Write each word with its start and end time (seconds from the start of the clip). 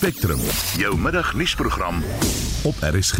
Spectrum, 0.00 0.38
jou 0.80 0.96
middagnuusprogram 0.96 1.98
op 2.64 2.74
RSG. 2.80 3.18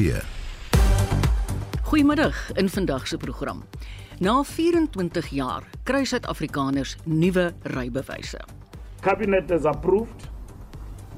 Goeiemiddag 1.83 2.53
in 2.53 2.69
vandag 2.69 3.07
se 3.07 3.17
program. 3.17 3.65
Na 4.19 4.43
24 4.43 5.29
jaar 5.29 5.63
kry 5.83 6.05
Suid-Afrikaners 6.05 6.97
nuwe 7.05 7.53
rybewyse. 7.63 8.41
Cabinet 9.01 9.51
has 9.51 9.65
approved 9.65 10.25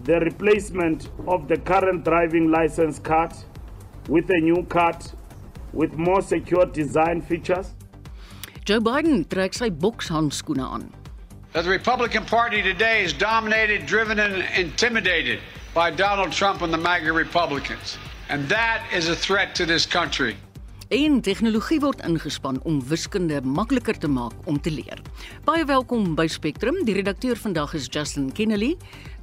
the 0.04 0.18
replacement 0.18 1.10
of 1.24 1.46
the 1.46 1.60
current 1.62 2.04
driving 2.04 2.50
license 2.50 3.00
card 3.00 3.32
with 4.08 4.30
a 4.30 4.40
new 4.40 4.66
card 4.66 5.14
with 5.70 5.94
more 5.94 6.22
secure 6.22 6.70
design 6.70 7.22
features. 7.22 7.66
Joe 8.64 8.80
Biden 8.80 9.28
trek 9.28 9.54
sy 9.54 9.70
bokshandskoene 9.70 10.66
aan. 10.66 10.90
that 11.52 11.64
the 11.64 11.70
Republican 11.70 12.24
Party 12.24 12.62
today 12.62 13.04
is 13.04 13.12
dominated, 13.12 13.84
driven, 13.86 14.18
and 14.18 14.42
intimidated 14.56 15.38
by 15.74 15.90
Donald 15.90 16.32
Trump 16.32 16.62
and 16.62 16.72
the 16.72 16.78
MAGA 16.78 17.12
Republicans. 17.12 17.98
And 18.28 18.48
that 18.48 18.82
is 18.92 19.08
a 19.08 19.16
threat 19.16 19.54
to 19.54 19.64
this 19.64 19.86
country. 19.86 20.36
En 20.88 21.20
tegnologie 21.20 21.80
word 21.80 22.02
ingespan 22.04 22.60
om 22.68 22.82
wiskunde 22.88 23.40
makliker 23.42 23.98
te 23.98 24.08
maak 24.08 24.32
om 24.44 24.60
te 24.60 24.70
leer. 24.70 25.00
Baie 25.44 25.64
welkom 25.64 26.14
by 26.14 26.26
Spectrum. 26.28 26.84
Die 26.84 26.94
redakteur 26.94 27.36
vandag 27.36 27.72
is 27.74 27.88
Justin 27.88 28.32
Kennedy. 28.32 28.74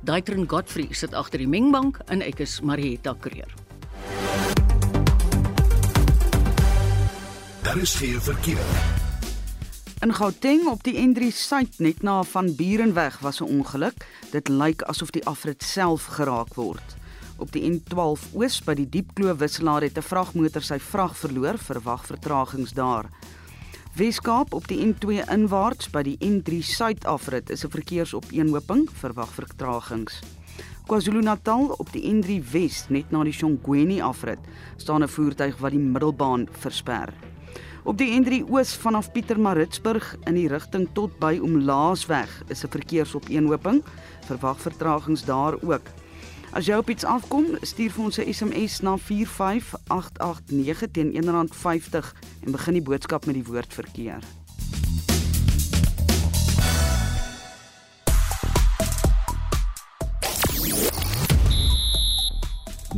Daitrin 0.01 0.49
Godfrey 0.49 0.87
sit 0.91 1.13
agter 1.13 1.43
die 1.43 1.49
mengbank 1.49 2.01
en 2.09 2.25
ek 2.25 2.41
is 2.41 2.57
Marietta 2.65 3.13
Kreer. 3.21 3.53
Daar 7.61 7.77
is 7.77 7.93
geen 7.95 8.21
verkeer. 8.21 9.07
In 9.99 10.13
Gauteng 10.13 10.67
op 10.67 10.83
die 10.83 10.95
N3 10.95 11.27
suid 11.35 11.73
net 11.83 12.01
na 12.07 12.21
van 12.23 12.53
Burenweg 12.55 13.17
was 13.19 13.41
'n 13.41 13.51
ongeluk. 13.51 14.07
Dit 14.31 14.47
lyk 14.47 14.81
asof 14.81 15.09
die 15.09 15.25
afrit 15.25 15.63
self 15.63 16.05
geraak 16.05 16.53
word. 16.53 16.95
Op 17.37 17.51
die 17.51 17.71
N12 17.71 18.21
oos 18.33 18.63
by 18.63 18.73
die 18.73 18.89
Diepkloof 18.89 19.37
wisselaar 19.37 19.81
het 19.81 19.97
'n 19.97 20.01
vragmotor 20.01 20.61
sy 20.61 20.79
vrag 20.79 21.17
verloor, 21.17 21.57
verwag 21.57 22.05
vertragings 22.05 22.71
daar. 22.71 23.09
Weskaap 23.95 24.53
op 24.53 24.67
die 24.67 24.85
N2 24.85 25.23
inwaarts 25.27 25.89
by 25.89 26.03
die 26.03 26.17
N3 26.19 26.61
suid 26.61 27.05
afrit 27.05 27.49
is 27.49 27.65
'n 27.65 27.69
verkeersopeenhoping, 27.69 28.89
verwag 28.93 29.33
vertragings. 29.33 30.19
KwaZulu-Natal 30.85 31.75
op 31.77 31.91
die 31.91 32.13
N3 32.13 32.51
Wes 32.51 32.85
net 32.89 33.11
na 33.11 33.23
die 33.23 33.33
Shongweni 33.33 34.01
afrit 34.01 34.39
staan 34.77 35.03
'n 35.03 35.07
voertuig 35.07 35.57
wat 35.57 35.71
die 35.71 35.79
middelbaan 35.79 36.47
versper. 36.51 37.28
Op 37.89 37.97
die 37.97 38.11
N3 38.13 38.43
Oos 38.53 38.75
vanaf 38.77 39.07
Pietermaritzburg 39.11 40.11
in 40.29 40.35
die 40.37 40.47
rigting 40.47 40.83
tot 40.93 41.15
by 41.17 41.39
Omlaasweg 41.41 42.29
is 42.53 42.61
'n 42.63 42.69
verkeersopeenhoping. 42.69 43.81
Verwag 44.27 44.61
vertragings 44.61 45.25
daar 45.25 45.57
ook. 45.61 45.81
As 46.53 46.65
jy 46.65 46.77
op 46.77 46.89
iets 46.89 47.03
afkom, 47.03 47.45
stuur 47.61 47.91
vir 47.91 48.03
ons 48.03 48.19
'n 48.19 48.33
SMS 48.33 48.79
na 48.81 48.97
45889 48.97 50.91
teen 50.91 51.13
R1.50 51.13 52.13
en 52.45 52.51
begin 52.51 52.73
die 52.73 52.81
boodskap 52.83 53.25
met 53.25 53.35
die 53.35 53.45
woord 53.45 53.73
verkeer. 53.73 54.38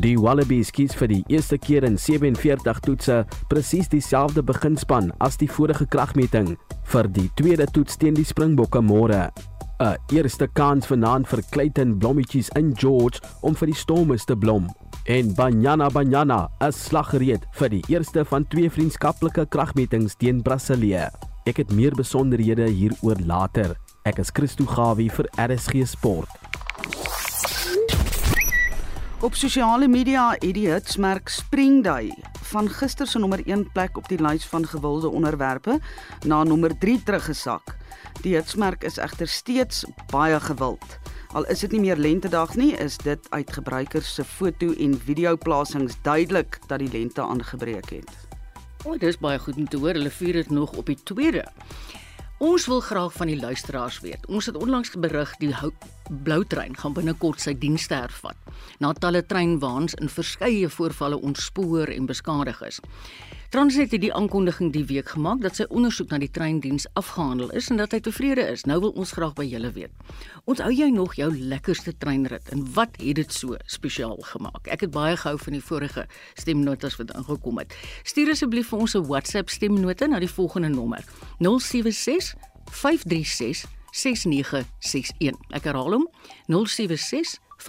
Die 0.02 0.18
Wallabies 0.18 0.72
kies 0.74 0.96
vir 0.98 1.12
die 1.12 1.24
eerste 1.30 1.60
keer 1.62 1.86
in 1.86 1.94
47 2.00 2.80
toetse 2.82 3.18
presies 3.52 3.90
dieselfde 3.92 4.42
beginspan 4.42 5.12
as 5.22 5.36
die 5.38 5.50
vorige 5.52 5.86
kragmeting 5.94 6.56
vir 6.90 7.10
die 7.14 7.28
tweede 7.38 7.68
toets 7.70 8.00
teen 8.02 8.18
die 8.18 8.26
Springbokke 8.26 8.82
môre. 8.82 9.30
'n 9.78 9.98
Eerste 10.18 10.48
kans 10.48 10.90
vanaand 10.90 11.30
vir 11.30 11.44
Clayton 11.52 11.94
Blommetjies 12.00 12.50
in 12.58 12.74
George 12.74 13.22
om 13.42 13.54
vir 13.54 13.68
die 13.68 13.78
Stormers 13.78 14.26
te 14.26 14.36
blom. 14.36 14.70
En 15.06 15.36
Banyana 15.36 15.90
Banyana 15.90 16.50
is 16.68 16.82
slaggereed 16.90 17.46
vir 17.54 17.70
die 17.70 17.84
eerste 17.88 18.26
van 18.26 18.48
twee 18.48 18.70
vriendskaplike 18.70 19.46
kragmetings 19.54 20.18
teen 20.18 20.42
Brasilië. 20.42 21.10
Ek 21.46 21.58
het 21.58 21.72
meer 21.72 21.94
besonderhede 21.94 22.70
hieroor 22.70 23.22
later. 23.26 23.78
Ek 24.06 24.18
is 24.18 24.34
Christo 24.34 24.66
Gawie 24.66 25.12
vir 25.14 25.30
RSG 25.38 25.86
Sport. 25.86 26.30
Op 29.22 29.36
sosiale 29.36 29.88
media 29.88 30.32
het 30.32 30.56
die 30.58 30.66
hitsmerk 30.66 31.30
Spring 31.30 31.84
Day 31.86 32.08
van 32.50 32.70
gister 32.70 33.06
se 33.08 33.20
nommer 33.22 33.44
1 33.46 33.68
plek 33.72 33.98
op 33.98 34.08
die 34.10 34.18
lys 34.18 34.48
van 34.50 34.66
gewilde 34.66 35.10
onderwerpe 35.10 35.76
na 36.26 36.44
nommer 36.44 36.74
3 36.78 37.04
teruggesak. 37.04 37.76
Die 38.22 38.34
hitsmerk 38.34 38.84
is 38.84 38.98
egter 38.98 39.28
steeds 39.28 39.84
baie 40.10 40.40
gewild. 40.40 40.98
Al 41.38 41.46
is 41.46 41.62
dit 41.62 41.72
nie 41.72 41.84
meer 41.86 42.02
lentedag 42.02 42.56
nie, 42.58 42.72
is 42.74 42.98
dit 42.98 43.28
uit 43.30 43.54
gebruikers 43.54 44.14
se 44.14 44.26
foto 44.26 44.74
en 44.74 44.98
video 45.06 45.38
plasings 45.38 46.02
duidelik 46.02 46.58
dat 46.68 46.82
die 46.82 46.90
lente 46.92 47.22
aangebreek 47.22 47.90
het. 47.90 48.12
O, 48.86 48.96
oh, 48.96 49.00
dis 49.00 49.22
baie 49.22 49.38
goed 49.40 49.56
om 49.62 49.70
te 49.70 49.78
hoor. 49.78 49.94
Hulle 49.94 50.10
vier 50.10 50.34
dit 50.42 50.50
nog 50.50 50.74
op 50.74 50.90
die 50.90 50.98
tweede. 51.04 51.46
Ons 52.42 52.66
wil 52.66 52.80
graag 52.82 53.14
van 53.14 53.30
die 53.30 53.38
luisteraars 53.38 54.00
weet. 54.02 54.24
Ons 54.26 54.48
het 54.50 54.56
onlangs 54.58 54.96
berig 54.98 55.30
die 55.38 55.54
blou 56.26 56.40
trein 56.50 56.74
gaan 56.74 56.96
binnekort 56.98 57.38
sy 57.44 57.54
dienste 57.54 57.94
hervat. 57.94 58.38
Na 58.82 58.90
talle 58.98 59.22
treinwaans 59.22 59.94
in 60.02 60.10
verskeie 60.10 60.70
voorvalle 60.74 61.20
ontspoor 61.22 61.94
en 61.94 62.10
beskadig 62.10 62.64
is. 62.66 62.82
Transnet 63.52 63.92
het 63.92 64.00
die 64.00 64.14
aankondiging 64.16 64.70
die 64.72 64.86
week 64.88 65.10
gemaak 65.12 65.42
dat 65.44 65.58
sy 65.60 65.66
ondersoek 65.76 66.14
na 66.14 66.22
die 66.24 66.30
treindiens 66.32 66.86
afgehandel 66.96 67.50
is 67.60 67.66
en 67.68 67.82
dat 67.82 67.92
hy 67.92 67.98
tevrede 68.00 68.46
is. 68.48 68.62
Nou 68.64 68.78
wil 68.86 68.94
ons 69.02 69.12
graag 69.12 69.34
by 69.36 69.44
julle 69.44 69.74
weet. 69.76 70.14
Onthou 70.48 70.70
jy 70.72 70.88
nog 70.96 71.18
jou 71.20 71.28
lekkerste 71.36 71.92
treinrit 72.00 72.48
en 72.56 72.62
wat 72.78 72.96
het 73.02 73.20
dit 73.20 73.36
so 73.36 73.60
spesiaal 73.68 74.16
gemaak? 74.30 74.72
Ek 74.72 74.86
het 74.88 74.94
baie 74.96 75.20
gehou 75.20 75.36
van 75.44 75.58
die 75.58 75.64
vorige 75.68 76.06
stemnotas 76.40 76.96
wat 77.02 77.12
ingekom 77.12 77.60
het. 77.60 77.76
Stuur 78.08 78.32
asseblief 78.38 78.72
vir 78.72 78.86
ons 78.88 78.96
'n 78.96 79.04
WhatsApp 79.12 79.52
stemnota 79.52 80.08
na 80.08 80.24
die 80.24 80.32
volgende 80.32 80.72
nommer: 80.72 81.04
076 81.44 82.32
536 82.72 83.68
6961. 83.92 85.36
Ek 85.52 85.64
herhaal 85.68 85.92
hom: 86.00 86.08
076 86.48 87.36
5366961. 87.62 87.66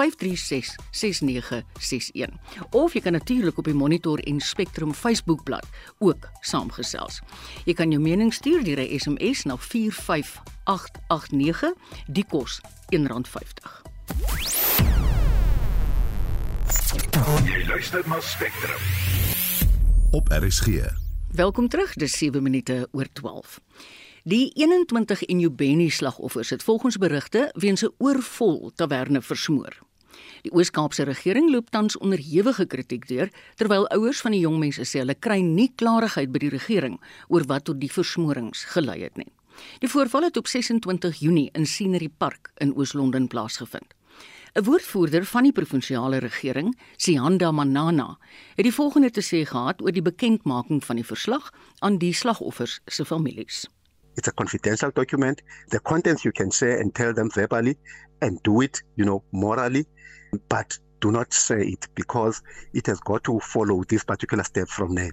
Of 2.70 2.92
jy 2.92 3.00
kan 3.00 3.12
natuurlik 3.12 3.58
op 3.58 3.64
die 3.64 3.74
Monitor 3.74 4.18
en 4.18 4.40
Spectrum 4.40 4.94
Facebookblad 4.94 5.66
ook 5.98 6.30
saamgesels. 6.40 7.20
Jy 7.64 7.74
kan 7.74 7.90
jou 7.90 8.02
mening 8.02 8.34
stuur 8.34 8.64
deur 8.64 8.80
'n 8.80 8.98
SMS 8.98 9.42
na 9.44 9.56
45889, 9.56 11.72
die 12.06 12.24
kos 12.24 12.60
R1.50. 12.88 13.82
Jy 17.44 17.64
luister 17.66 18.08
na 18.08 18.20
Spectrum 18.20 18.80
op 20.10 20.28
RSG. 20.28 20.66
Welkom 21.32 21.68
terug, 21.68 21.94
dis 21.94 22.18
7 22.18 22.42
minute 22.42 22.88
oor 22.92 23.06
12. 23.12 23.60
Die 24.22 24.52
21 24.54 25.24
Enyobeni 25.26 25.88
slagoffers 25.90 26.50
het 26.50 26.62
volgens 26.62 26.96
berigte 26.96 27.50
weens 27.58 27.82
'n 27.82 27.94
oorvol 27.98 28.70
taverne 28.74 29.22
versmoor. 29.22 29.78
Die 30.42 30.52
Oos-Kaapse 30.52 31.02
regering 31.02 31.50
loop 31.50 31.70
tans 31.70 31.98
onderhewige 31.98 32.66
kritiek 32.66 33.08
deur 33.08 33.30
terwyl 33.54 33.88
ouers 33.88 34.20
van 34.20 34.30
die 34.30 34.40
jong 34.40 34.58
mense 34.58 34.84
sê 34.84 34.98
hulle 34.98 35.14
kry 35.14 35.40
nie 35.40 35.72
klarigheid 35.74 36.32
by 36.32 36.38
die 36.38 36.48
regering 36.48 37.00
oor 37.28 37.42
wat 37.46 37.64
tot 37.64 37.80
die 37.80 37.90
versmorings 37.92 38.64
gelei 38.64 39.02
het 39.02 39.16
nie. 39.16 39.32
Die 39.78 39.88
voorval 39.88 40.22
het 40.22 40.36
op 40.36 40.46
26 40.46 41.16
Junie 41.18 41.50
in 41.52 41.66
Scenery 41.66 42.08
Park 42.08 42.52
in 42.56 42.76
Oos-London 42.76 43.26
plaasgevind. 43.26 43.94
'n 44.54 44.64
Woordvoerder 44.64 45.24
van 45.24 45.42
die 45.42 45.52
provinsiale 45.52 46.18
regering, 46.18 46.78
Sianda 46.96 47.50
Manana, 47.50 48.18
het 48.54 48.64
die 48.64 48.74
volgende 48.74 49.10
te 49.10 49.20
sê 49.20 49.44
gehad 49.48 49.82
oor 49.82 49.92
die 49.92 50.02
bekendmaking 50.02 50.84
van 50.84 50.96
die 50.96 51.06
verslag 51.06 51.52
aan 51.78 51.98
die 51.98 52.12
slagoffers 52.12 52.80
se 52.86 53.04
families. 53.04 53.66
It's 54.16 54.28
a 54.28 54.32
confidential 54.32 54.90
document. 54.90 55.42
The 55.70 55.80
contents 55.80 56.24
you 56.24 56.32
can 56.32 56.50
say 56.50 56.80
and 56.80 56.94
tell 56.94 57.12
them 57.14 57.30
verbally 57.30 57.76
and 58.20 58.42
do 58.42 58.60
it, 58.60 58.82
you 58.96 59.04
know, 59.04 59.22
morally, 59.32 59.86
but 60.48 60.78
do 61.00 61.10
not 61.10 61.32
say 61.32 61.60
it 61.62 61.88
because 61.94 62.42
it 62.72 62.86
has 62.86 63.00
got 63.00 63.24
to 63.24 63.40
follow 63.40 63.82
this 63.84 64.04
particular 64.04 64.44
step 64.44 64.68
from 64.68 64.94
there. 64.94 65.12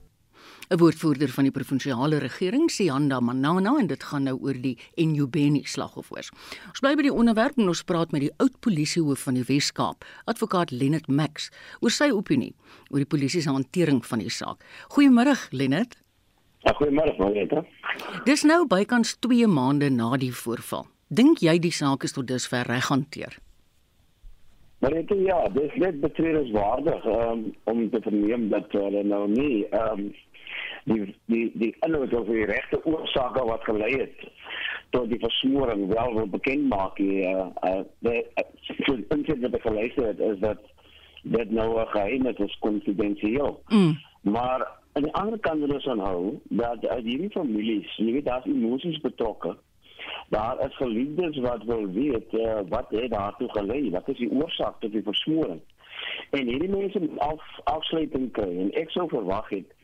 'n 0.69 0.78
Woordvoerder 0.78 1.31
van 1.34 1.48
die 1.48 1.51
provinsiale 1.51 2.19
regering, 2.22 2.69
Sianda 2.69 3.19
Manana, 3.19 3.72
en 3.80 3.88
dit 3.90 4.04
gaan 4.04 4.24
nou 4.24 4.36
oor 4.38 4.57
die 4.62 4.75
Enyobeni 5.02 5.63
slagoffers. 5.66 6.30
Ons 6.69 6.84
bly 6.84 6.92
by 6.95 7.07
die 7.07 7.13
onderwerp 7.13 7.57
en 7.57 7.72
ons 7.72 7.81
praat 7.84 8.13
met 8.13 8.28
die 8.28 8.34
oud 8.38 8.60
polisiehoof 8.62 9.24
van 9.25 9.40
die 9.40 9.45
Wes-Kaap, 9.48 10.06
advokaat 10.30 10.72
Lennet 10.72 11.10
Max, 11.10 11.50
oor 11.81 11.94
sy 11.94 12.12
opinie 12.13 12.54
oor 12.92 13.02
die 13.02 13.10
polisie 13.10 13.42
se 13.42 13.50
hantering 13.50 14.04
van 14.06 14.22
die 14.22 14.30
saak. 14.30 14.62
Goeiemôre, 14.94 15.36
Lennet. 15.50 15.98
Ja, 16.66 16.74
goeiemôre, 16.76 17.16
Marita. 17.18 17.64
Dis 18.26 18.44
nou 18.44 18.66
bykans 18.68 19.16
2 19.24 19.48
maande 19.48 19.90
na 19.90 20.18
die 20.20 20.34
voorval. 20.36 20.88
Dink 21.08 21.40
jy 21.42 21.56
die 21.64 21.72
saak 21.72 22.04
is 22.04 22.16
tot 22.16 22.28
dusver 22.28 22.68
reg 22.68 22.90
hanteer? 22.92 23.38
Marita, 24.84 25.16
ja, 25.16 25.40
dis 25.56 25.76
net 25.80 26.02
betreurenswaardig 26.04 27.06
um, 27.06 27.46
om 27.64 27.86
te 27.92 28.02
verneem 28.04 28.50
dat 28.52 28.72
hulle 28.76 29.04
nou 29.04 29.28
nie 29.32 29.66
ehm 29.70 30.08
um, 30.08 30.10
die 30.90 31.16
die 31.30 31.46
die 31.62 31.74
inhoud 31.86 32.14
of 32.16 32.30
die 32.32 32.46
regte 32.50 32.80
oorsake 32.88 33.44
wat 33.46 33.66
gelei 33.68 33.92
het 34.00 34.24
tot 34.96 35.10
die 35.12 35.20
versmoring 35.22 35.88
wel 35.92 36.14
wil 36.16 36.30
bekend 36.34 36.70
maak 36.72 36.98
hier 36.98 37.28
uh, 37.30 37.48
uh, 37.68 37.82
die 38.06 38.24
uh, 38.42 38.96
insit 39.14 39.44
wat 39.44 39.58
ek 39.60 39.68
gelees 39.68 39.98
het 40.00 40.24
is 40.32 40.40
dat 40.42 40.64
dit 41.24 41.52
nou 41.52 41.70
'n 41.82 41.88
geheim 41.94 42.28
is 42.28 42.58
konfidensieel. 42.60 43.62
Mm. 43.68 43.98
Maar 44.22 44.68
aan 44.94 45.04
die 45.04 45.14
ander 45.14 45.40
kant 45.40 45.60
wil 45.60 45.74
ons 45.78 45.88
aanhou 45.88 46.22
dat 46.62 46.88
uit 46.88 47.04
hierdie 47.06 47.32
families, 47.34 47.96
jy 47.98 48.12
weet 48.18 48.26
daar's 48.26 48.48
emosies 48.50 49.00
betrokke. 49.06 49.56
Daar 50.34 50.62
is 50.66 50.76
geliefdes 50.76 51.38
wat 51.46 51.64
wil 51.64 51.86
weet 51.94 52.34
uh, 52.34 52.60
wat 52.70 52.90
het 52.90 53.12
daartoe 53.12 53.50
gelei, 53.50 53.90
wat 53.90 54.08
is 54.10 54.18
die 54.18 54.32
oorsaak 54.32 54.80
tot 54.80 54.92
die 54.92 55.04
versmoring. 55.06 55.62
En 56.32 56.48
hierdie 56.48 56.70
mense 56.70 57.00
moet 57.00 57.20
af, 57.20 57.44
afsluiting 57.64 58.32
kry 58.32 58.50
en 58.64 58.72
ek 58.82 58.90
sou 58.96 59.08
verwag 59.10 59.50
het 59.50 59.76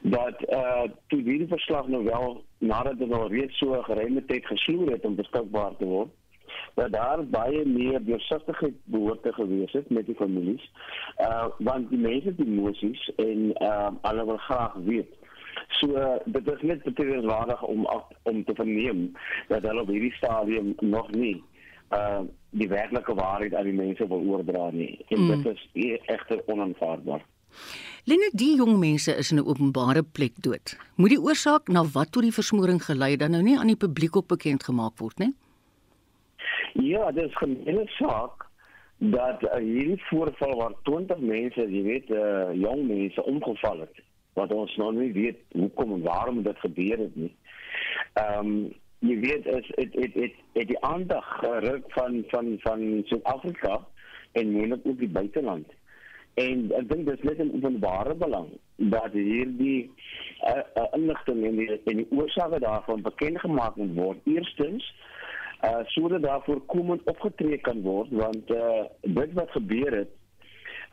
dat 0.00 0.42
eh 0.42 0.58
uh, 0.58 1.24
hierdie 1.24 1.48
verslag 1.48 1.86
nou 1.86 2.04
wel 2.04 2.42
nadat 2.58 2.98
dit 2.98 3.12
al 3.12 3.28
reeds 3.28 3.58
so 3.58 3.82
geruime 3.82 4.24
tyd 4.24 4.46
gesloer 4.46 4.90
het 4.92 5.04
om 5.04 5.14
beskikbaar 5.14 5.76
te 5.76 5.84
word 5.84 6.10
dat 6.74 6.92
daar 6.92 7.24
baie 7.26 7.64
meer 7.66 8.04
deursigtigheid 8.04 8.74
behoort 8.84 9.22
te 9.22 9.32
gewees 9.32 9.72
het 9.72 9.90
met 9.90 10.06
die 10.06 10.14
families. 10.14 10.70
Uh 11.20 11.46
want 11.58 11.90
die 11.90 11.98
mense 11.98 12.28
het 12.28 12.40
emosies 12.46 13.10
en 13.16 13.52
uh 13.62 13.88
hulle 14.02 14.24
wil 14.24 14.36
graag 14.36 14.74
weet. 14.84 15.16
So 15.68 15.86
uh, 15.90 16.16
dit 16.24 16.48
is 16.48 16.62
net 16.62 16.82
betreurenswaardig 16.82 17.62
om 17.62 17.86
om 18.22 18.44
te 18.44 18.54
verneem 18.54 19.12
dat 19.48 19.62
hulle 19.62 19.80
op 19.80 19.88
hierdie 19.88 20.12
stadium 20.12 20.74
nog 20.80 21.10
nie 21.10 21.42
uh 21.90 22.20
die 22.50 22.68
werklike 22.68 23.14
waarheid 23.14 23.54
aan 23.54 23.68
die 23.68 23.76
mense 23.76 24.06
wil 24.08 24.22
oordra 24.24 24.70
nie. 24.70 25.04
En 25.08 25.20
mm. 25.20 25.42
dit 25.42 25.52
is 25.52 25.98
egter 26.06 26.42
onaanvaarbaar. 26.46 27.24
Lene, 28.08 28.30
die 28.32 28.54
jong 28.56 28.78
mense 28.80 29.12
is 29.20 29.30
in 29.32 29.38
'n 29.38 29.48
openbare 29.52 30.02
plek 30.02 30.32
dood. 30.40 30.76
Moet 30.96 31.08
die 31.08 31.20
oorsaak 31.20 31.68
na 31.68 31.84
wat 31.84 32.12
tot 32.12 32.22
die 32.22 32.32
versmoring 32.32 32.80
gelei 32.84 33.16
dan 33.16 33.30
nou 33.30 33.42
nie 33.42 33.58
aan 33.58 33.66
die 33.66 33.76
publiek 33.76 34.16
op 34.16 34.28
bekend 34.28 34.64
gemaak 34.64 34.98
word 34.98 35.18
nie? 35.18 35.34
Ja, 36.72 37.12
dit 37.12 37.24
is 37.24 37.32
'n 37.32 37.36
gemene 37.36 37.86
saak 37.86 38.46
dat 38.96 39.42
uh, 39.42 39.54
hierdie 39.54 40.02
voorval 40.04 40.56
waar 40.56 40.74
20 40.82 41.18
mense, 41.18 41.70
jy 41.70 41.82
weet, 41.82 42.10
uh, 42.10 42.52
jong 42.52 42.86
mense 42.86 43.24
omgeval 43.24 43.78
het 43.78 44.02
wat 44.38 44.52
ons 44.52 44.76
nog 44.76 44.92
nie 44.92 45.12
weet 45.12 45.38
hoekom 45.52 45.92
en 45.92 46.02
waarom 46.02 46.42
dit 46.42 46.58
gebeur 46.58 46.98
het 46.98 47.16
nie. 47.16 47.32
Ehm 48.12 48.46
um, 48.46 48.52
jy 48.98 49.16
weet 49.22 49.46
is 49.46 49.66
dit 49.74 49.92
dit 49.92 50.14
dit 50.14 50.38
dit 50.52 50.68
die 50.68 50.80
aandag 50.86 51.26
geruk 51.40 51.84
van 51.94 52.24
van 52.28 52.56
van 52.64 53.02
Suid-Afrika 53.06 53.86
en 54.32 54.50
moeilik 54.50 54.80
ook 54.84 54.98
die 54.98 55.08
buiteland. 55.18 55.66
En 56.34 56.64
ek 56.80 56.88
dink 56.90 57.06
dit 57.06 57.18
is 57.18 57.26
net 57.28 57.38
'n 57.44 57.54
openbare 57.58 58.14
belang 58.14 58.48
dat 58.76 59.12
hierdie 59.12 59.90
uh, 60.46 60.62
uh, 60.74 60.86
inligting 60.98 61.44
en 61.46 61.56
die 61.56 61.80
en 61.84 62.02
die 62.02 62.10
oorsake 62.10 62.58
daarvan 62.60 63.02
bekend 63.02 63.40
gemaak 63.40 63.74
word. 63.76 64.18
Eerstens 64.24 64.94
uh 65.64 65.82
sodat 65.84 66.22
daar 66.22 66.42
voorkomend 66.44 67.02
opgetree 67.04 67.58
kan 67.58 67.82
word 67.82 68.10
want 68.10 68.50
uh 68.50 68.84
dit 69.00 69.32
wat 69.32 69.50
gebeur 69.50 69.96
het 69.96 70.10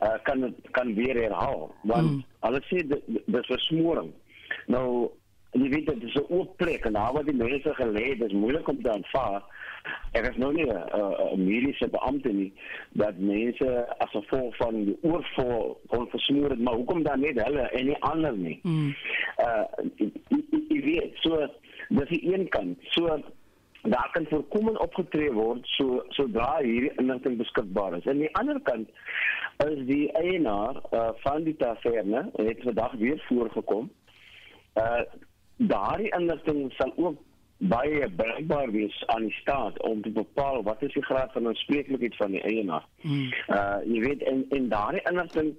uh 0.00 0.18
kan 0.22 0.54
kan 0.70 0.94
weer 0.94 1.14
herhaal. 1.14 1.74
Want 1.82 2.10
mm. 2.10 2.24
hulle 2.40 2.60
sê 2.68 2.82
dit 2.86 3.02
is 3.26 3.46
versmoring. 3.46 4.10
Nou 4.66 5.10
jy 5.56 5.68
weet 5.68 5.86
dit 5.86 6.02
is 6.02 6.14
'n 6.14 6.26
oop 6.28 6.56
plek 6.56 6.84
en 6.84 6.92
daar 6.92 7.12
waar 7.12 7.24
die 7.24 7.34
mense 7.34 7.74
gelê 7.74 8.04
het 8.08 8.22
is 8.22 8.32
moeilik 8.32 8.68
om 8.68 8.82
te 8.82 8.90
aanvaar. 8.90 9.42
Er 10.12 10.30
is 10.30 10.36
nou 10.36 10.52
nie 10.52 10.66
'n 10.66 11.44
mediese 11.44 11.88
beampte 11.88 12.32
nie 12.32 12.52
dat 12.92 13.18
mense 13.18 13.94
as 13.98 14.10
gevolg 14.10 14.56
van 14.56 14.84
die 14.84 14.98
oorval 15.02 15.80
kon 15.86 16.08
versmoor 16.08 16.50
het 16.50 16.60
maar 16.60 16.74
hoekom 16.74 17.02
dan 17.02 17.20
net 17.20 17.42
hulle 17.44 17.60
en 17.60 17.86
nie 17.86 18.02
ander 18.02 18.36
nie? 18.36 18.60
Mm. 18.62 18.94
uh 19.38 19.64
jy 20.68 20.80
weet 20.82 21.12
so 21.14 21.48
dis 21.88 22.08
die 22.08 22.34
een 22.34 22.48
kant. 22.48 22.78
So 22.80 23.22
daar 23.88 24.08
kan 24.12 24.26
voorkomend 24.30 24.78
opgetree 24.78 25.32
word 25.32 25.66
so 25.76 26.02
sodra 26.08 26.56
hierdie 26.62 26.92
inligting 26.96 27.36
beskikbaar 27.36 27.96
is. 27.96 28.06
Aan 28.06 28.22
die 28.24 28.32
ander 28.36 28.60
kant 28.62 28.90
is 29.66 29.86
die 29.88 30.12
eienaar 30.12 30.80
uh, 30.90 31.08
van 31.24 31.44
die 31.44 31.56
taverne 31.56 32.30
het 32.36 32.62
vandag 32.62 32.92
weer 33.00 33.22
voorgekom. 33.28 33.90
Uh 34.74 35.00
daardie 35.56 36.10
inligting 36.12 36.72
sal 36.76 36.92
ook 36.96 37.20
baie 37.56 38.10
bruikbaar 38.16 38.70
wees 38.70 39.02
aan 39.06 39.22
die 39.22 39.36
staat 39.40 39.82
om 39.82 40.02
te 40.02 40.10
bepaal 40.10 40.62
wat 40.62 40.82
is 40.82 40.92
die 40.92 41.04
graad 41.04 41.32
van 41.32 41.46
aanspreeklikheid 41.46 42.16
van 42.16 42.30
die 42.30 42.42
eienaar. 42.42 42.84
Hmm. 43.00 43.32
Uh 43.48 43.78
jy 43.84 44.00
weet 44.00 44.22
en 44.22 44.44
en 44.48 44.68
daardie 44.68 45.04
inligting 45.10 45.54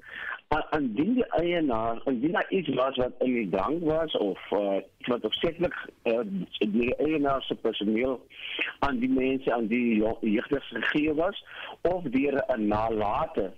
indien 0.78 1.14
die 1.14 1.26
eienaar 1.26 2.02
indien 2.06 2.32
daar 2.32 2.50
iets 2.50 2.70
was 2.70 2.96
wat 2.96 3.12
in 3.20 3.34
die 3.34 3.50
drank 3.50 3.84
was 3.84 4.18
of 4.18 4.40
uh, 4.52 4.80
wat 5.08 5.26
opsetlik 5.26 5.76
uh, 6.04 6.20
die 6.60 6.96
eienaar 6.96 7.42
se 7.42 7.56
personeel 7.56 8.22
aan 8.80 9.00
die 9.00 9.10
mense 9.10 9.54
aan 9.54 9.68
die 9.68 10.04
jeugdiges 10.22 10.70
gegee 10.70 11.14
was 11.14 11.44
of 11.82 12.04
deur 12.04 12.44
'n 12.48 12.68
nalate 12.68 13.52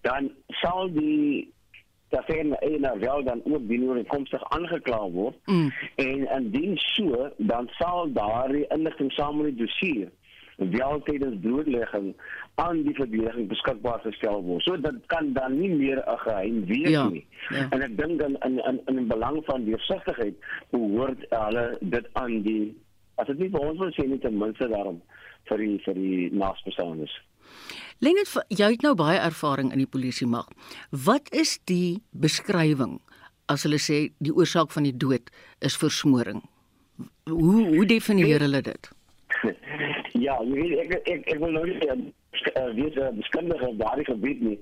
dan 0.00 0.30
sal 0.48 0.92
die 0.92 1.52
dat 2.10 2.26
hy 2.26 2.38
eienaar 2.58 2.98
wel 2.98 3.24
dan 3.24 3.40
ook 3.44 3.68
die 3.68 3.82
ooreenkomstig 3.82 4.44
aangekla 4.56 5.00
word 5.14 5.36
mm. 5.46 5.68
en 5.94 6.26
indien 6.38 6.76
so 6.76 7.28
dan 7.36 7.68
sal 7.78 8.10
daardie 8.12 8.66
inligting 8.68 9.12
saam 9.12 9.36
met 9.36 9.52
die 9.52 9.64
dossier 9.64 10.10
wel 10.60 11.00
tydens 11.02 11.40
blootlegging 11.40 12.14
aan 12.54 12.82
die 12.82 12.94
verdediging 12.94 13.48
beskikbaar 13.48 14.00
gestel 14.04 14.42
word. 14.44 14.62
So 14.62 14.76
dit 14.76 15.06
kan 15.06 15.32
dan 15.32 15.58
nie 15.60 15.70
meer 15.70 16.02
'n 16.04 16.18
geheim 16.18 16.64
wees 16.66 16.90
ja, 16.90 17.08
nie. 17.08 17.26
Ja. 17.48 17.66
En 17.70 17.82
ek 17.82 17.96
dink 17.96 18.18
dan 18.18 18.36
in 18.40 18.58
in 18.58 18.80
in 18.86 19.06
belang 19.06 19.42
van 19.44 19.64
deursigtigheid 19.64 20.34
behoort 20.70 21.24
hulle 21.28 21.78
dit 21.80 22.06
aan 22.12 22.42
die 22.42 22.76
as 23.14 23.26
dit 23.26 23.38
nie 23.38 23.50
vir 23.50 23.60
ons 23.60 23.78
wil 23.78 23.92
sê 23.92 24.06
nie 24.06 24.18
ten 24.18 24.38
minste 24.38 24.68
daarom 24.68 25.00
vir 25.44 25.58
die 25.58 25.78
vir 25.84 25.94
die 25.94 26.30
naspesounes. 26.32 27.22
Lenet 28.00 28.32
jy 28.48 28.70
het 28.72 28.84
nou 28.84 28.94
baie 28.96 29.18
ervaring 29.20 29.72
in 29.74 29.82
die 29.82 29.90
polisie 29.90 30.26
mag. 30.26 30.48
Wat 30.90 31.28
is 31.36 31.58
die 31.68 32.00
beskrywing 32.16 32.98
as 33.52 33.66
hulle 33.66 33.80
sê 33.82 33.98
die 34.24 34.32
oorsaak 34.32 34.72
van 34.72 34.86
die 34.88 34.96
dood 34.96 35.28
is 35.60 35.76
versmoring? 35.76 36.40
Hoe 37.28 37.66
hoe 37.74 37.86
definieer 37.86 38.46
hulle 38.46 38.62
dit? 38.72 38.90
Ja, 40.20 40.34
jy 40.44 40.56
weet 40.58 40.80
ek 40.82 40.90
ek 41.08 41.28
ek 41.32 41.38
wil 41.40 41.52
nou 41.54 41.62
nie 41.64 41.76
uh, 41.88 42.64
weet 42.76 42.96
uh, 42.98 43.06
beskundige 43.16 43.68
op 43.70 43.78
daardie 43.78 44.04
gebied 44.04 44.40
nie. 44.44 44.56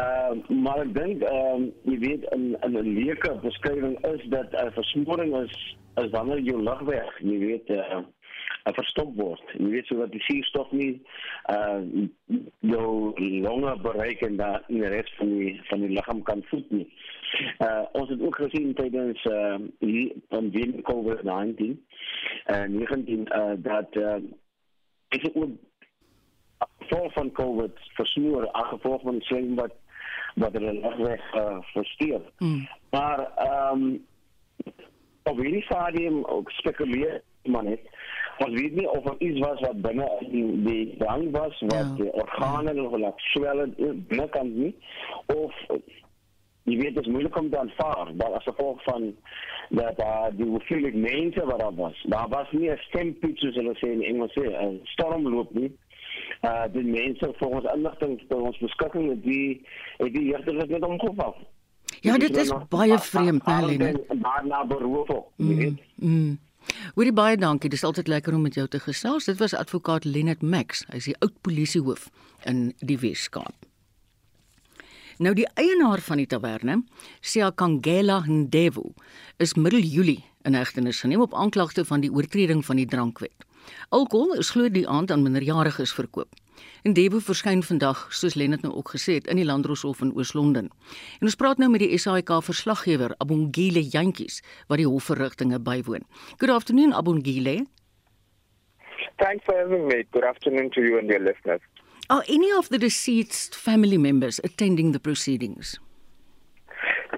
Ehm 0.00 0.40
uh, 0.40 0.56
maar 0.64 0.80
ek 0.82 0.94
dink 0.96 1.22
ehm 1.28 1.66
uh, 1.68 1.92
jy 1.92 1.98
weet 2.02 2.24
in 2.34 2.56
'n 2.66 2.88
leuke 2.96 3.34
beskrywing 3.44 3.94
is 4.10 4.24
dat 4.32 4.50
'n 4.56 4.64
uh, 4.64 4.72
versmoring 4.78 5.36
is 5.42 5.54
is 6.02 6.10
wanneer 6.10 6.40
jou 6.40 6.62
lugweg, 6.62 7.12
jy 7.20 7.38
weet 7.38 7.70
uh, 7.76 8.00
verstop 8.64 9.14
word. 9.16 9.42
Jy 9.56 9.68
weet 9.72 9.86
so 9.86 9.98
dat 10.00 10.12
die 10.12 10.22
suurstof 10.26 10.70
nie 10.72 11.02
uh 11.52 11.80
jou 12.60 13.12
longe 13.44 13.76
bereik 13.82 14.20
en 14.26 14.36
dat 14.36 14.66
die 14.68 14.84
res 14.84 15.12
van 15.18 15.32
die 15.38 15.54
van 15.70 15.84
die 15.84 15.92
liggaam 15.96 16.22
kan 16.22 16.42
voed 16.50 16.70
nie. 16.70 16.88
Uh 17.64 17.84
ons 17.92 18.10
het 18.12 18.22
ook 18.22 18.36
gesien 18.36 18.74
tydens 18.74 19.24
uh 19.24 19.56
hier 19.78 20.12
van 20.28 20.50
die 20.50 20.82
COVID-19 20.82 21.78
en 22.44 22.72
uh, 22.72 22.88
19 22.88 23.26
uh 23.28 23.56
dat 23.56 23.96
uh 23.96 24.20
is 25.08 25.22
dit 25.22 25.34
ook 25.34 25.50
voor 26.78 27.10
van 27.12 27.32
COVID 27.32 27.72
versmoor 27.94 28.50
as 28.50 28.68
gevolg 28.68 29.02
van 29.02 29.20
die 29.20 29.24
swem 29.24 29.54
wat 29.54 29.74
wat 30.38 30.52
hulle 30.52 30.72
lugweg 30.72 31.34
uh, 31.34 31.56
versteur. 31.72 32.20
Mm. 32.38 32.68
Maar 32.90 33.32
ehm 33.36 33.82
um, 33.82 34.06
op 35.22 35.36
hierdie 35.36 35.62
stadium 35.62 36.24
ook 36.24 36.50
spekuleer 36.50 37.22
man 37.42 37.66
het 37.66 37.80
ons 38.38 38.60
weet 38.60 38.74
nie 38.74 38.88
of 38.90 39.06
er 39.10 39.16
iets 39.18 39.38
was 39.38 39.60
wat 39.60 39.80
binne 39.82 40.08
die 40.30 40.62
die 40.64 40.96
drang 40.98 41.30
was 41.30 41.60
wat 41.60 41.96
ja. 41.96 42.10
organe 42.22 42.74
ja. 42.74 42.82
of 42.82 42.98
laat 42.98 43.20
swel 43.32 43.64
binne 43.76 44.28
kan 44.28 44.52
nie 44.58 44.74
of 45.34 45.54
jy 46.68 46.76
weet 46.76 46.94
dit 46.94 47.04
is 47.06 47.12
moeilik 47.12 47.36
om 47.36 47.50
te 47.50 47.58
aanvaar 47.58 48.12
dat 48.20 48.32
as 48.32 48.44
gevolg 48.44 48.82
van 48.82 49.14
dat 49.68 50.00
uh, 50.00 50.26
die 50.36 50.46
hoeveelheid 50.48 50.94
mense 50.94 51.44
wat 51.44 51.58
daar 51.60 51.74
was. 51.74 52.04
Daar 52.08 52.28
was 52.28 52.50
nie 52.50 52.70
'n 52.70 52.76
stempie 52.88 53.36
soos 53.36 53.54
hulle 53.54 53.74
sê 53.80 53.88
in 53.92 54.02
Engels 54.02 54.36
'n 54.36 54.80
stormloop 54.84 55.54
nie 55.54 55.72
uh 56.42 56.64
die 56.72 56.84
mense 56.84 57.32
volgens 57.36 57.72
inligting 57.74 58.18
by 58.28 58.34
ons 58.34 58.58
beskikking 58.58 59.08
het 59.10 59.22
die 59.22 59.62
het 59.98 60.12
die 60.14 60.26
heerder 60.30 60.66
net 60.66 60.84
omgeval 60.86 61.36
Ja 62.00 62.18
dit 62.18 62.36
is 62.36 62.52
baie 62.70 62.98
vreemd 62.98 63.46
nê 63.46 63.56
Lene 63.66 63.90
daarna 64.08 64.64
beroof 64.70 65.08
op 65.08 65.32
mm, 65.36 65.78
mm. 65.94 66.38
Hoorie 66.94 67.12
baie 67.12 67.36
dankie. 67.36 67.70
Dis 67.70 67.84
altyd 67.84 68.08
lekker 68.08 68.34
om 68.34 68.42
met 68.42 68.54
jou 68.54 68.66
te 68.68 68.80
gesels. 68.80 69.24
Dit 69.24 69.38
was 69.38 69.54
advokaat 69.54 70.04
Lenet 70.04 70.42
Max. 70.42 70.84
Hy 70.88 70.96
is 70.96 71.08
die 71.10 71.16
oud 71.18 71.34
polisiehoof 71.46 72.08
in 72.48 72.72
die 72.80 72.98
Weskaap. 72.98 73.66
Nou 75.18 75.32
die 75.34 75.48
eienaar 75.58 75.98
van 76.06 76.20
die 76.20 76.28
taverne, 76.30 76.82
Siakangela 77.20 78.20
Ndevu, 78.26 78.92
is 79.42 79.56
middel 79.58 79.82
Julie 79.82 80.22
in 80.46 80.54
hegtenis 80.54 81.00
geneem 81.02 81.24
op 81.24 81.34
aanklagte 81.34 81.82
van 81.84 82.04
die 82.04 82.12
oortreding 82.14 82.62
van 82.64 82.78
die 82.78 82.86
drankwet. 82.86 83.46
Alkohol 83.90 84.38
is 84.38 84.52
glo 84.54 84.70
die 84.70 84.86
aand 84.88 85.10
aan 85.10 85.24
minderjariges 85.26 85.92
verkoop. 85.92 86.30
En 86.82 86.94
Debo 86.94 87.18
verskyn 87.18 87.62
vandag, 87.62 88.06
soos 88.14 88.34
Lennet 88.34 88.62
nou 88.62 88.74
ook 88.74 88.92
gesê 88.94 89.18
het, 89.18 89.26
in 89.26 89.36
die 89.36 89.44
Landdroshof 89.44 90.00
in 90.00 90.12
Oos-London. 90.16 90.70
En 91.20 91.30
ons 91.30 91.38
praat 91.38 91.58
nou 91.58 91.70
met 91.70 91.82
die 91.84 91.98
SAIK 91.98 92.30
verslaggewer 92.42 93.14
Abongile 93.18 93.82
Jantjies 93.82 94.42
wat 94.68 94.78
die 94.78 94.86
hofverrigtinge 94.86 95.58
bywoon. 95.60 96.06
Good 96.38 96.50
afternoon 96.50 96.94
Abongile. 96.94 97.66
Thanks 99.18 99.44
for 99.44 99.58
having 99.58 99.88
me. 99.88 100.04
Good 100.12 100.24
afternoon 100.24 100.70
to 100.70 100.80
you 100.80 100.98
and 100.98 101.08
your 101.08 101.20
listeners. 101.20 101.60
Are 102.08 102.24
any 102.28 102.52
of 102.52 102.68
the 102.68 102.78
deceased 102.78 103.54
family 103.54 103.98
members 103.98 104.40
attending 104.44 104.92
the 104.92 105.00
proceedings? 105.00 105.78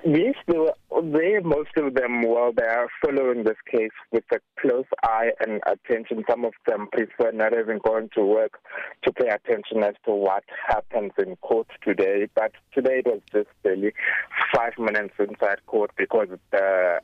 Yes, 0.04 0.35
they 0.47 0.57
were 0.57 0.73
there. 1.02 1.42
Most 1.42 1.76
of 1.76 1.95
them, 1.95 2.23
were 2.23 2.52
there 2.57 2.88
following 3.04 3.45
this 3.45 3.59
case 3.71 3.90
with 4.11 4.25
a 4.33 4.38
close 4.59 4.87
eye 5.02 5.30
and 5.40 5.61
attention. 5.66 6.25
Some 6.28 6.45
of 6.47 6.54
them 6.66 6.88
prefer 6.90 7.33
not 7.33 7.52
even 7.52 7.78
going 7.85 8.09
to 8.14 8.25
work 8.25 8.59
to 9.02 9.12
pay 9.12 9.28
attention 9.28 9.83
as 9.83 9.95
to 10.07 10.12
what 10.12 10.45
happens 10.66 11.12
in 11.19 11.37
court 11.37 11.66
today. 11.85 12.28
But 12.35 12.52
today 12.73 13.02
it 13.04 13.07
was 13.07 13.21
just 13.30 13.49
barely 13.62 13.92
five 14.54 14.73
minutes 14.78 15.14
inside 15.19 15.64
court 15.66 15.90
because 15.99 16.28
the 16.50 17.00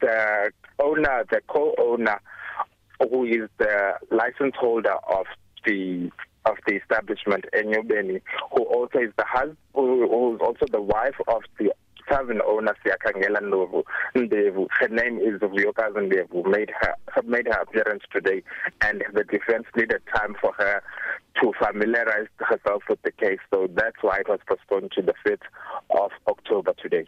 the 0.00 0.50
owner, 0.82 1.24
the 1.30 1.40
co-owner, 1.48 2.20
who 3.10 3.24
is 3.24 3.48
the 3.58 3.92
license 4.10 4.54
holder 4.58 4.96
of 5.08 5.26
the 5.66 6.10
of 6.46 6.56
the 6.66 6.76
establishment, 6.76 7.44
Enyo 7.54 7.86
Beni, 7.86 8.20
who 8.52 8.62
also 8.64 9.00
is 9.00 9.12
the 9.18 9.24
husband, 9.26 9.58
who 9.74 10.34
is 10.34 10.40
also 10.40 10.64
the 10.70 10.80
wife 10.80 11.16
of 11.28 11.42
the 11.58 11.72
tavern 12.08 12.40
owner 12.46 12.74
Siakangela 12.84 13.40
Ndovu 13.40 13.82
Ndevu. 14.14 14.66
Her 14.78 14.88
name 14.88 15.18
is 15.18 15.40
Vuyokazi 15.40 16.00
Ndevu. 16.08 16.46
Made 16.46 16.72
her 16.80 16.94
made 17.24 17.46
her 17.46 17.60
appearance 17.60 18.04
today, 18.12 18.42
and 18.80 19.04
the 19.14 19.24
defense 19.24 19.66
needed 19.76 20.02
time 20.14 20.34
for 20.40 20.52
her 20.58 20.82
to 21.40 21.52
familiarize 21.58 22.28
herself 22.38 22.82
with 22.88 23.00
the 23.02 23.12
case. 23.12 23.38
So 23.52 23.68
that's 23.74 24.02
why 24.02 24.18
it 24.20 24.28
was 24.28 24.40
postponed 24.46 24.92
to 24.92 25.02
the 25.02 25.14
5th 25.26 25.46
of 25.90 26.10
October 26.26 26.72
today. 26.82 27.04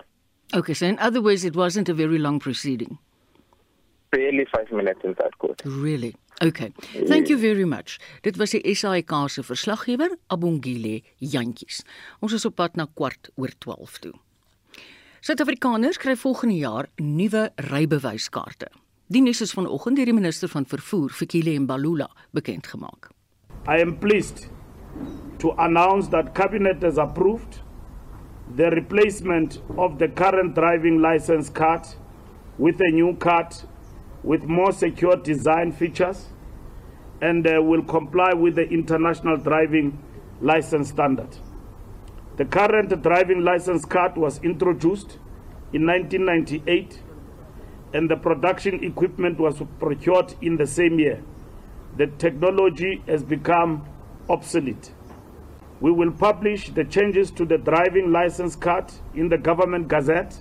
Okay, 0.55 0.75
so 0.75 0.87
in 0.87 0.99
other 0.99 1.23
words, 1.23 1.45
it 1.45 1.57
wasn't 1.57 1.89
a 1.89 1.95
very 1.95 2.19
long 2.19 2.41
proceeding. 2.41 2.99
Barely 4.11 4.47
five 4.53 4.71
minutes 4.73 5.01
inside 5.05 5.39
court. 5.39 5.63
Really? 5.65 6.17
Okay. 6.43 6.73
Thank 7.07 7.29
you 7.29 7.39
very 7.39 7.65
much. 7.65 7.99
Dit 8.23 8.37
was 8.37 8.51
die 8.51 8.75
SAIK 8.75 9.13
se 9.29 9.43
verslaggewer, 9.43 10.17
Abongile 10.27 11.03
Jantjies. 11.19 11.85
Ons 12.19 12.33
is 12.33 12.45
op 12.49 12.57
pad 12.57 12.81
na 12.81 12.87
kwart 12.95 13.31
oor 13.37 13.53
12 13.59 13.99
toe. 13.99 14.15
Suid-Afrikaners 15.21 15.99
kry 16.01 16.15
volgende 16.17 16.55
jaar 16.57 16.87
nuwe 16.97 17.51
rybewyskaarte. 17.69 18.71
Die 19.13 19.21
nuus 19.21 19.43
is 19.45 19.51
vanoggend 19.53 19.99
deur 19.99 20.09
die 20.09 20.15
minister 20.17 20.49
van 20.49 20.65
vervoer, 20.65 21.13
Fikile 21.13 21.59
Mbalula, 21.61 22.07
bekend 22.33 22.71
gemaak. 22.71 23.11
I 23.69 23.83
am 23.85 23.99
pleased 24.01 24.47
to 25.43 25.53
announce 25.59 26.09
that 26.09 26.33
cabinet 26.33 26.81
has 26.81 26.97
approved 26.97 27.61
the 28.57 28.71
replacement 28.73 29.61
of 29.77 29.99
the 29.99 30.09
current 30.09 30.55
driving 30.55 31.03
license 31.05 31.53
card 31.53 31.85
with 32.57 32.81
a 32.81 32.91
new 32.91 33.13
card 33.17 33.53
with 34.25 34.49
more 34.49 34.73
secure 34.73 35.17
design 35.17 35.71
features 35.71 36.31
and 37.21 37.47
uh, 37.47 37.61
will 37.61 37.85
comply 37.85 38.33
with 38.33 38.55
the 38.55 38.67
international 38.71 39.37
driving 39.37 39.99
license 40.41 40.89
standard. 40.89 41.37
The 42.41 42.47
current 42.47 43.03
driving 43.03 43.45
license 43.45 43.85
card 43.85 44.17
was 44.17 44.39
introduced 44.43 45.19
in 45.75 45.85
1998 45.87 47.03
and 47.93 48.11
the 48.11 48.17
production 48.17 48.83
equipment 48.83 49.39
was 49.39 49.63
procured 49.79 50.33
in 50.41 50.57
the 50.57 50.67
same 50.67 50.99
year. 50.99 51.23
The 51.99 52.07
technology 52.07 53.03
has 53.07 53.23
become 53.23 53.87
obsolete. 54.31 54.95
We 55.83 55.93
will 55.93 56.13
publish 56.13 56.71
the 56.71 56.85
changes 56.85 57.31
to 57.33 57.45
the 57.45 57.59
driving 57.59 58.11
license 58.11 58.57
card 58.57 58.91
in 59.15 59.29
the 59.29 59.37
government 59.37 59.89
gazette. 59.89 60.39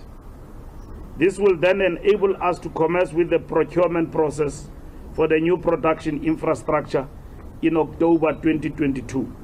This 1.18 1.38
will 1.38 1.58
then 1.58 1.82
enable 1.82 2.34
us 2.42 2.58
to 2.60 2.70
commence 2.70 3.12
with 3.12 3.28
the 3.28 3.40
procurement 3.40 4.10
process 4.10 4.70
for 5.12 5.28
the 5.28 5.38
new 5.38 5.58
production 5.58 6.24
infrastructure 6.24 7.06
in 7.60 7.76
October 7.76 8.32
2022. 8.32 9.39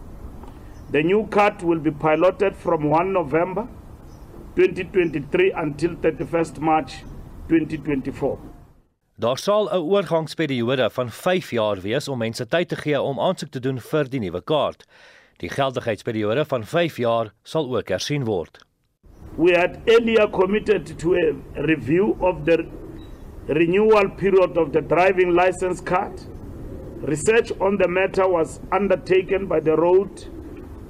The 0.90 1.02
new 1.02 1.26
card 1.26 1.62
will 1.62 1.80
be 1.80 1.90
piloted 1.90 2.54
from 2.54 2.84
1 2.84 3.12
November 3.12 3.66
2023 4.54 5.50
until 5.50 5.96
31st 5.96 6.60
March 6.60 7.02
2024. 7.48 8.38
Daar 9.18 9.38
sal 9.38 9.68
'n 9.68 9.76
oorgangsperiode 9.76 10.90
van 10.90 11.10
5 11.10 11.50
jaar 11.50 11.80
wees 11.80 12.08
om 12.08 12.18
mense 12.18 12.46
tyd 12.46 12.68
te 12.68 12.76
gee 12.76 13.00
om 13.00 13.20
aansoek 13.20 13.50
te 13.50 13.60
doen 13.60 13.80
vir 13.80 14.08
die 14.08 14.20
nuwe 14.20 14.40
kaart. 14.40 14.86
Die 15.36 15.48
geldigheidsperiode 15.48 16.44
van 16.44 16.64
5 16.64 16.96
jaar 16.96 17.32
sal 17.42 17.76
ook 17.76 17.88
hersien 17.88 18.24
word. 18.24 18.64
We 19.36 19.58
had 19.58 19.76
earlier 19.84 20.30
committed 20.30 20.98
to 20.98 21.14
a 21.14 21.34
review 21.54 22.14
of 22.20 22.44
the 22.44 22.64
renewal 23.46 24.08
period 24.10 24.56
of 24.56 24.70
the 24.70 24.86
driving 24.86 25.32
license 25.32 25.82
card. 25.82 26.28
Research 27.02 27.52
on 27.58 27.76
the 27.76 27.88
matter 27.88 28.30
was 28.30 28.60
undertaken 28.70 29.46
by 29.46 29.60
the 29.60 29.74
Road 29.74 30.34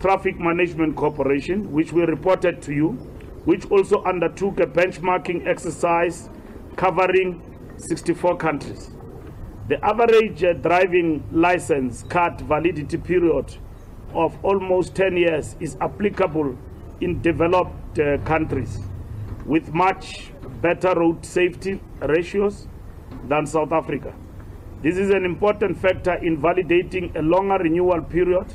Traffic 0.06 0.38
Management 0.38 0.94
Corporation, 0.94 1.72
which 1.72 1.92
we 1.92 2.02
reported 2.02 2.62
to 2.62 2.72
you, 2.72 2.90
which 3.44 3.68
also 3.72 4.04
undertook 4.04 4.60
a 4.60 4.66
benchmarking 4.66 5.44
exercise 5.48 6.30
covering 6.76 7.42
64 7.76 8.36
countries. 8.36 8.92
The 9.66 9.84
average 9.84 10.44
uh, 10.44 10.52
driving 10.52 11.24
license 11.32 12.04
card 12.04 12.40
validity 12.42 12.98
period 12.98 13.56
of 14.14 14.38
almost 14.44 14.94
10 14.94 15.16
years 15.16 15.56
is 15.58 15.76
applicable 15.80 16.56
in 17.00 17.20
developed 17.20 17.98
uh, 17.98 18.18
countries 18.18 18.78
with 19.44 19.74
much 19.74 20.30
better 20.62 20.94
road 20.94 21.26
safety 21.26 21.80
ratios 22.02 22.68
than 23.24 23.44
South 23.44 23.72
Africa. 23.72 24.14
This 24.84 24.98
is 24.98 25.10
an 25.10 25.24
important 25.24 25.76
factor 25.76 26.14
in 26.14 26.40
validating 26.40 27.16
a 27.16 27.22
longer 27.22 27.56
renewal 27.56 28.02
period. 28.02 28.46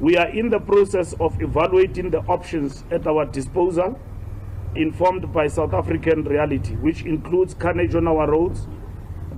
We 0.00 0.16
are 0.16 0.28
in 0.28 0.48
the 0.48 0.60
process 0.60 1.12
of 1.18 1.42
evaluating 1.42 2.10
the 2.10 2.20
options 2.20 2.84
at 2.92 3.08
our 3.08 3.24
disposal, 3.24 3.98
informed 4.76 5.32
by 5.32 5.48
South 5.48 5.74
African 5.74 6.22
reality, 6.22 6.76
which 6.76 7.02
includes 7.02 7.52
carnage 7.54 7.96
on 7.96 8.06
our 8.06 8.30
roads, 8.30 8.68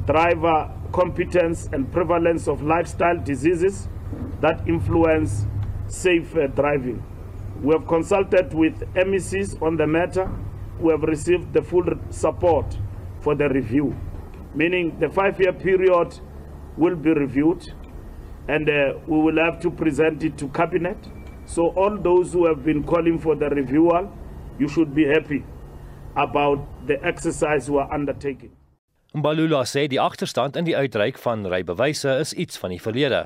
driver 0.04 0.70
competence, 0.92 1.70
and 1.72 1.90
prevalence 1.90 2.46
of 2.46 2.62
lifestyle 2.62 3.16
diseases 3.16 3.88
that 4.42 4.68
influence 4.68 5.46
safe 5.86 6.36
uh, 6.36 6.46
driving. 6.48 7.02
We 7.62 7.74
have 7.74 7.86
consulted 7.86 8.52
with 8.52 8.80
MECs 8.94 9.60
on 9.62 9.76
the 9.76 9.86
matter 9.86 10.26
who 10.78 10.90
have 10.90 11.02
received 11.02 11.54
the 11.54 11.62
full 11.62 11.84
support 12.10 12.76
for 13.20 13.34
the 13.34 13.48
review, 13.48 13.96
meaning 14.54 14.98
the 14.98 15.08
five 15.08 15.40
year 15.40 15.54
period 15.54 16.20
will 16.76 16.96
be 16.96 17.14
reviewed 17.14 17.72
and 18.54 18.68
uh, 18.68 18.98
we 19.06 19.18
will 19.24 19.38
have 19.44 19.60
to 19.64 19.70
present 19.70 20.24
it 20.28 20.36
to 20.38 20.48
cabinet. 20.48 20.98
So 21.46 21.68
all 21.82 21.96
those 22.08 22.32
who 22.32 22.46
have 22.46 22.64
been 22.64 22.82
calling 22.84 23.18
for 23.18 23.34
the 23.34 23.48
reviewal, 23.50 24.10
you 24.58 24.68
should 24.68 24.94
be 24.94 25.04
happy 25.06 25.42
about 26.16 26.58
the 26.86 26.96
exercise 27.04 27.70
we 27.70 27.78
are 27.78 27.92
undertaking. 27.92 28.50
Mbalula 29.14 29.64
sê 29.66 29.88
die 29.90 29.98
agterstand 29.98 30.56
in 30.56 30.68
die 30.68 30.76
uitreik 30.78 31.16
van 31.18 31.42
rybewyse 31.50 32.12
is 32.22 32.32
iets 32.32 32.58
van 32.62 32.70
die 32.70 32.78
verlede. 32.82 33.24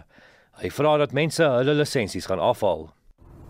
Hy 0.62 0.70
vra 0.72 0.94
dat 1.02 1.12
mense 1.12 1.44
hulle 1.44 1.74
lisensies 1.76 2.28
gaan 2.30 2.40
afhaal. 2.40 2.86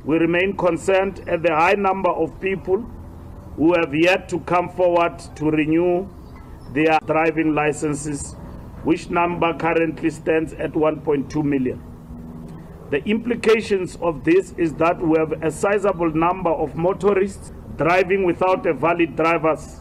We 0.04 0.18
remain 0.18 0.56
concerned 0.56 1.22
at 1.28 1.44
the 1.46 1.54
high 1.54 1.78
number 1.78 2.10
of 2.10 2.34
people 2.40 2.82
who 3.56 3.72
have 3.78 3.94
yet 3.94 4.28
to 4.28 4.40
come 4.50 4.68
forward 4.68 5.22
to 5.38 5.50
renew 5.50 6.08
their 6.74 6.98
driving 7.06 7.54
licenses, 7.54 8.34
which 8.84 9.10
number 9.10 9.52
currently 9.54 10.10
stands 10.10 10.52
at 10.54 10.72
1.2 10.72 11.42
million. 11.42 11.82
The 12.90 13.02
implications 13.08 13.96
of 14.00 14.24
this 14.24 14.54
is 14.56 14.74
that 14.74 15.00
we 15.00 15.18
have 15.18 15.32
a 15.42 15.50
sizable 15.50 16.12
number 16.14 16.50
of 16.50 16.76
motorists 16.76 17.52
driving 17.76 18.24
without 18.24 18.66
a 18.66 18.74
valid 18.74 19.16
driver's 19.16 19.80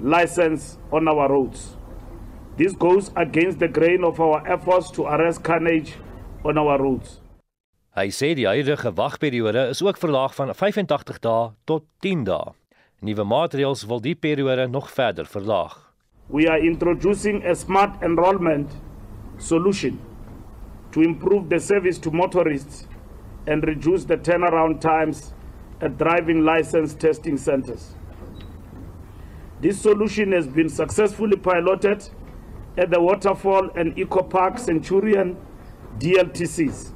license 0.00 0.78
on 0.92 1.08
our 1.08 1.28
roads. 1.28 1.76
This 2.56 2.72
goes 2.72 3.10
against 3.16 3.58
the 3.58 3.68
grain 3.68 4.04
of 4.04 4.20
our 4.20 4.46
efforts 4.46 4.90
to 4.92 5.04
arrest 5.04 5.42
carnage 5.42 5.94
on 6.44 6.58
our 6.58 6.78
roads. 6.78 7.20
Hy 7.94 8.10
sê 8.10 8.32
die 8.34 8.46
huidige 8.46 8.90
wagperiode 8.98 9.68
is 9.70 9.82
ook 9.82 9.98
verlaag 10.02 10.34
van 10.34 10.50
85 10.54 11.18
dae 11.22 11.50
tot 11.64 11.84
10 12.02 12.24
dae. 12.26 12.52
Nuwe 13.06 13.24
maatreëls 13.24 13.84
wil 13.86 14.00
die 14.02 14.16
periode 14.18 14.66
nog 14.66 14.90
verder 14.90 15.26
verlaag. 15.30 15.83
We 16.28 16.46
are 16.46 16.58
introducing 16.58 17.44
a 17.44 17.54
smart 17.54 18.02
enrollment 18.02 18.70
solution 19.36 20.00
to 20.92 21.02
improve 21.02 21.50
the 21.50 21.60
service 21.60 21.98
to 21.98 22.10
motorists 22.10 22.88
and 23.46 23.62
reduce 23.62 24.04
the 24.04 24.16
turnaround 24.16 24.80
times 24.80 25.34
at 25.82 25.98
driving 25.98 26.42
license 26.42 26.94
testing 26.94 27.36
centers. 27.36 27.94
This 29.60 29.78
solution 29.78 30.32
has 30.32 30.46
been 30.46 30.70
successfully 30.70 31.36
piloted 31.36 32.08
at 32.78 32.90
the 32.90 33.00
Waterfall 33.00 33.68
and 33.76 33.96
Eco 33.98 34.22
Park 34.22 34.58
Centurion 34.58 35.36
DLTCs. 35.98 36.92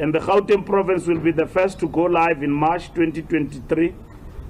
And 0.00 0.14
the 0.14 0.20
Gauteng 0.20 0.64
province 0.64 1.06
will 1.06 1.18
be 1.18 1.32
the 1.32 1.46
first 1.46 1.78
to 1.80 1.88
go 1.88 2.04
live 2.04 2.42
in 2.42 2.50
March 2.50 2.88
2023 2.94 3.94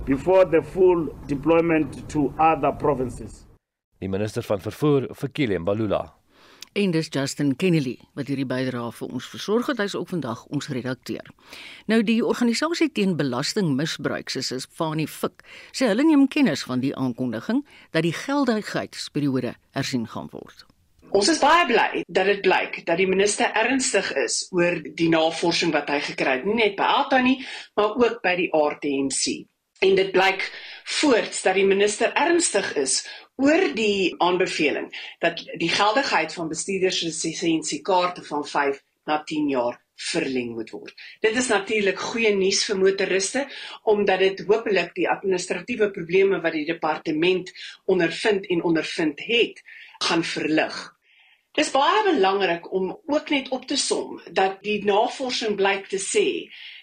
before 0.04 0.44
the 0.44 0.62
full 0.62 1.08
deployment 1.26 2.08
to 2.10 2.32
other 2.38 2.70
provinces. 2.70 3.47
Die 3.98 4.08
minister 4.08 4.44
van 4.46 4.60
vervoer, 4.62 5.08
Fikile 5.14 5.58
Mbalula. 5.58 6.04
En 6.78 6.92
dis 6.94 7.08
Justin 7.10 7.56
Kennedy 7.56 7.96
wat 8.14 8.28
hierdie 8.30 8.46
bydrae 8.46 8.92
vir 8.94 9.14
ons 9.16 9.26
versorg 9.32 9.66
het. 9.72 9.80
Hy's 9.82 9.96
ook 9.98 10.12
vandag 10.12 10.44
ons 10.54 10.68
redakteur. 10.70 11.26
Nou 11.90 11.98
die 12.06 12.20
organisasie 12.22 12.90
teen 12.94 13.16
belastingmisbruik, 13.18 14.30
soos 14.30 14.68
Fani 14.70 15.08
Fik, 15.10 15.42
sê 15.74 15.90
hulle 15.90 16.06
neem 16.06 16.28
kennis 16.30 16.62
van 16.68 16.84
die 16.84 16.94
aankondiging 16.94 17.64
dat 17.96 18.06
die 18.06 18.14
geldigheidsperiode 18.14 19.56
hersien 19.74 20.06
gaan 20.06 20.30
word. 20.30 20.66
Ons 21.08 21.30
is 21.32 21.40
baie 21.40 21.64
bly 21.66 22.02
dat 22.06 22.28
dit 22.28 22.42
blyk 22.44 22.82
dat 22.86 22.98
die 23.00 23.08
minister 23.08 23.50
ernstig 23.56 24.12
is 24.20 24.42
oor 24.54 24.76
die 24.94 25.08
navorsing 25.10 25.72
wat 25.74 25.88
hy 25.90 26.02
gekry 26.12 26.38
het, 26.38 26.46
nie 26.46 26.58
net 26.60 26.76
by 26.78 26.86
Alta 27.00 27.22
nie, 27.24 27.38
maar 27.74 27.96
ook 27.96 28.20
by 28.22 28.34
die 28.44 28.50
RTMC. 28.52 29.40
En 29.80 29.94
dit 29.94 30.10
blyk 30.12 30.44
voorts 30.98 31.42
dat 31.46 31.56
die 31.56 31.66
minister 31.66 32.12
ernstig 32.18 32.74
is 32.76 33.00
oor 33.38 33.68
die 33.74 34.14
aanbeveling 34.18 34.88
dat 35.22 35.44
die 35.62 35.70
geldigheid 35.70 36.32
van 36.34 36.48
bestuurderslisensiekaarte 36.50 38.24
van 38.26 38.46
5 38.46 38.82
na 39.06 39.22
10 39.24 39.48
jaar 39.48 39.78
verleng 39.98 40.54
moet 40.54 40.70
word. 40.70 40.94
Dit 41.22 41.36
is 41.38 41.48
natuurlik 41.50 41.98
goeie 41.98 42.30
nuus 42.34 42.64
vir 42.66 42.78
motoriste 42.78 43.44
omdat 43.90 44.22
dit 44.22 44.44
hopelik 44.46 44.92
die 44.94 45.08
administratiewe 45.10 45.90
probleme 45.94 46.40
wat 46.42 46.54
die 46.54 46.66
departement 46.66 47.50
ondervind 47.86 48.46
en 48.46 48.62
ondervind 48.62 49.22
het, 49.26 49.62
gaan 50.06 50.22
verlig. 50.24 50.76
Dit 51.54 51.64
is 51.66 51.74
baie 51.74 52.04
belangrik 52.06 52.68
om 52.74 52.92
ook 53.06 53.30
net 53.34 53.48
op 53.54 53.66
te 53.66 53.76
som 53.76 54.20
dat 54.30 54.60
die 54.62 54.84
navorsing 54.86 55.56
blyk 55.58 55.88
te 55.90 55.98
sê 56.02 56.26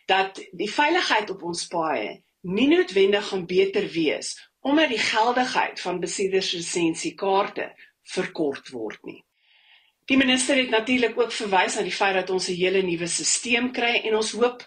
dat 0.07 0.39
die 0.51 0.71
veiligheid 0.71 1.31
op 1.31 1.43
ons 1.47 1.67
paaie 1.71 2.19
nie 2.45 2.67
noodwendig 2.67 3.31
gaan 3.31 3.45
beter 3.47 3.87
wees 3.91 4.35
omdat 4.65 4.89
die 4.89 5.01
geldigheid 5.01 5.77
van 5.79 5.99
besittierslisensiekaarte 6.01 7.69
verkort 8.15 8.71
word 8.73 9.03
nie. 9.05 9.21
Die 10.09 10.17
minister 10.17 10.57
het 10.57 10.69
natuurlik 10.69 11.17
ook 11.17 11.33
verwys 11.33 11.75
na 11.77 11.83
die 11.85 11.93
feit 11.93 12.13
dat 12.17 12.29
ons 12.33 12.47
'n 12.49 12.57
hele 12.57 12.81
nuwe 12.81 13.07
stelsel 13.07 13.71
kry 13.71 14.01
en 14.05 14.15
ons 14.15 14.31
hoop 14.31 14.65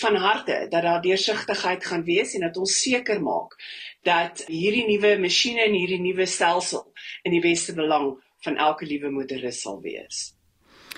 van 0.00 0.16
harte 0.16 0.66
dat 0.70 0.82
daar 0.82 1.02
deursigtigheid 1.02 1.84
gaan 1.84 2.04
wees 2.04 2.34
en 2.34 2.40
dat 2.40 2.56
ons 2.56 2.80
seker 2.80 3.20
maak 3.22 3.56
dat 4.02 4.44
hierdie 4.46 4.86
nuwe 4.86 5.18
masjiene 5.18 5.60
en 5.60 5.72
hierdie 5.72 6.00
nuwe 6.00 6.26
stelsel 6.26 6.92
in 7.22 7.32
die 7.32 7.40
beste 7.40 7.74
belang 7.74 8.16
van 8.44 8.56
elke 8.56 8.86
liewe 8.86 9.10
motoris 9.10 9.60
sal 9.60 9.80
wees. 9.80 10.34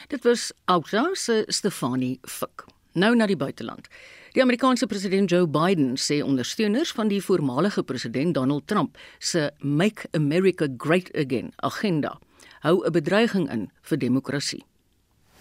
Dit 0.08 0.24
was 0.24 0.52
Outra 0.64 1.14
se 1.14 1.44
Stefanie 1.46 2.18
Fik. 2.22 2.64
Nou 2.92 3.14
na 3.16 3.26
die 3.26 3.36
buiteland. 3.36 3.88
Die 4.36 4.42
Amerikaanse 4.42 4.86
president 4.86 5.30
Joe 5.30 5.46
Biden 5.46 5.94
sê 5.96 6.18
ondersteuners 6.20 6.90
van 6.92 7.08
die 7.08 7.22
voormalige 7.24 7.82
president 7.82 8.34
Donald 8.36 8.66
Trump 8.68 8.98
se 9.18 9.50
Make 9.58 10.10
America 10.12 10.68
Great 10.76 11.08
Again 11.16 11.54
agenda 11.56 12.18
hou 12.60 12.84
'n 12.84 12.92
bedreiging 12.92 13.48
in 13.50 13.70
vir 13.82 13.98
demokrasie. 13.98 14.64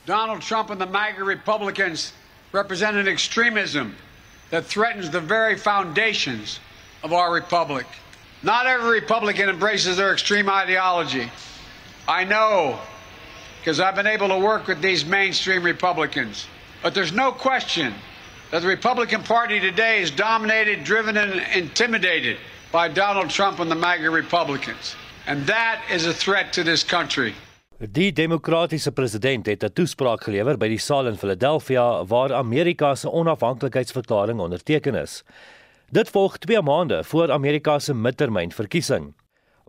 Donald 0.06 0.42
Trump 0.42 0.70
and 0.70 0.80
the 0.80 0.88
MAGA 0.88 1.24
Republicans 1.25 2.14
represent 2.52 2.96
an 2.96 3.08
extremism 3.08 3.94
that 4.50 4.66
threatens 4.66 5.10
the 5.10 5.22
very 5.28 5.58
foundations 5.58 6.60
of 7.04 7.12
our 7.12 7.34
republic. 7.34 7.86
Not 8.40 8.66
every 8.66 9.00
Republican 9.00 9.50
embraces 9.50 9.96
their 9.96 10.14
extreme 10.14 10.50
ideology. 10.50 11.30
I 12.08 12.24
know 12.24 12.80
because 13.60 13.82
I've 13.82 13.96
been 13.96 14.14
able 14.14 14.30
to 14.30 14.40
work 14.40 14.68
with 14.68 14.82
these 14.82 15.06
mainstream 15.06 15.66
Republicans. 15.66 16.48
But 16.82 16.94
there's 16.94 17.12
no 17.12 17.34
question 17.34 17.94
that 18.56 18.62
the 18.62 18.70
Republican 18.70 19.22
Party 19.22 19.60
today 19.60 20.02
is 20.02 20.12
dominated, 20.16 20.86
driven, 20.86 21.18
and 21.18 21.42
intimidated 21.54 22.38
by 22.72 22.88
Donald 22.88 23.30
Trump 23.30 23.60
and 23.60 23.70
the 23.70 23.76
MAGA 23.76 24.10
Republicans. 24.10 24.96
And 25.28 25.46
that 25.46 25.82
is 25.92 26.06
a 26.06 26.14
threat 26.14 26.54
to 26.54 26.64
this 26.64 26.86
country. 26.86 27.34
Die 27.92 28.14
demokratiese 28.14 28.92
president 28.92 29.46
het 29.46 29.64
'n 29.64 29.74
toespraak 29.74 30.24
gelewer 30.24 30.58
by 30.58 30.68
die 30.68 30.78
saal 30.78 31.08
in 31.08 31.18
Philadelphia 31.18 32.06
waar 32.06 32.34
Amerika 32.34 32.96
se 32.96 33.12
onafhanklikheidsverklaring 33.12 34.40
onderteken 34.40 34.96
is. 34.96 35.24
Dit 35.90 36.10
volg 36.10 36.38
2 36.38 36.62
maande 36.62 37.04
voor 37.04 37.32
Amerika 37.32 37.80
se 37.80 37.94
midtermynverkiesing. 37.94 39.14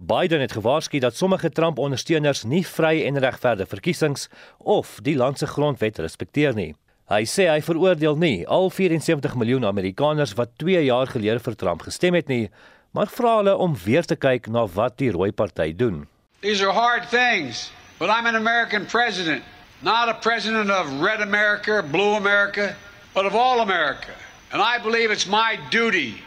Biden 0.03 0.41
het 0.41 0.53
gewaarsku 0.53 0.99
dat 0.99 1.17
sommige 1.17 1.51
Trump-ondersteuners 1.51 2.43
nie 2.43 2.67
vry 2.67 3.05
en 3.05 3.19
regverdige 3.19 3.69
verkiesings 3.69 4.29
of 4.59 4.99
die 5.03 5.17
land 5.17 5.39
se 5.39 5.47
grondwet 5.47 5.99
respekteer 5.99 6.55
nie. 6.55 6.75
Hy 7.07 7.23
sê 7.31 7.45
hy 7.47 7.61
veroordeel 7.63 8.17
nie 8.19 8.41
al 8.51 8.65
74 8.75 9.37
miljoen 9.39 9.63
Amerikaners 9.69 10.33
wat 10.35 10.57
2 10.59 10.81
jaar 10.89 11.07
gelede 11.07 11.39
vir 11.39 11.55
Trump 11.55 11.85
gestem 11.87 12.17
het 12.19 12.27
nie, 12.27 12.49
maar 12.91 13.07
vra 13.07 13.37
hulle 13.37 13.53
om 13.63 13.77
weer 13.79 14.03
te 14.03 14.17
kyk 14.19 14.49
na 14.51 14.65
wat 14.75 14.97
die 14.99 15.13
rooi 15.15 15.31
party 15.31 15.71
doen. 15.71 16.09
These 16.43 16.67
are 16.67 16.75
hard 16.75 17.07
things, 17.07 17.71
but 18.01 18.11
I'm 18.11 18.27
an 18.27 18.35
American 18.35 18.87
president, 18.91 19.45
not 19.83 20.09
a 20.09 20.15
president 20.15 20.69
of 20.71 20.91
red 21.01 21.21
America, 21.21 21.79
blue 21.81 22.17
America, 22.17 22.75
but 23.15 23.25
of 23.25 23.37
all 23.37 23.61
America. 23.61 24.11
And 24.51 24.61
I 24.61 24.83
believe 24.83 25.13
it's 25.13 25.29
my 25.29 25.61
duty, 25.71 26.19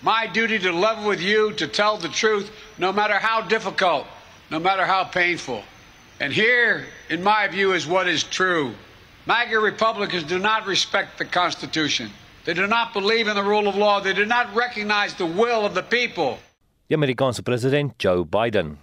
my 0.00 0.26
duty 0.26 0.58
to 0.60 0.72
love 0.72 1.04
with 1.04 1.20
you, 1.20 1.52
to 1.60 1.68
tell 1.68 1.98
the 1.98 2.08
truth, 2.08 2.48
no 2.78 2.92
matter 2.94 3.18
how 3.20 3.42
difficult, 3.42 4.06
no 4.50 4.58
matter 4.58 4.86
how 4.86 5.04
painful. 5.04 5.60
And 6.18 6.32
here, 6.32 6.86
in 7.10 7.22
my 7.22 7.46
view, 7.48 7.74
is 7.74 7.86
what 7.86 8.08
is 8.08 8.24
true. 8.24 8.72
MAGA 9.26 9.58
Republicans 9.58 10.22
do 10.24 10.38
not 10.38 10.66
respect 10.66 11.16
the 11.16 11.24
Constitution. 11.24 12.10
They 12.44 12.52
do 12.52 12.66
not 12.66 12.92
believe 12.92 13.26
in 13.26 13.34
the 13.34 13.42
rule 13.42 13.68
of 13.68 13.74
law. 13.74 13.98
They 14.00 14.12
do 14.12 14.26
not 14.26 14.54
recognize 14.54 15.14
the 15.14 15.24
will 15.24 15.64
of 15.64 15.72
the 15.72 15.82
people. 15.82 16.38
Die 16.88 16.94
Amerikaanse 16.94 17.42
president 17.42 17.96
Joe 17.96 18.24
Biden. 18.24 18.76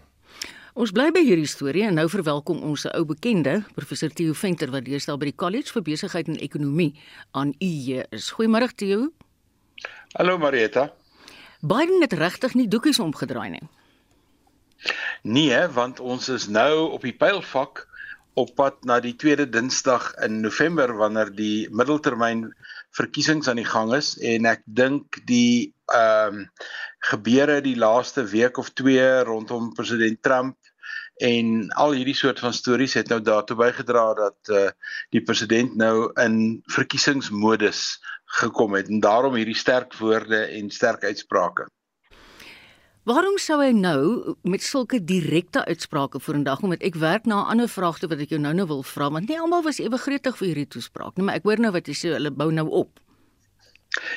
Ons 0.73 0.89
bly 0.95 1.12
by 1.13 1.21
hierdie 1.21 1.45
storie 1.45 1.84
en 1.86 1.93
nou 1.99 2.08
verwelkom 2.10 2.63
ons 2.65 2.88
'n 2.89 2.95
ou 2.97 3.06
bekende, 3.06 3.62
professor 3.75 4.10
Theo 4.10 4.34
Venter 4.34 4.71
wat 4.71 4.86
deesdae 4.86 5.17
by 5.17 5.30
die 5.30 5.36
College 5.36 5.69
vir 5.71 5.82
Besigheid 5.82 6.27
en 6.27 6.41
Ekonomie 6.41 6.97
aan 7.32 7.54
UJ 7.60 8.06
is. 8.10 8.34
Goeiemôre 8.34 8.73
Theo. 8.75 9.12
Hallo 10.17 10.38
Marieta. 10.38 10.91
Biden 11.62 12.01
het 12.01 12.13
regtig 12.13 12.54
nie 12.54 12.67
doekies 12.67 12.99
omgedraai 12.99 13.49
nie. 13.49 13.67
Nee, 15.21 15.67
want 15.67 15.99
ons 15.99 16.30
is 16.30 16.47
nou 16.47 16.89
op 16.89 17.01
die 17.01 17.13
pylfak 17.13 17.90
op 18.39 18.54
pad 18.56 18.84
na 18.88 19.00
die 19.04 19.15
tweede 19.20 19.50
Dinsdag 19.50 20.13
in 20.24 20.39
November 20.41 20.94
wanneer 20.96 21.32
die 21.36 21.67
middeltermyn 21.70 22.46
verkiesings 22.96 23.48
aan 23.48 23.60
die 23.60 23.67
gang 23.67 23.94
is 23.96 24.13
en 24.20 24.48
ek 24.50 24.63
dink 24.65 25.20
die 25.28 25.74
ehm 25.91 26.41
um, 26.44 26.46
gebeure 27.12 27.62
die 27.65 27.76
laaste 27.82 28.24
week 28.30 28.60
of 28.62 28.70
2 28.78 29.24
rondom 29.26 29.72
president 29.74 30.22
Trump 30.22 30.58
en 31.22 31.70
al 31.82 31.96
hierdie 31.98 32.15
soort 32.17 32.39
van 32.39 32.54
stories 32.54 32.94
het 32.94 33.10
nou 33.10 33.20
daartoe 33.22 33.58
bygedra 33.58 34.06
dat 34.17 34.52
uh, 34.54 34.70
die 35.10 35.24
president 35.26 35.76
nou 35.76 36.12
in 36.22 36.62
verkiesingsmodus 36.70 38.00
gekom 38.41 38.78
het 38.78 38.88
en 38.88 39.02
daarom 39.04 39.36
hierdie 39.36 39.58
sterk 39.58 39.98
woorde 39.98 40.46
en 40.46 40.70
sterk 40.70 41.04
uitsprake. 41.04 41.67
Waarom 43.10 43.40
sou 43.42 43.56
hy 43.58 43.72
nou 43.74 44.36
met 44.46 44.62
sulke 44.62 45.00
direkte 45.02 45.64
uitsprake 45.66 46.20
vorendag 46.22 46.60
omdat 46.62 46.84
ek 46.86 47.00
werk 47.02 47.26
na 47.26 47.42
'n 47.42 47.50
ander 47.54 47.70
vraagte 47.70 48.08
wat 48.08 48.20
ek 48.22 48.30
jou 48.30 48.40
nou 48.40 48.54
nou 48.54 48.68
wil 48.68 48.84
vra 48.84 49.10
want 49.10 49.28
nie 49.28 49.40
almal 49.40 49.64
was 49.64 49.80
ewe 49.80 49.98
gretig 49.98 50.38
vir 50.38 50.48
hierdie 50.48 50.68
toespraak 50.68 51.18
nie 51.18 51.26
maar 51.26 51.36
ek 51.36 51.44
hoor 51.44 51.58
nou 51.58 51.72
wat 51.72 51.88
jy 51.88 51.96
sê 51.98 52.14
hulle 52.14 52.30
bou 52.30 52.52
nou 52.52 52.68
op. 52.70 53.00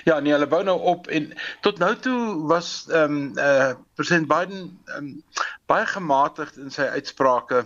Ja, 0.05 0.21
nee, 0.21 0.33
hulle 0.33 0.47
bou 0.47 0.63
nou 0.63 0.77
op 0.81 1.09
en 1.09 1.33
tot 1.63 1.79
nou 1.79 1.95
toe 1.97 2.47
was 2.47 2.85
ehm 2.91 3.17
um, 3.17 3.39
eh 3.39 3.71
uh, 3.71 3.75
president 3.95 4.29
Biden 4.29 4.79
ehm 4.85 5.05
um, 5.05 5.23
baie 5.67 5.87
gematigd 5.87 6.57
in 6.57 6.71
sy 6.71 6.83
uitsprake 6.83 7.65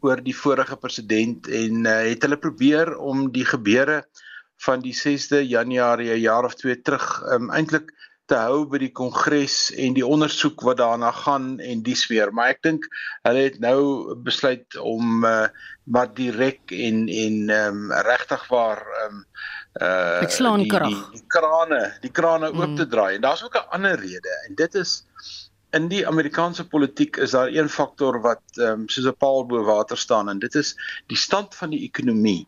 oor 0.00 0.22
die 0.22 0.36
vorige 0.36 0.76
president 0.76 1.48
en 1.48 1.84
uh, 1.84 1.98
het 2.14 2.22
hulle 2.22 2.38
probeer 2.38 2.96
om 2.96 3.32
die 3.32 3.44
gebeure 3.44 4.04
van 4.56 4.80
die 4.80 4.94
6de 4.94 5.42
Januarie 5.42 6.12
'n 6.14 6.20
jaar 6.20 6.44
of 6.44 6.54
twee 6.54 6.80
terug 6.82 7.22
ehm 7.26 7.42
um, 7.42 7.50
eintlik 7.50 7.90
te 8.30 8.38
hou 8.38 8.64
by 8.70 8.78
die 8.78 8.92
kongres 8.94 9.70
en 9.74 9.96
die 9.96 10.06
ondersoek 10.06 10.62
wat 10.66 10.78
daarna 10.78 11.10
gaan 11.24 11.58
en 11.60 11.82
dies 11.86 12.06
weer 12.10 12.30
maar 12.32 12.54
ek 12.54 12.62
dink 12.66 12.86
hulle 13.26 13.46
het 13.48 13.58
nou 13.62 14.14
besluit 14.26 14.78
om 14.78 15.26
uh, 15.26 15.48
wat 15.90 16.14
direk 16.16 16.70
en 16.70 17.08
en 17.10 17.50
um, 17.50 17.80
regtig 18.06 18.46
waar 18.52 18.84
um, 19.04 19.24
uh 19.80 20.20
die, 20.26 20.66
die, 20.66 20.96
die 21.14 21.26
krane 21.30 21.80
die 22.02 22.10
krane 22.10 22.50
mm. 22.50 22.60
oop 22.60 22.76
te 22.76 22.86
draai. 22.90 23.14
En 23.14 23.22
daar's 23.26 23.44
ook 23.44 23.54
'n 23.54 23.70
ander 23.70 23.98
rede 23.98 24.32
en 24.48 24.54
dit 24.54 24.74
is 24.74 25.06
in 25.70 25.88
die 25.88 26.06
Amerikaanse 26.06 26.66
politiek 26.68 27.16
is 27.16 27.30
daar 27.30 27.48
een 27.48 27.68
faktor 27.68 28.20
wat 28.20 28.42
um, 28.58 28.88
soos 28.88 29.06
'n 29.06 29.16
paal 29.18 29.46
bo 29.46 29.62
water 29.64 29.98
staan 29.98 30.28
en 30.28 30.38
dit 30.38 30.54
is 30.54 30.74
die 31.06 31.16
stand 31.16 31.54
van 31.54 31.70
die 31.70 31.82
ekonomie 31.86 32.46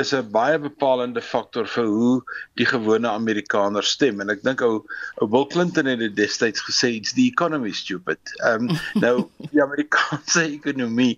is 0.00 0.12
'n 0.12 0.30
baie 0.30 0.58
bepalende 0.58 1.22
faktor 1.22 1.66
vir 1.66 1.86
hoe 1.86 2.22
die 2.60 2.66
gewone 2.66 3.08
Amerikaner 3.08 3.84
stem 3.84 4.20
en 4.20 4.30
ek 4.30 4.42
dink 4.42 4.62
ou 4.62 4.84
ou 5.22 5.28
Bill 5.28 5.46
Clinton 5.46 5.86
het 5.86 5.98
dit 5.98 6.16
destyds 6.16 6.64
gesê 6.68 6.94
it's 6.96 7.14
the 7.14 7.26
economy 7.26 7.72
stupid. 7.72 8.20
Ehm 8.44 8.70
um, 8.70 8.78
nou 9.04 9.16
die 9.50 9.62
Amerikaanse 9.62 10.46
ekonomie 10.48 11.16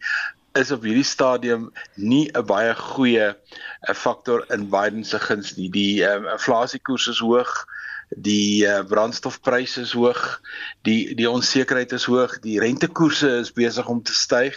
is 0.57 0.73
op 0.73 0.85
hierdie 0.89 1.05
stadium 1.05 1.71
nie 1.95 2.31
'n 2.33 2.47
baie 2.47 2.75
goeie 2.75 3.29
eh, 3.35 3.95
faktor 3.95 4.45
in 4.51 4.71
Biden 4.71 5.05
se 5.05 5.19
guns 5.19 5.57
nie. 5.57 5.71
Die 5.71 6.03
um, 6.05 6.27
inflasiekoers 6.27 7.09
is 7.09 7.19
hoog. 7.19 7.67
die 8.09 8.63
uh, 8.63 8.85
brandstofpryse 8.87 9.81
is 9.81 9.93
hoog, 9.93 10.41
die 10.87 11.15
die 11.19 11.27
onsekerheid 11.31 11.93
is 11.93 12.05
hoog, 12.07 12.39
die 12.45 12.61
rentekoerse 12.63 13.29
is 13.43 13.53
besig 13.53 13.89
om 13.91 14.03
te 14.03 14.15
styg. 14.15 14.55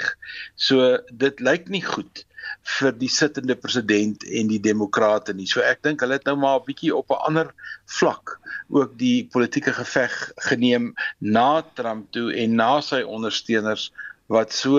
So 0.56 0.97
dit 1.10 1.39
lyk 1.39 1.69
nie 1.69 1.82
goed 1.82 2.25
vir 2.63 2.91
die 2.91 3.09
sittende 3.09 3.55
president 3.55 4.23
en 4.23 4.47
die 4.47 4.59
demokrate 4.59 5.33
nie. 5.33 5.47
So 5.47 5.61
ek 5.61 5.83
dink 5.83 6.01
hulle 6.01 6.19
het 6.19 6.25
nou 6.25 6.35
maar 6.35 6.59
'n 6.59 6.65
bietjie 6.67 6.95
op 6.95 7.11
'n 7.11 7.23
ander 7.27 7.53
vlak 7.85 8.39
ook 8.69 8.97
die 8.97 9.27
politieke 9.31 9.73
geveg 9.73 10.31
geneem 10.49 10.93
na 11.19 11.63
Trump 11.75 12.11
toe 12.11 12.33
en 12.35 12.55
na 12.55 12.81
sy 12.81 13.01
ondersteuners 13.01 13.91
wat 14.27 14.53
so 14.53 14.77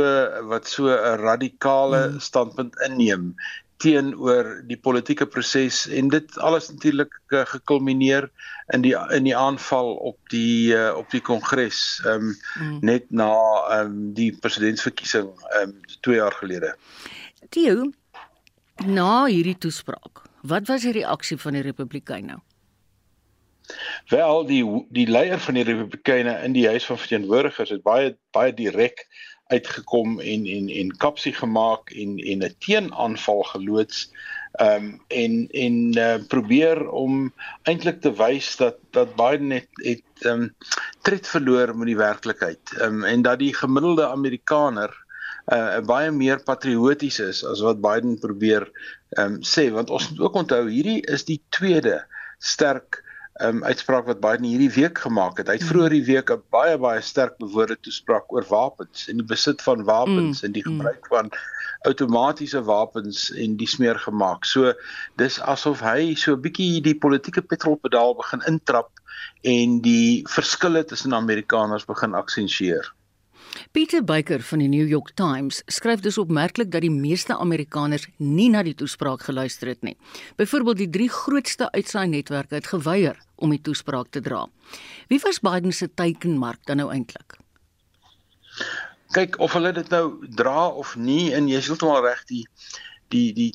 wat 0.49 0.69
so 0.69 0.89
'n 0.89 1.19
radikale 1.21 2.09
hmm. 2.09 2.21
standpunt 2.21 2.75
inneem 2.87 3.35
teenoor 3.81 4.61
die 4.69 4.77
politieke 4.77 5.27
proses 5.27 5.87
en 5.89 6.11
dit 6.13 6.39
alles 6.39 6.69
natuurlik 6.71 7.15
uh, 7.33 7.45
gekulmineer 7.49 8.29
in 8.75 8.85
die 8.85 8.93
in 9.17 9.25
die 9.25 9.37
aanval 9.37 9.95
op 10.11 10.19
die 10.35 10.75
uh, 10.77 10.93
op 10.97 11.09
die 11.11 11.23
kongres 11.25 12.03
um, 12.07 12.35
mm. 12.61 12.77
net 12.87 13.09
na 13.09 13.31
um, 13.81 14.13
die 14.15 14.31
presidentsverkiesing 14.37 15.31
um, 15.63 15.75
2 16.05 16.21
jaar 16.21 16.37
gelede. 16.43 16.75
Theo, 17.49 17.91
na 18.87 19.25
hierdie 19.27 19.59
toespraak, 19.59 20.23
wat 20.43 20.69
was 20.69 20.83
die 20.83 20.93
reaksie 20.93 21.39
van 21.41 21.53
die 21.53 21.63
Republikeine? 21.63 22.41
Wel, 24.09 24.47
die 24.47 24.63
die 24.91 25.07
leier 25.07 25.39
van 25.39 25.55
die 25.55 25.65
Republikeine 25.65 26.39
in 26.45 26.53
die 26.53 26.67
Huis 26.69 26.85
van 26.85 26.99
Verteenwoordigers 26.99 27.71
het 27.71 27.83
baie 27.83 28.17
baie 28.35 28.55
direk 28.55 29.07
uitgekom 29.51 30.21
en 30.21 30.47
en 30.47 30.69
en 30.69 30.97
kapsie 30.97 31.33
gemaak 31.35 31.91
en 31.91 32.19
en 32.19 32.45
'n 32.45 32.55
teenaanval 32.59 33.43
geloods 33.43 34.11
ehm 34.53 34.85
um, 34.85 35.03
en 35.09 35.49
en 35.51 35.99
uh, 35.99 36.19
probeer 36.29 36.89
om 36.89 37.33
eintlik 37.63 38.01
te 38.01 38.13
wys 38.13 38.57
dat 38.57 38.77
dat 38.91 39.15
Biden 39.17 39.51
het 39.51 39.69
het 39.85 40.25
ehm 40.27 40.43
um, 40.43 40.55
tred 41.03 41.27
verloor 41.27 41.77
met 41.77 41.87
die 41.87 41.97
werklikheid. 41.97 42.75
Ehm 42.79 42.95
um, 42.95 43.05
en 43.05 43.23
dat 43.23 43.39
die 43.39 43.55
gemiddelde 43.55 44.09
Amerikaner 44.09 44.91
uh, 45.47 45.81
baie 45.87 46.11
meer 46.11 46.43
patrioties 46.45 47.21
is 47.21 47.45
as 47.45 47.61
wat 47.65 47.81
Biden 47.81 48.19
probeer 48.21 48.69
um, 49.19 49.41
sê 49.43 49.71
want 49.73 49.91
ons 49.91 50.11
moet 50.11 50.21
ook 50.27 50.43
onthou 50.45 50.65
hierdie 50.69 51.01
is 51.07 51.25
die 51.25 51.41
tweede 51.51 52.03
sterk 52.39 53.03
um, 53.41 53.63
uitspraak 53.65 54.07
wat 54.07 54.21
Biden 54.21 54.49
hierdie 54.49 54.71
week 54.75 54.99
gemaak 54.99 55.41
het. 55.41 55.49
Hy 55.49 55.57
het 55.59 55.67
vroeër 55.69 55.97
die 55.97 56.05
week 56.05 56.31
'n 56.31 56.43
baie 56.53 56.77
baie 56.79 57.01
sterk 57.01 57.39
bewoorde 57.39 57.77
toespraak 57.81 58.33
oor 58.33 58.47
wapens 58.49 59.09
en 59.09 59.17
die 59.23 59.27
besit 59.27 59.63
van 59.63 59.85
wapens 59.85 60.41
mm, 60.41 60.47
en 60.47 60.53
die 60.53 60.65
mm. 60.67 60.77
gebruik 60.77 61.05
mm. 61.05 61.15
van 61.15 61.33
outomatiese 61.89 62.63
wapens 62.63 63.31
en 63.33 63.57
die 63.57 63.69
smeer 63.69 63.99
gemaak. 63.99 64.45
So 64.45 64.73
dis 65.17 65.41
asof 65.41 65.81
hy 65.81 66.15
so 66.15 66.37
'n 66.37 66.41
bietjie 66.41 66.81
die 66.85 66.99
politieke 66.99 67.43
petrolpedaal 67.43 68.15
begin 68.15 68.43
intrap 68.47 68.91
en 69.43 69.81
die 69.81 70.25
verskille 70.29 70.85
tussen 70.85 71.15
Amerikaners 71.15 71.85
begin 71.85 72.15
aksentueer. 72.15 72.93
Peter 73.73 74.05
Baker 74.05 74.43
van 74.43 74.59
die 74.63 74.69
New 74.69 74.89
York 74.89 75.13
Times 75.15 75.63
skryf 75.67 76.01
dus 76.01 76.19
opmerklik 76.19 76.71
dat 76.71 76.85
die 76.85 76.93
meeste 76.93 77.37
Amerikaners 77.37 78.07
nie 78.17 78.49
na 78.51 78.63
die 78.67 78.75
toespraak 78.75 79.23
geluister 79.27 79.71
het 79.73 79.83
nie. 79.87 79.97
Byvoorbeeld 80.37 80.83
die 80.83 80.91
drie 80.91 81.09
grootste 81.11 81.71
uitsaai 81.71 82.07
netwerke 82.09 82.55
het 82.59 82.71
geweier 82.71 83.19
om 83.37 83.51
die 83.55 83.61
toespraak 83.63 84.11
te 84.11 84.21
dra. 84.21 84.47
Wie 85.09 85.21
was 85.23 85.41
Biden 85.41 85.73
se 85.73 85.91
teikenmark 85.95 86.65
dan 86.67 86.83
nou 86.83 86.91
eintlik? 86.93 87.39
Kyk 89.15 89.41
of 89.43 89.53
hulle 89.59 89.73
dit 89.75 89.89
nou 89.91 90.05
dra 90.37 90.69
of 90.69 90.95
nie 90.97 91.33
en 91.35 91.49
jy 91.51 91.59
is 91.59 91.71
heeltemal 91.71 92.05
reg 92.05 92.23
die 92.31 92.45
die 93.11 93.33
die 93.35 93.51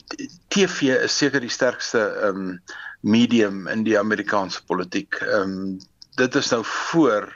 TV 0.51 0.97
is 1.05 1.15
seker 1.15 1.39
die 1.43 1.53
sterkste 1.53 2.01
ehm 2.01 2.41
um, 2.41 2.59
medium 3.05 3.67
in 3.69 3.83
die 3.85 3.99
Amerikaanse 3.99 4.63
politiek. 4.65 5.21
Ehm 5.21 5.51
um, 5.55 5.79
dit 6.15 6.35
is 6.35 6.49
nou 6.51 6.63
voor 6.65 7.29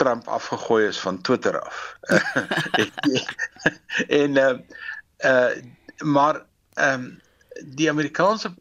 Trump 0.00 0.28
afgegooi 0.28 0.86
is 0.88 1.00
van 1.00 1.20
Twitter 1.20 1.60
af. 1.60 1.80
en 4.22 4.40
uh 4.46 4.56
uh 5.32 5.52
maar 6.00 6.46
ehm 6.74 7.04
um, 7.04 7.20
die 7.76 7.90
Amerikaanse 7.90 8.54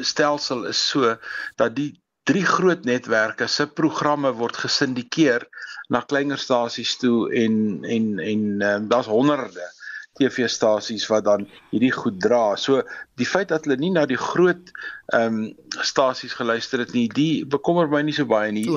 stelsel 0.00 0.64
is 0.70 0.88
so 0.88 1.16
dat 1.56 1.76
die 1.76 1.90
drie 2.22 2.44
groot 2.46 2.84
netwerke 2.84 3.46
se 3.46 3.66
programme 3.66 4.32
word 4.32 4.56
gesindikeer 4.56 5.48
na 5.92 6.00
kleiner 6.00 6.38
stasies 6.38 6.96
toe 6.96 7.32
en 7.34 7.84
en 7.84 8.18
en 8.18 8.44
um, 8.62 8.88
daar's 8.88 9.10
honderde 9.10 9.66
TV-stasies 10.14 11.08
wat 11.10 11.24
dan 11.26 11.48
hierdie 11.72 11.92
goed 11.92 12.20
dra. 12.22 12.54
So 12.56 12.82
die 13.18 13.26
feit 13.26 13.50
dat 13.50 13.66
hulle 13.66 13.80
nie 13.82 13.90
na 13.96 14.06
die 14.06 14.20
groot 14.20 14.70
ehm 15.12 15.40
um, 15.42 15.80
stasies 15.82 16.36
geluister 16.38 16.84
het 16.84 16.94
nie, 16.94 17.08
die 17.08 17.42
bekommer 17.46 17.90
my 17.90 18.04
nie 18.06 18.14
so 18.14 18.30
baie 18.30 18.52
nie. 18.54 18.68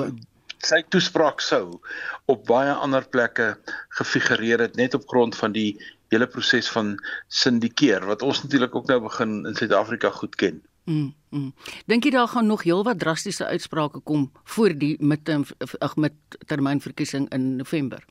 Sy 0.64 0.82
toespraak 0.90 1.40
sou 1.44 1.78
op 2.26 2.46
baie 2.48 2.72
ander 2.72 3.06
plekke 3.08 3.52
gefigureer 3.98 4.60
het 4.66 4.76
net 4.76 4.94
op 4.94 5.06
grond 5.08 5.36
van 5.36 5.52
die 5.52 5.76
hele 6.12 6.26
proses 6.26 6.68
van 6.72 6.96
syndikeer 7.28 8.06
wat 8.08 8.22
ons 8.22 8.42
natuurlik 8.42 8.74
ook 8.74 8.88
nou 8.88 9.00
begin 9.06 9.44
in 9.46 9.54
Suid-Afrika 9.54 10.10
goed 10.10 10.36
ken. 10.36 10.62
Mm. 10.88 11.14
mm. 11.30 11.52
Dink 11.86 12.04
jy 12.04 12.10
daar 12.10 12.28
gaan 12.32 12.46
nog 12.48 12.62
heelwat 12.64 12.98
drastiese 12.98 13.46
uitsprake 13.46 14.00
kom 14.00 14.30
voor 14.44 14.72
die 14.72 14.96
midterm 14.98 15.44
ag 15.78 15.96
met 15.96 16.14
termynverkiesing 16.46 17.28
in 17.34 17.56
November? 17.56 18.04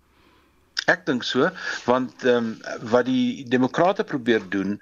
Ek 0.88 1.02
dink 1.04 1.26
so, 1.28 1.50
want 1.84 2.22
ehm 2.24 2.46
um, 2.50 2.52
wat 2.92 3.10
die 3.10 3.44
demokrate 3.52 4.06
probeer 4.08 4.44
doen 4.54 4.78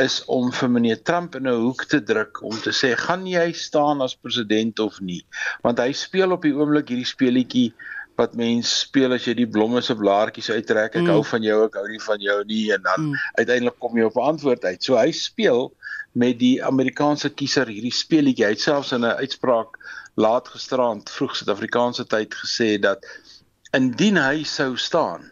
is 0.00 0.14
om 0.24 0.46
vir 0.56 0.70
meneer 0.72 1.00
Trump 1.04 1.34
in 1.36 1.48
'n 1.50 1.58
hoek 1.64 1.82
te 1.84 1.98
druk 2.10 2.38
om 2.50 2.54
te 2.66 2.72
sê 2.72 2.94
gaan 2.96 3.26
jy 3.28 3.52
staan 3.52 4.00
as 4.00 4.14
president 4.16 4.78
of 4.80 5.00
nie? 5.00 5.20
Want 5.66 5.82
hy 5.84 5.92
speel 5.92 6.32
op 6.32 6.46
die 6.48 6.54
oomblik 6.56 6.88
hierdie 6.88 7.10
speletjie 7.10 7.66
wat 8.16 8.38
mense 8.40 8.72
speel 8.86 9.12
as 9.12 9.26
jy 9.28 9.34
die 9.36 9.50
blomme 9.56 9.82
se 9.84 9.96
blaartjies 10.00 10.48
uittrek. 10.48 10.96
Ek 10.96 11.02
mm. 11.02 11.10
hou 11.12 11.24
van 11.28 11.44
jou, 11.44 11.58
ek 11.66 11.76
hou 11.76 11.84
nie 11.90 12.00
van 12.06 12.24
jou 12.24 12.38
nie 12.48 12.62
en 12.76 12.82
dan 12.86 13.04
mm. 13.10 13.18
uiteindelik 13.42 13.76
kom 13.84 13.98
jy 14.00 14.06
op 14.08 14.16
'n 14.16 14.28
antwoord 14.32 14.64
uit. 14.64 14.80
So 14.82 14.96
hy 14.96 15.10
speel 15.12 15.68
met 16.12 16.38
die 16.40 16.56
Amerikaanse 16.64 17.28
kiezer 17.42 17.68
hierdie 17.68 17.92
speletjie. 17.92 18.46
Hy 18.46 18.54
het 18.56 18.64
selfs 18.64 18.94
in 18.96 19.04
'n 19.04 19.20
uitspraak 19.20 19.76
laat 20.16 20.48
gisteraand 20.48 21.12
vroeg 21.12 21.36
Suid-Afrikaanse 21.36 22.08
tyd 22.08 22.32
gesê 22.32 22.80
dat 22.80 23.04
indien 23.76 24.16
hy 24.16 24.40
sou 24.44 24.72
staan 24.80 25.28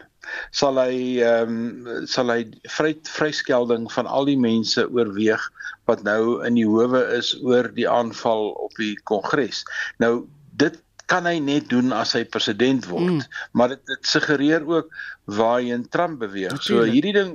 sal 0.50 0.80
hy 0.80 1.20
ehm 1.24 1.54
um, 1.86 2.06
sal 2.06 2.32
hy 2.32 2.44
vry 2.76 2.94
vryskelding 3.08 3.88
van 3.92 4.06
al 4.06 4.28
die 4.28 4.38
mense 4.38 4.84
oorweeg 4.90 5.44
wat 5.88 6.02
nou 6.04 6.44
in 6.46 6.58
die 6.58 6.66
howe 6.68 7.00
is 7.16 7.32
oor 7.42 7.70
die 7.74 7.88
aanval 7.88 8.52
op 8.66 8.76
die 8.80 8.94
kongres. 9.08 9.64
Nou 10.02 10.28
dit 10.60 10.76
kan 11.08 11.24
hy 11.24 11.38
net 11.40 11.70
doen 11.72 11.92
as 11.96 12.12
hy 12.16 12.24
president 12.28 12.84
word. 12.90 13.22
Mm. 13.22 13.22
Maar 13.56 13.74
dit 13.74 13.84
dit 13.88 14.10
suggereer 14.12 14.66
ook 14.68 14.92
waarheen 15.24 15.88
Trump 15.88 16.20
beweeg. 16.20 16.52
Natuurlijk. 16.52 16.88
So 16.88 16.92
hierdie 16.92 17.14
ding 17.16 17.32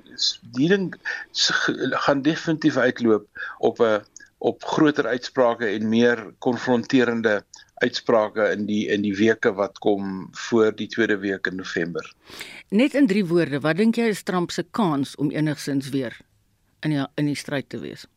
hierdie 0.53 0.77
ding 0.77 0.89
gaan 2.06 2.21
definitief 2.21 2.77
uitloop 2.77 3.25
op 3.60 3.82
'n 3.82 4.01
op 4.43 4.63
groter 4.67 5.08
uitsprake 5.08 5.65
en 5.71 5.89
meer 5.89 6.19
konfronterende 6.43 7.43
uitsprake 7.84 8.50
in 8.56 8.65
die 8.69 8.88
in 8.93 9.04
die 9.06 9.13
weke 9.17 9.54
wat 9.58 9.80
kom 9.84 10.30
voor 10.48 10.72
die 10.76 10.88
tweede 10.88 11.17
week 11.22 11.48
in 11.52 11.60
November. 11.60 12.08
Net 12.69 12.96
in 12.98 13.08
drie 13.08 13.26
woorde, 13.28 13.60
wat 13.63 13.78
dink 13.82 14.00
jy 14.00 14.10
is 14.13 14.24
Trump 14.24 14.52
se 14.52 14.65
kans 14.72 15.15
om 15.22 15.32
enigsins 15.32 15.91
weer 15.96 16.17
in 16.84 16.96
die 16.96 17.06
in 17.19 17.32
die 17.32 17.39
stryd 17.39 17.69
te 17.69 17.82
wees? 17.84 18.08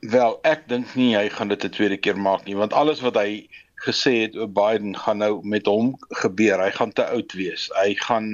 Wel, 0.00 0.38
ek 0.48 0.64
dink 0.68 0.94
nie 0.96 1.12
hy 1.16 1.28
gaan 1.28 1.52
dit 1.52 1.64
'n 1.64 1.76
tweede 1.76 1.96
keer 1.96 2.16
maak 2.16 2.46
nie, 2.46 2.56
want 2.56 2.72
alles 2.72 3.00
wat 3.04 3.16
hy 3.20 3.48
gesê 3.84 4.12
het 4.22 4.36
oor 4.36 4.50
Biden 4.52 4.96
gaan 4.98 5.20
nou 5.22 5.40
met 5.46 5.66
hom 5.66 5.94
gebeur. 6.22 6.60
Hy 6.60 6.70
gaan 6.76 6.92
te 6.92 7.06
oud 7.06 7.32
wees. 7.32 7.68
Hy 7.78 7.94
gaan 8.04 8.28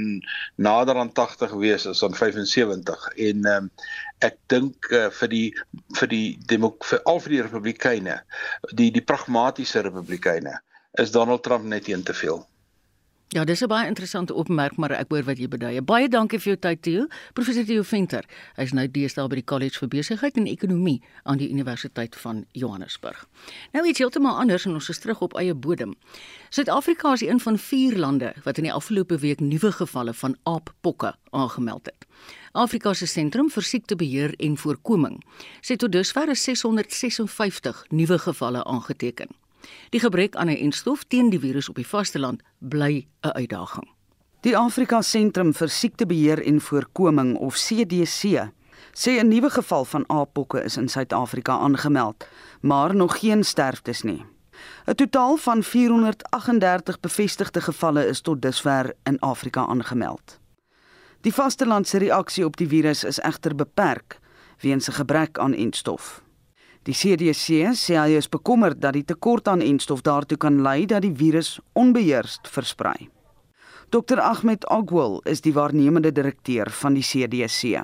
nader 0.54 0.98
aan 0.98 1.12
80 1.12 1.54
wees 1.60 1.86
as 1.86 2.02
aan 2.04 2.16
75 2.18 3.06
en 3.28 3.46
um, 3.52 3.70
ek 4.24 4.38
dink 4.52 4.90
uh, 4.90 5.06
vir 5.20 5.32
die 5.32 5.46
vir 5.98 6.10
die 6.10 6.26
vir 6.90 7.00
al 7.04 7.20
vir 7.20 7.36
die 7.36 7.42
republikeine, 7.46 8.20
die 8.72 8.90
die 8.90 9.04
pragmatiese 9.04 9.84
republikeine 9.86 10.58
is 11.02 11.12
Donald 11.12 11.42
Trump 11.44 11.64
net 11.64 11.88
een 11.88 12.02
te 12.02 12.14
veel. 12.14 12.46
Ja, 13.28 13.44
dis 13.44 13.60
'n 13.60 13.66
baie 13.66 13.86
interessante 13.86 14.34
opmerking, 14.34 14.78
maar 14.78 14.90
ek 14.90 15.06
hoor 15.08 15.24
wat 15.24 15.38
jy 15.38 15.48
bedoel. 15.48 15.82
Baie 15.82 16.08
dankie 16.08 16.38
vir 16.38 16.52
jou 16.52 16.56
tyd, 16.56 16.82
Theo. 16.82 17.06
Professor 17.32 17.64
Theo 17.64 17.82
Venter. 17.82 18.24
Hy's 18.54 18.72
nou 18.72 18.90
deesdae 18.90 19.28
by 19.28 19.34
die 19.34 19.44
College 19.44 19.78
vir 19.78 19.88
Besigheid 19.88 20.36
en 20.36 20.46
Ekonomie 20.46 21.02
aan 21.22 21.36
die 21.36 21.50
Universiteit 21.50 22.16
van 22.16 22.44
Johannesburg. 22.52 23.26
Nou 23.72 23.86
iets 23.86 23.98
heeltemal 23.98 24.36
anders 24.36 24.66
en 24.66 24.74
ons 24.74 24.88
is 24.88 24.98
terug 24.98 25.20
op 25.20 25.34
eie 25.34 25.54
bodem. 25.54 25.94
Suid-Afrika 26.50 27.12
is 27.12 27.20
een 27.20 27.40
van 27.40 27.58
4 27.58 27.98
lande 27.98 28.34
wat 28.44 28.58
in 28.58 28.64
die 28.64 28.72
afgelope 28.72 29.18
week 29.18 29.40
nuwe 29.40 29.72
gevalle 29.72 30.14
van 30.14 30.36
aappokke 30.42 31.14
aangemeld 31.30 31.86
het. 31.86 32.06
Afrika 32.52 32.94
se 32.94 33.06
sentrum 33.06 33.50
vir 33.50 33.62
siektebeheer 33.62 34.34
en 34.36 34.56
voorkoming 34.56 35.24
sê 35.60 35.76
tot 35.76 35.92
dusver 35.92 36.36
656 36.36 37.84
nuwe 37.90 38.18
gevalle 38.18 38.64
aangeteken. 38.64 39.45
Die 39.90 40.00
gebrek 40.00 40.36
aan 40.36 40.48
'n 40.48 40.56
enstof 40.56 41.04
teen 41.04 41.30
die 41.30 41.40
virus 41.40 41.68
op 41.68 41.74
die 41.74 41.86
vasteland 41.86 42.42
bly 42.58 43.06
'n 43.22 43.28
uitdaging. 43.28 43.88
Die 44.40 44.56
Afrika 44.56 45.02
Sentrum 45.02 45.54
vir 45.54 45.68
Siektebeheer 45.68 46.42
en 46.46 46.60
Voorkoming 46.60 47.36
of 47.36 47.54
CDC 47.54 48.50
sê 48.92 49.10
'n 49.18 49.28
nuwe 49.28 49.50
geval 49.50 49.84
van 49.84 50.04
aappokke 50.06 50.62
is 50.62 50.76
in 50.76 50.88
Suid-Afrika 50.88 51.58
aangemeld, 51.58 52.26
maar 52.60 52.94
nog 52.94 53.18
geen 53.18 53.44
sterftes 53.44 54.02
nie. 54.02 54.24
'n 54.86 54.94
Totaal 54.94 55.36
van 55.36 55.62
438 55.62 57.00
bevestigde 57.00 57.60
gevalle 57.60 58.06
is 58.06 58.20
tot 58.20 58.42
dusver 58.42 58.94
in 59.02 59.18
Afrika 59.18 59.66
aangemeld. 59.66 60.38
Die 61.20 61.34
vastelandse 61.34 61.98
reaksie 61.98 62.44
op 62.44 62.56
die 62.56 62.68
virus 62.68 63.04
is 63.04 63.18
egter 63.18 63.54
beperk 63.54 64.18
weens 64.60 64.88
'n 64.88 64.92
gebrek 64.92 65.38
aan 65.38 65.54
enstof. 65.54 66.22
Die 66.86 66.94
CDC 66.94 67.72
sê 67.74 67.96
hy 67.98 68.14
is 68.14 68.28
bekommerd 68.30 68.78
dat 68.78 68.94
die 68.94 69.02
tekort 69.02 69.48
aan 69.50 69.62
enstof 69.64 70.04
daartoe 70.06 70.38
kan 70.38 70.60
lei 70.62 70.86
dat 70.86 71.02
die 71.02 71.14
virus 71.22 71.56
onbeheerst 71.74 72.46
versprei. 72.46 73.08
Dr 73.90 74.22
Ahmed 74.22 74.66
Agwal 74.70 75.18
is 75.32 75.42
die 75.42 75.54
waarnemende 75.56 76.12
direkteur 76.14 76.70
van 76.70 76.94
die 76.94 77.02
CDC. 77.02 77.82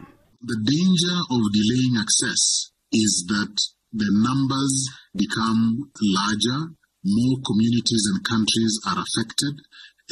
The 0.52 0.58
danger 0.70 1.18
of 1.34 1.42
delaying 1.58 1.98
access 1.98 2.70
is 2.90 3.24
that 3.26 3.54
the 3.90 4.10
numbers 4.22 4.76
become 5.18 5.90
larger, 5.98 6.60
more 7.02 7.36
communities 7.42 8.06
and 8.10 8.22
countries 8.22 8.78
are 8.86 9.02
affected 9.02 9.54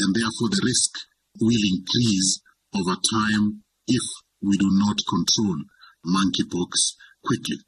and 0.03 0.14
therefore 0.18 0.50
the 0.50 0.62
risk 0.66 0.98
will 1.38 1.62
increase 1.74 2.42
over 2.74 2.98
time 3.07 3.62
if 3.87 4.07
we 4.42 4.57
do 4.57 4.70
not 4.83 4.98
control 5.07 5.57
monkeypox 6.03 6.98
quickly. 7.22 7.59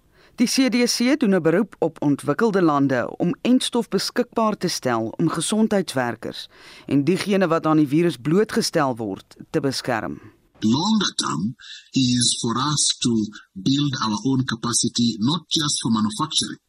Die 0.43 0.51
CDC 0.51 1.21
doen 1.21 1.35
'n 1.35 1.43
beroep 1.43 1.75
op 1.79 2.03
ontwikkelde 2.03 2.63
lande 2.63 3.17
om 3.17 3.37
entstof 3.41 3.89
beskikbaar 3.89 4.57
te 4.57 4.69
stel 4.69 5.03
om 5.17 5.29
gesondheidswerkers 5.29 6.49
en 6.87 7.05
diegene 7.05 7.47
wat 7.47 7.67
aan 7.67 7.77
die 7.77 7.89
virus 7.89 8.17
blootgestel 8.17 8.97
word 8.97 9.37
te 9.51 9.61
beskerm. 9.61 10.15
Longer 10.59 11.13
term 11.15 11.55
is 11.91 12.39
for 12.41 12.55
us 12.73 12.97
to 12.99 13.13
build 13.53 13.95
our 14.05 14.19
own 14.31 14.45
capacity 14.45 15.17
not 15.19 15.43
just 15.47 15.81
for 15.81 15.91
manufacturing 15.91 16.61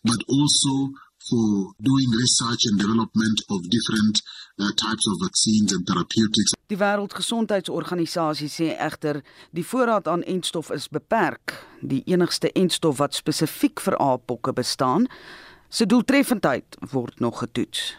but 0.00 0.20
also 0.26 0.90
for 1.28 1.74
doing 1.78 2.10
research 2.22 2.66
and 2.68 2.78
development 2.78 3.38
of 3.48 3.68
different 3.68 4.22
uh, 4.58 4.70
types 4.76 5.06
of 5.10 5.14
vaccines 5.20 5.72
and 5.74 5.86
therapeutics. 5.86 6.52
Die 6.66 6.78
Wêreldgesondheidsorganisasie 6.80 8.48
sê 8.48 8.72
egter 8.80 9.22
die 9.52 9.64
voorraad 9.66 10.08
aan 10.08 10.24
entstof 10.24 10.70
is 10.74 10.88
beperk. 10.88 11.56
Die 11.80 12.02
enigste 12.06 12.52
entstof 12.52 13.00
wat 13.02 13.14
spesifiek 13.14 13.82
vir 13.84 13.98
aappokke 14.00 14.54
bestaan, 14.56 15.08
se 15.68 15.86
doeltreffendheid 15.86 16.78
word 16.92 17.20
nog 17.20 17.42
getoets. 17.44 17.92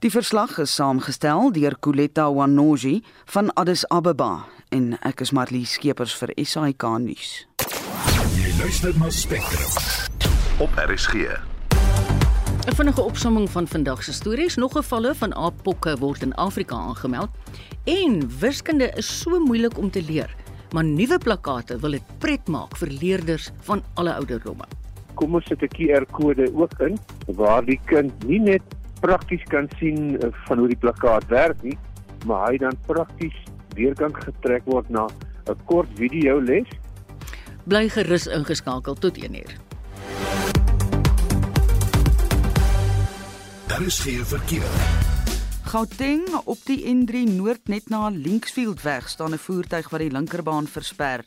Die 0.00 0.10
verslag 0.12 0.56
is 0.58 0.74
saamgestel 0.74 1.50
deur 1.52 1.76
Koletta 1.76 2.30
Wanoji 2.32 3.02
van 3.34 3.52
Addis 3.52 3.84
Ababa 3.92 4.46
en 4.72 4.94
ek 5.04 5.20
is 5.26 5.34
Marlie 5.36 5.66
Skeepers 5.68 6.14
vir 6.16 6.32
SAK 6.40 6.88
nuus. 7.04 7.32
Jy 8.38 8.56
luister 8.62 8.96
na 8.96 9.12
Spectrum 9.12 10.60
op 10.64 10.84
RSG. 10.88 11.59
'n 12.60 12.74
Vinnige 12.74 13.00
opsomming 13.00 13.50
van 13.50 13.66
vandag 13.66 14.02
se 14.02 14.12
stories. 14.12 14.56
Nog 14.56 14.72
gevalle 14.72 15.14
van 15.14 15.34
aappokke 15.34 15.96
word 15.96 16.22
in 16.22 16.34
Afrika 16.34 16.74
aangemeld. 16.74 17.28
En 17.84 18.38
wiskunde 18.40 18.92
is 18.96 19.20
so 19.20 19.38
moeilik 19.38 19.78
om 19.78 19.90
te 19.90 20.02
leer, 20.02 20.34
maar 20.72 20.84
nuwe 20.84 21.18
plakate 21.18 21.78
wil 21.78 21.90
dit 21.90 22.02
pret 22.18 22.48
maak 22.48 22.76
vir 22.76 22.88
leerders 22.88 23.50
van 23.60 23.82
alle 23.94 24.14
ouderdomme. 24.14 24.64
Kom 25.14 25.34
ons 25.34 25.46
sit 25.46 25.62
'n 25.62 25.72
QR-kode 25.76 26.50
ook 26.54 26.80
in 26.80 26.98
waar 27.26 27.64
die 27.64 27.80
kind 27.84 28.24
nie 28.26 28.40
net 28.40 28.62
prakties 29.00 29.42
kan 29.42 29.68
sien 29.78 30.20
eh, 30.20 30.28
van 30.44 30.58
hoe 30.58 30.68
die 30.68 30.78
plakkaat 30.78 31.26
werk 31.28 31.62
nie, 31.62 31.78
maar 32.26 32.50
hy 32.50 32.56
dan 32.56 32.76
prakties 32.86 33.36
weer 33.74 33.94
kan 33.94 34.14
getrek 34.14 34.62
word 34.64 34.88
na 34.90 35.08
'n 35.48 35.56
kort 35.64 35.88
video 35.94 36.40
les. 36.40 36.68
Bly 37.64 37.88
gerus 37.88 38.26
ingeskakel 38.26 38.94
tot 38.94 39.16
1uur. 39.16 39.48
Daar 39.48 39.69
geen 43.88 44.26
verkeer. 44.26 44.70
Gauteng 45.64 46.28
op 46.44 46.58
die 46.64 46.84
N3 46.84 47.22
Noord 47.32 47.68
net 47.68 47.88
na 47.88 48.08
Linksfield 48.08 48.82
weg 48.82 49.08
staan 49.08 49.32
'n 49.32 49.38
voertuig 49.38 49.88
wat 49.88 50.00
die 50.00 50.10
linkerbaan 50.10 50.66
versper. 50.66 51.24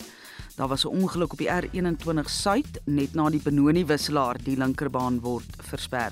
Daar 0.56 0.68
was 0.68 0.86
'n 0.86 0.88
ongeluk 0.88 1.32
op 1.32 1.38
die 1.38 1.50
R21 1.50 2.30
Suid 2.30 2.82
net 2.86 3.14
na 3.14 3.30
die 3.30 3.42
Benoni 3.42 3.86
wisselaar, 3.86 4.38
die 4.44 4.58
linkerbaan 4.58 5.20
word 5.20 5.50
versper. 5.58 6.12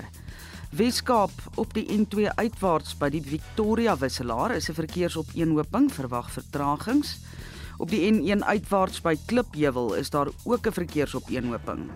Weskaap 0.70 1.30
op 1.54 1.74
die 1.74 1.86
N2 1.86 2.34
uitwaarts 2.34 2.96
by 2.96 3.08
die 3.08 3.22
Victoria 3.22 3.98
wisselaar 3.98 4.54
is 4.54 4.68
'n 4.68 4.74
verkeersopeenhoping, 4.74 5.92
verwag 5.92 6.30
vertragings. 6.30 7.18
Op 7.82 7.90
die 7.90 8.06
N1 8.06 8.44
uitwaarts 8.46 9.00
by 9.02 9.16
Klipheuwel 9.26 9.94
is 9.98 10.10
daar 10.10 10.28
ook 10.44 10.66
'n 10.66 10.72
verkeersopeenhoping. 10.72 11.90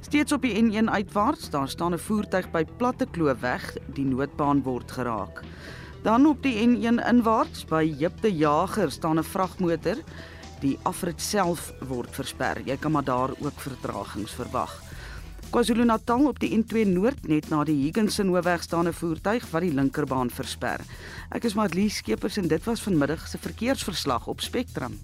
Steeds 0.00 0.32
op 0.32 0.42
die 0.42 0.54
N1 0.62 0.88
uitwaarts, 0.90 1.50
daar 1.50 1.68
staan 1.68 1.92
'n 1.92 1.98
voertuig 1.98 2.50
by 2.50 2.64
Platte 2.76 3.06
Kloof 3.10 3.40
weg, 3.40 3.76
die 3.92 4.04
noodbaan 4.04 4.62
word 4.62 4.92
geraak. 4.92 5.42
Dan 6.02 6.26
op 6.26 6.42
die 6.42 6.66
N1 6.66 6.98
inwaarts 7.08 7.64
by 7.64 7.94
Jipte 7.98 8.36
Jager 8.36 8.90
staan 8.90 9.18
'n 9.18 9.24
vragmotor. 9.24 9.96
Die 10.60 10.78
afrit 10.82 11.20
self 11.20 11.72
word 11.88 12.14
versper. 12.14 12.62
Jy 12.64 12.76
kan 12.76 12.92
maar 12.92 13.04
daar 13.04 13.30
ook 13.30 13.60
vertragings 13.60 14.32
verwag. 14.32 14.85
KwaZulu-Natal 15.50 16.26
op 16.26 16.38
die 16.42 16.50
N2 16.56 16.86
Noord 16.90 17.28
net 17.30 17.48
na 17.52 17.62
die 17.64 17.76
Higginson 17.84 18.32
Hoofweg 18.32 18.62
staan 18.62 18.88
'n 18.88 18.92
voertuig 18.92 19.44
wat 19.50 19.62
die 19.62 19.72
linkerbaan 19.72 20.30
versper. 20.30 20.80
Ek 21.30 21.44
is 21.44 21.54
Marlie 21.54 21.90
Skeepers 21.90 22.36
en 22.36 22.48
dit 22.48 22.64
was 22.64 22.82
vanmiddag 22.82 23.28
se 23.28 23.38
verkeersverslag 23.38 24.26
op 24.26 24.40
Spectrum. 24.40 24.98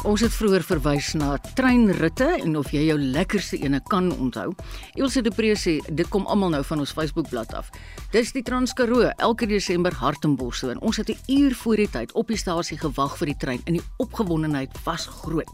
Ons 0.00 0.22
het 0.24 0.32
vroeër 0.32 0.62
verwys 0.64 1.10
na 1.12 1.34
treinritte 1.58 2.24
en 2.38 2.54
of 2.56 2.70
jy 2.72 2.86
jou 2.86 2.94
lekkerste 2.96 3.58
ene 3.60 3.82
kan 3.92 4.06
onthou. 4.14 4.54
Elsje 4.96 5.20
de 5.26 5.32
Pre 5.34 5.50
sê 5.60 5.74
dit 5.92 6.08
kom 6.08 6.24
almal 6.24 6.54
nou 6.54 6.62
van 6.64 6.80
ons 6.80 6.94
Facebookblad 6.96 7.52
af. 7.58 7.68
Dis 8.14 8.32
die 8.32 8.40
Transkaroo 8.42 9.10
elke 9.10 9.44
Desember 9.50 9.92
Hartenbos 10.00 10.62
toe 10.64 10.72
en 10.72 10.80
ons 10.80 10.96
het 10.96 11.10
'n 11.12 11.20
uur 11.28 11.54
voor 11.54 11.76
die 11.76 11.90
tyd 11.90 12.12
op 12.12 12.28
die 12.28 12.40
stasie 12.40 12.78
gewag 12.78 13.18
vir 13.18 13.26
die 13.26 13.36
trein 13.36 13.60
en 13.66 13.72
die 13.76 13.86
opgewondenheid 13.98 14.72
was 14.84 15.06
groot 15.06 15.52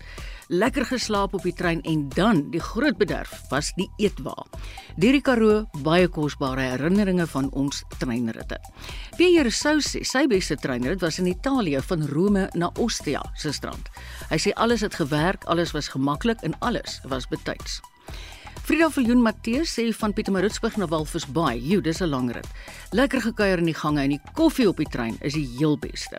lekker 0.48 0.85
geslaap 0.87 1.35
op 1.35 1.42
die 1.42 1.54
trein 1.54 1.80
en 1.82 2.09
dan 2.14 2.44
die 2.50 2.61
groot 2.61 2.96
bederf 2.98 3.32
was 3.50 3.72
die 3.76 3.88
eetwa. 3.98 4.35
Die 4.96 5.20
Karoo 5.20 5.64
baie 5.82 6.09
kosbare 6.09 6.68
herinneringe 6.72 7.26
van 7.26 7.50
ons 7.52 7.82
treinritte. 7.98 8.61
Pierre 9.16 9.50
Sou 9.50 9.78
sê 9.80 10.04
sy 10.04 10.26
beste 10.30 10.56
treinrit 10.56 11.02
was 11.02 11.18
in 11.18 11.26
Italië 11.26 11.82
van 11.88 12.06
Rome 12.12 12.48
na 12.54 12.70
Ostia 12.78 13.22
se 13.35 13.52
strand. 13.52 13.90
Hy 14.30 14.38
sê 14.38 14.54
alles 14.56 14.87
het 14.87 14.94
gewerk, 14.94 15.44
alles 15.44 15.74
was 15.74 15.88
gemaklik 15.88 16.42
en 16.42 16.54
alles 16.61 17.00
was 17.04 17.28
betyds. 17.28 17.80
Frida 18.66 18.88
Viljoen 18.90 19.20
Matteus 19.22 19.76
sê 19.76 19.85
van 19.94 20.11
Pietermaritzburg 20.11 20.76
na 20.76 20.88
Walvis 20.90 21.26
Bay, 21.26 21.59
"Jo, 21.59 21.80
dis 21.80 22.00
'n 22.00 22.09
lang 22.09 22.32
rit. 22.32 22.46
Lekker 22.90 23.20
gekuier 23.20 23.59
in 23.59 23.64
die 23.64 23.74
gange 23.74 24.00
en 24.02 24.11
die 24.11 24.20
koffie 24.35 24.68
op 24.68 24.76
die 24.76 24.90
trein 24.90 25.16
is 25.20 25.35
die 25.35 25.46
heel 25.59 25.78
beste." 25.78 26.18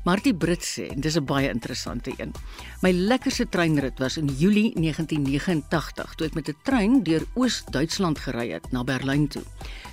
Martie 0.00 0.32
Brits 0.32 0.64
sê, 0.78 0.86
en 0.88 1.00
dis 1.04 1.16
'n 1.16 1.24
baie 1.24 1.48
interessante 1.50 2.12
een. 2.16 2.32
My 2.80 2.90
lekkerste 2.90 3.48
treinrit 3.48 3.98
was 3.98 4.16
in 4.16 4.28
Julie 4.28 4.72
1989 4.74 6.14
toe 6.14 6.26
ek 6.26 6.34
met 6.34 6.48
'n 6.48 6.56
trein 6.62 7.02
deur 7.02 7.26
Oos-Duitsland 7.34 8.18
gery 8.18 8.50
het 8.50 8.72
na 8.72 8.84
Berlyn 8.84 9.28
toe. 9.28 9.42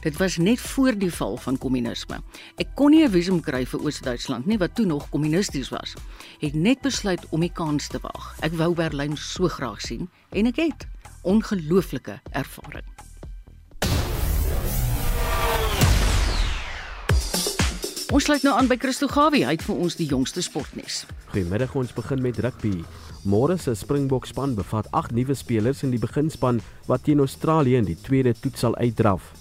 Dit 0.01 0.17
was 0.17 0.37
net 0.37 0.59
voor 0.59 0.97
die 0.97 1.11
val 1.11 1.37
van 1.37 1.57
kommunisme. 1.57 2.21
Ek 2.55 2.67
kon 2.75 2.91
nie 2.91 3.03
'n 3.03 3.11
visum 3.11 3.41
kry 3.41 3.65
vir 3.65 3.79
Oos-Duitsland 3.79 4.45
nie 4.45 4.57
wat 4.57 4.75
toe 4.75 4.85
nog 4.85 5.09
kommunisties 5.09 5.69
was. 5.69 5.93
Het 6.39 6.53
net 6.53 6.81
besluit 6.81 7.25
om 7.29 7.39
die 7.39 7.51
kans 7.53 7.87
te 7.87 7.99
waag. 8.01 8.35
Ek 8.39 8.53
wou 8.53 8.73
Berlyn 8.73 9.17
so 9.17 9.47
graag 9.47 9.81
sien 9.81 10.09
en 10.31 10.45
ek 10.45 10.55
het 10.55 10.87
ongelooflike 11.23 12.21
ervaring. 12.31 13.06
Ons 18.07 18.23
sluit 18.23 18.43
nou 18.45 18.53
aan 18.55 18.69
by 18.71 18.77
Christo 18.79 19.09
Gawie, 19.11 19.41
hy 19.43 19.57
het 19.57 19.63
vir 19.67 19.79
ons 19.83 19.97
die 19.99 20.05
jongste 20.07 20.39
sportnuus. 20.39 21.01
Goeiemiddag, 21.33 21.73
ons 21.75 21.89
begin 21.91 22.21
met 22.23 22.37
rugby. 22.39 22.77
Môre 23.27 23.57
se 23.59 23.73
Springbok 23.75 24.29
span 24.29 24.53
bevat 24.55 24.87
8 24.95 25.11
nuwe 25.11 25.35
spelers 25.35 25.81
in 25.83 25.91
die 25.91 25.99
beginspan 25.99 26.61
wat 26.87 27.03
teen 27.03 27.19
Australië 27.19 27.81
in 27.81 27.89
die 27.89 27.97
tweede 27.99 28.31
toets 28.31 28.63
sal 28.63 28.77
uitdraf. 28.79 29.33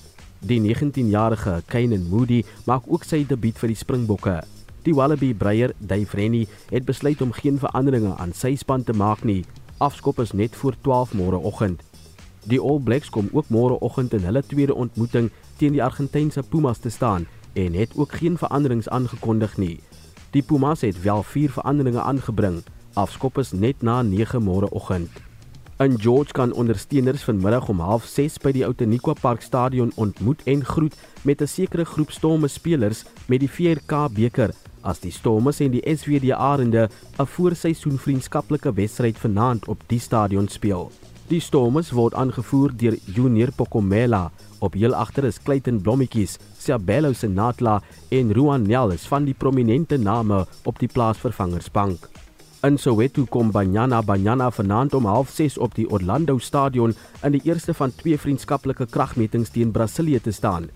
Die 0.50 0.58
19-jarige 0.64 1.60
Kainan 1.70 2.08
Moody 2.10 2.40
maak 2.66 2.90
ook 2.90 3.06
sy 3.06 3.22
debuut 3.22 3.62
vir 3.62 3.70
die 3.70 3.78
Springbokke. 3.78 4.40
Die 4.82 4.96
Wallaby 4.98 5.30
breier 5.38 5.70
Dave 5.78 6.18
Rennie 6.18 6.48
het 6.74 6.90
besluit 6.90 7.22
om 7.22 7.36
geen 7.38 7.62
veranderinge 7.62 8.16
aan 8.18 8.34
sy 8.34 8.56
span 8.58 8.82
te 8.82 8.98
maak 8.98 9.22
nie. 9.22 9.44
Afskop 9.78 10.18
is 10.26 10.34
net 10.34 10.58
voor 10.58 10.74
12 10.82 11.14
môreoggend. 11.14 11.86
Die 12.50 12.58
All 12.58 12.82
Blacks 12.82 13.14
kom 13.14 13.30
ook 13.30 13.46
môreoggend 13.46 14.18
in 14.18 14.26
hulle 14.26 14.42
tweede 14.42 14.74
ontmoeting 14.74 15.30
teen 15.62 15.78
die 15.78 15.86
Argentynse 15.86 16.42
Pumas 16.42 16.82
te 16.82 16.90
staan 16.90 17.30
en 17.56 17.72
het 17.72 17.96
ook 17.96 18.12
geen 18.12 18.38
veranderings 18.38 18.88
aangekondig 18.88 19.56
nie. 19.56 19.80
Die 20.30 20.42
Pumas 20.42 20.80
het 20.80 21.02
wel 21.02 21.22
vier 21.22 21.50
veranderinge 21.50 22.00
aangebring. 22.00 22.62
Afskop 22.92 23.38
is 23.38 23.52
net 23.52 23.82
na 23.82 24.02
9 24.02 24.42
môreoggend. 24.42 25.10
In 25.78 26.00
George 26.00 26.32
kan 26.32 26.52
ondersteuners 26.52 27.24
vanmiddag 27.24 27.68
om 27.68 27.80
06:30 27.80 28.42
by 28.42 28.52
die 28.52 28.64
Outeniqua 28.64 29.12
Park 29.20 29.42
Stadion 29.42 29.92
ontmoet 29.94 30.42
en 30.44 30.64
groet 30.64 30.94
met 31.22 31.40
'n 31.40 31.46
sekere 31.46 31.84
groep 31.84 32.10
Storme 32.10 32.48
spelers 32.48 33.04
met 33.26 33.40
die 33.40 33.50
VRK 33.50 34.08
beker 34.12 34.54
as 34.80 35.00
die 35.00 35.12
Storme 35.12 35.52
en 35.58 35.70
die 35.70 35.96
SWD 35.96 36.32
Arende 36.32 36.88
'n 37.18 37.26
voorseisoen 37.26 37.98
vriendskaplike 37.98 38.72
wedstryd 38.72 39.18
vanaand 39.18 39.68
op 39.68 39.80
die 39.86 40.00
stadion 40.00 40.48
speel. 40.48 40.90
Die 41.26 41.40
Stormers 41.40 41.90
word 41.90 42.14
aangevoer 42.14 42.70
deur 42.76 42.96
Junior 43.04 43.50
Pokomela. 43.52 44.30
Op 44.58 44.74
heel 44.74 44.94
agter 44.94 45.24
is 45.24 45.38
Clayton 45.42 45.80
Blommetjies, 45.82 46.38
Sabelo 46.58 47.12
Senatla 47.12 47.80
en 48.08 48.32
Ruan 48.32 48.62
Nels 48.62 49.04
van 49.08 49.24
die 49.24 49.34
prominente 49.34 49.98
name 50.00 50.46
op 50.64 50.78
die 50.80 50.88
plaasvervangersbank. 50.88 52.08
In 52.64 52.78
Soweto 52.78 53.26
kom 53.28 53.50
Banyana 53.52 54.00
Banyana 54.02 54.50
vanaand 54.50 54.94
om 54.94 55.04
06:30 55.04 55.58
op 55.58 55.74
die 55.74 55.90
Orlando 55.90 56.38
Stadion 56.38 56.94
in 57.22 57.32
die 57.32 57.40
eerste 57.44 57.74
van 57.74 57.92
twee 57.94 58.18
vriendskaplike 58.18 58.86
kragmetings 58.86 59.50
teen 59.50 59.70
Brasilië 59.70 60.20
te 60.20 60.32
staan. 60.32 60.70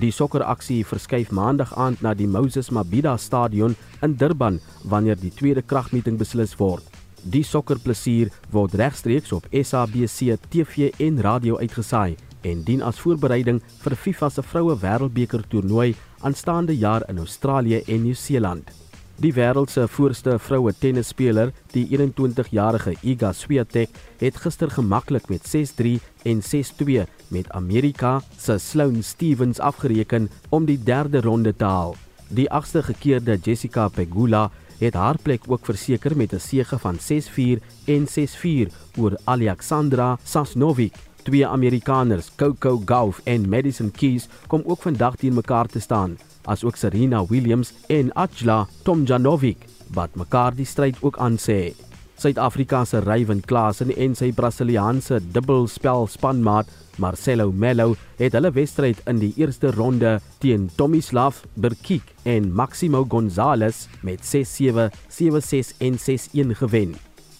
Die 0.00 0.10
sokkeraksie 0.10 0.86
verskuif 0.86 1.30
maandag 1.30 1.74
aand 1.76 2.00
na 2.00 2.14
die 2.14 2.28
Moses 2.28 2.70
Mabhida 2.70 3.16
Stadion 3.16 3.76
in 4.02 4.16
Durban 4.16 4.60
wanneer 4.84 5.16
die 5.16 5.30
tweede 5.30 5.62
kragmeting 5.62 6.18
beslis 6.18 6.56
word. 6.56 6.82
Die 7.22 7.44
sokkerplesier 7.44 8.32
word 8.50 8.74
regstreeks 8.74 9.32
op 9.32 9.46
SABC 9.52 10.36
TV 10.48 10.90
en 10.98 11.20
radio 11.20 11.56
uitgesaai 11.56 12.16
en 12.46 12.62
dien 12.66 12.82
as 12.82 13.00
voorbereiding 13.02 13.60
vir 13.82 13.96
FIFA 14.06 14.30
se 14.30 14.42
vroue 14.46 14.78
wêreldbeker 14.82 15.44
toernooi 15.50 15.94
aanstaande 16.26 16.76
jaar 16.78 17.04
in 17.10 17.18
Australië 17.18 17.82
en 17.86 18.02
Nieu-Seeland. 18.06 18.70
Die 19.16 19.32
wêreld 19.32 19.70
se 19.72 19.86
voorste 19.88 20.34
vroue 20.38 20.74
tennisspeler, 20.76 21.52
die 21.72 21.86
21-jarige 21.88 22.92
Iga 23.00 23.30
Swiatek, 23.32 23.94
het 24.20 24.36
gister 24.42 24.68
gemaklik 24.70 25.30
met 25.32 25.46
6-3 25.48 25.94
en 26.28 26.42
6-2 26.44 27.06
met 27.32 27.48
Amerika 27.56 28.18
se 28.36 28.58
Sloane 28.60 29.02
Stevens 29.02 29.60
afgereken 29.60 30.28
om 30.50 30.68
die 30.68 30.76
derde 30.76 31.24
ronde 31.24 31.56
te 31.56 31.64
haal. 31.64 31.96
Die 32.28 32.50
agste 32.50 32.82
gekeerde 32.82 33.38
Jessica 33.42 33.88
Pegula 33.88 34.50
het 34.78 34.94
haar 34.94 35.16
plek 35.22 35.48
ook 35.48 35.64
verseker 35.64 36.16
met 36.16 36.32
'n 36.32 36.40
sege 36.40 36.78
van 36.78 36.98
6-4 36.98 37.58
en 37.86 38.06
6-4 38.06 38.68
oor 38.98 39.16
Alexandra 39.24 40.18
Sasnovic. 40.24 40.94
Twee 41.26 41.46
Amerikaners, 41.46 42.28
Coco 42.36 42.82
Gauff 42.84 43.20
en 43.24 43.48
Madison 43.48 43.90
Keys, 43.90 44.28
kom 44.46 44.62
ook 44.64 44.82
vandag 44.82 45.16
teen 45.18 45.34
mekaar 45.34 45.66
te 45.66 45.80
staan, 45.80 46.12
asook 46.46 46.76
Serena 46.78 47.24
Williams 47.26 47.72
en 47.90 48.12
Ajla 48.14 48.66
Tomjanovic 48.86 49.64
wat 49.94 50.14
mekaar 50.14 50.54
die 50.54 50.66
stryd 50.66 51.00
ook 51.02 51.18
aansê. 51.18 51.74
Suid-Afrika 52.16 52.84
se 52.84 53.00
Ryan 53.02 53.40
Klassen 53.42 53.90
en 53.96 54.14
sy 54.14 54.30
Brasiliaanse 54.38 55.18
dubbelspel 55.34 56.06
spanmaat 56.14 56.70
Marcelo 57.02 57.50
Melo 57.50 57.96
het 58.20 58.38
hulle 58.38 58.54
wedstryd 58.54 59.02
in 59.10 59.18
die 59.18 59.32
eerste 59.34 59.74
ronde 59.74 60.20
teen 60.38 60.70
Tomislav 60.78 61.42
Berkik 61.58 62.14
en 62.22 62.52
Maximo 62.54 63.02
Gonzalez 63.02 63.88
met 64.06 64.22
6-7, 64.22 64.88
7-6 65.10 65.74
en 65.82 65.98
6-1 66.06 66.56
gewen. 66.62 66.96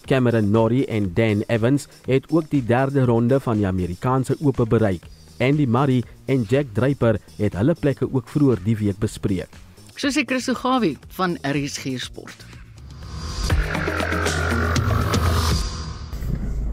Cameron 0.07 0.51
Norrie 0.51 0.85
en 0.87 1.11
Dan 1.13 1.43
Evans 1.47 1.87
het 2.05 2.31
ook 2.31 2.49
die 2.49 2.63
derde 2.65 3.03
ronde 3.05 3.39
van 3.39 3.57
die 3.57 3.67
Amerikaanse 3.67 4.37
Ope 4.39 4.65
bereik. 4.65 5.03
Andy 5.39 5.65
Murray 5.65 6.03
en 6.25 6.45
Jack 6.47 6.73
Draper 6.73 7.19
het 7.37 7.53
hulle 7.53 7.75
plekke 7.75 8.07
ook 8.13 8.29
vroeër 8.29 8.63
die 8.63 8.77
week 8.77 8.99
bespreek. 9.03 9.51
So 9.97 10.09
sê 10.13 10.23
Christo 10.25 10.53
Gawie 10.53 10.97
van 11.17 11.37
RSG 11.41 11.97
Sport. 12.01 12.45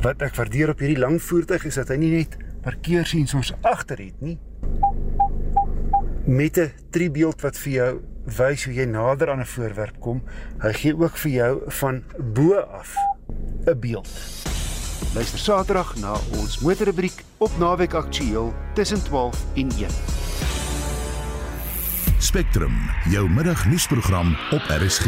Wat 0.04 0.20
ek 0.22 0.36
waardeer 0.36 0.74
op 0.74 0.82
hierdie 0.84 1.00
lang 1.00 1.16
voertuig 1.22 1.64
is 1.70 1.78
dat 1.80 1.92
hy 1.92 1.96
nie 2.00 2.12
net 2.12 2.36
parkeersensors 2.64 3.54
agter 3.64 4.02
het 4.04 4.20
nie. 4.20 4.38
Met 6.24 6.58
'n 6.58 6.72
tribeeld 6.90 7.40
wat 7.40 7.56
vir 7.58 7.72
jou 7.72 7.90
wys 8.24 8.64
hoe 8.64 8.74
jy 8.74 8.84
nader 8.84 9.30
aan 9.30 9.40
'n 9.40 9.52
voorwerp 9.56 10.00
kom, 10.00 10.22
hy 10.60 10.72
gee 10.72 10.96
ook 10.96 11.16
vir 11.16 11.30
jou 11.30 11.62
van 11.68 12.02
bo 12.34 12.54
af 12.54 12.96
'n 13.64 13.78
beeld. 13.80 14.08
Luister 15.14 15.38
Saterdag 15.38 15.96
na 15.96 16.16
ons 16.38 16.58
motorrubriek 16.58 17.24
op 17.38 17.50
Naweek 17.58 17.94
Aktueel 17.94 18.54
tussen 18.74 19.02
12 19.02 19.44
en 19.54 19.70
1. 19.78 19.88
Spectrum, 22.18 22.72
jou 23.10 23.30
middagnuusprogram 23.30 24.36
op 24.50 24.62
RSG. 24.68 25.06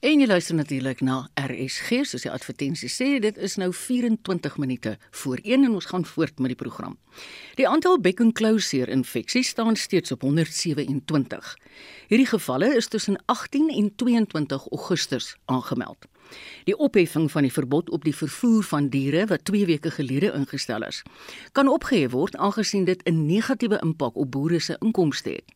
En 0.00 0.16
jy 0.16 0.26
luister 0.26 0.54
natuurlik 0.56 1.02
na 1.04 1.26
RSG, 1.36 2.06
soos 2.08 2.22
die 2.24 2.30
advertensie 2.32 2.88
sê, 2.88 3.18
dit 3.20 3.36
is 3.36 3.58
nou 3.60 3.68
24 3.68 4.56
minute 4.56 4.94
voor 5.20 5.42
1 5.42 5.66
en 5.66 5.74
ons 5.76 5.88
gaan 5.90 6.06
voort 6.08 6.38
met 6.40 6.54
die 6.54 6.56
program. 6.56 6.96
Die 7.60 7.68
aantal 7.68 8.00
bek- 8.00 8.22
en 8.24 8.32
klauseer 8.32 8.88
infeksies 8.88 9.52
staan 9.52 9.76
steeds 9.76 10.12
op 10.12 10.24
127. 10.24 11.52
Hierdie 12.08 12.30
gevalle 12.32 12.72
is 12.76 12.88
tussen 12.88 13.20
18 13.26 13.68
en 13.68 13.92
22 13.96 14.66
Augustus 14.70 15.36
aangemeld. 15.44 16.08
Die 16.64 16.76
opheffing 16.76 17.30
van 17.30 17.42
die 17.42 17.52
verbod 17.52 17.90
op 17.90 18.04
die 18.04 18.14
vervoer 18.16 18.62
van 18.62 18.88
diere 18.88 19.26
wat 19.26 19.44
2 19.44 19.66
weke 19.66 19.90
gelede 19.90 20.32
ingestel 20.32 20.82
is, 20.82 21.02
kan 21.52 21.68
opgehef 21.68 22.12
word 22.12 22.36
aangesien 22.36 22.84
dit 22.84 23.02
'n 23.06 23.26
negatiewe 23.26 23.78
impak 23.82 24.16
op 24.16 24.30
boere 24.30 24.60
se 24.60 24.76
inkomste 24.80 25.30
het. 25.30 25.48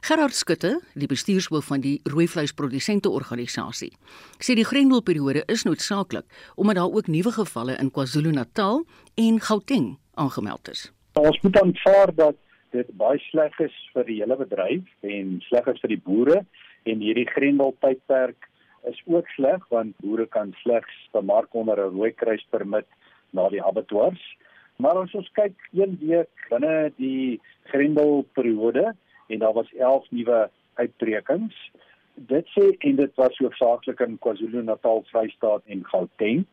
Gerard 0.00 0.34
Skutte, 0.34 0.80
die 0.94 1.06
bestuurshoof 1.06 1.64
van 1.64 1.80
die 1.80 2.00
rooivleisprodusente 2.08 3.10
organisasie, 3.10 3.92
sê 4.38 4.54
die 4.54 4.64
grendelperiode 4.64 5.42
is 5.46 5.64
noodsaaklik 5.68 6.24
omdat 6.56 6.76
daar 6.80 6.92
ook 6.92 7.06
nuwe 7.06 7.32
gevalle 7.32 7.76
in 7.76 7.90
KwaZulu-Natal 7.90 8.84
en 9.14 9.40
Gauteng 9.40 9.98
aangemeld 10.14 10.68
is. 10.68 10.92
Ons 11.12 11.40
moet 11.40 11.60
aanvaar 11.60 12.14
dat 12.14 12.36
dit 12.70 12.88
baie 13.00 13.18
sleg 13.30 13.58
is 13.64 13.76
vir 13.94 14.04
die 14.04 14.18
hele 14.20 14.36
bedryf 14.36 14.88
en 15.00 15.38
sleg 15.48 15.66
is 15.72 15.80
vir 15.80 15.94
die 15.94 16.02
boere 16.04 16.42
en 16.88 17.04
hierdie 17.04 17.28
grendeltydperk 17.28 18.47
is 18.82 19.02
ook 19.06 19.28
sleg 19.28 19.68
want 19.68 19.96
boere 19.96 20.26
kan 20.26 20.52
slegs 20.62 21.08
bemark 21.12 21.54
onder 21.54 21.78
'n 21.78 21.94
rooi 21.96 22.12
kruis 22.12 22.46
permit 22.50 22.86
na 23.30 23.48
die 23.48 23.62
abattoirs. 23.62 24.36
Maar 24.76 24.98
as 25.02 25.14
ons 25.14 25.30
kyk 25.32 25.56
een 25.72 25.98
week 26.00 26.48
binne 26.50 26.92
die 26.96 27.40
grendelperiode 27.62 28.94
en 29.28 29.38
daar 29.38 29.52
was 29.52 29.72
11 29.74 30.10
nuwe 30.10 30.50
uitbrekings. 30.74 31.70
Dit 32.14 32.46
sê 32.46 32.76
en 32.78 32.96
dit 32.96 33.14
was 33.14 33.38
hoofsaaklik 33.38 34.00
in 34.00 34.18
KwaZulu-Natal, 34.18 35.04
Vrystaat 35.10 35.62
en 35.66 35.84
Gauteng. 35.84 36.44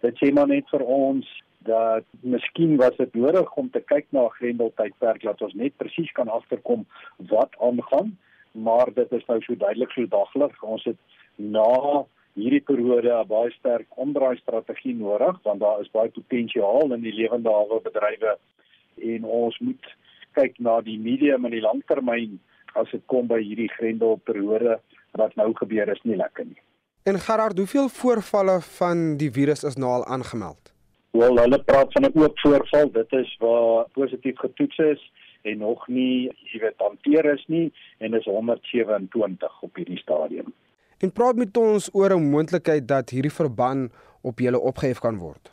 Dit 0.00 0.16
sê 0.20 0.32
maar 0.32 0.46
net 0.46 0.68
vir 0.68 0.84
ons 0.84 1.42
dat 1.68 2.04
miskien 2.20 2.76
was 2.80 2.96
dit 2.96 3.14
nodig 3.14 3.56
om 3.60 3.70
te 3.70 3.80
kyk 3.80 4.06
na 4.10 4.24
'n 4.24 4.36
grendeltydperk 4.38 5.22
dat 5.22 5.42
ons 5.42 5.54
net 5.54 5.76
presies 5.76 6.12
kan 6.12 6.28
agterkom 6.28 6.86
wat 7.16 7.52
aangaan, 7.60 8.18
maar 8.52 8.92
dit 8.94 9.12
is 9.12 9.26
nou 9.26 9.40
so 9.40 9.54
duidelik 9.54 9.90
so 9.90 10.06
daglig. 10.06 10.62
Ons 10.62 10.84
het 10.84 10.96
na 11.40 12.04
hierdie 12.34 12.62
periode 12.70 13.10
'n 13.12 13.28
baie 13.28 13.50
sterk 13.58 13.86
omdraai 14.04 14.36
strategie 14.38 14.94
nodig 14.94 15.40
want 15.42 15.60
daar 15.60 15.80
is 15.80 15.90
baie 15.90 16.08
potensiaal 16.08 16.92
in 16.92 17.02
die 17.02 17.14
lewende 17.14 17.50
hawe 17.50 17.80
bedrywe 17.88 18.36
en 19.12 19.24
ons 19.24 19.58
moet 19.58 19.84
kyk 20.38 20.58
na 20.58 20.80
die 20.80 20.98
medium 20.98 21.44
en 21.44 21.50
die 21.50 21.64
langtermyn 21.64 22.38
as 22.74 22.90
dit 22.90 23.02
kom 23.06 23.26
by 23.26 23.40
hierdie 23.42 23.70
grendelperiode 23.76 24.78
wat 25.18 25.34
nou 25.36 25.52
gebeur 25.54 25.88
is 25.90 26.02
nie 26.04 26.16
lekker 26.16 26.44
nie. 26.44 26.60
En 27.10 27.18
Gerard, 27.18 27.58
hoeveel 27.58 27.88
voorvalle 27.88 28.60
van 28.78 29.16
die 29.16 29.30
virus 29.30 29.64
is 29.64 29.76
nou 29.76 29.90
al 29.90 30.04
aangemeld? 30.06 30.70
Wel, 31.10 31.40
hulle 31.42 31.58
praat 31.58 31.92
van 31.92 32.04
'n 32.04 32.18
oop 32.22 32.38
voorval. 32.38 32.92
Dit 32.92 33.12
is 33.12 33.36
waar 33.40 33.88
positief 33.92 34.38
getoets 34.38 34.78
is 34.78 35.10
en 35.42 35.58
nog 35.58 35.88
nie, 35.88 36.30
jy 36.52 36.60
weet, 36.60 36.76
hanteer 36.76 37.24
is 37.24 37.44
nie 37.46 37.72
en 37.98 38.14
is 38.14 38.24
127 38.24 39.62
op 39.62 39.74
hierdie 39.74 39.98
stadium. 39.98 40.54
En 41.00 41.12
praat 41.12 41.36
met 41.36 41.56
ons 41.56 41.88
oor 41.96 42.12
'n 42.14 42.30
moontlikheid 42.30 42.88
dat 42.88 43.10
hierdie 43.10 43.32
verband 43.32 43.92
op 44.20 44.38
julle 44.38 44.60
opgehef 44.60 44.98
kan 44.98 45.16
word. 45.16 45.52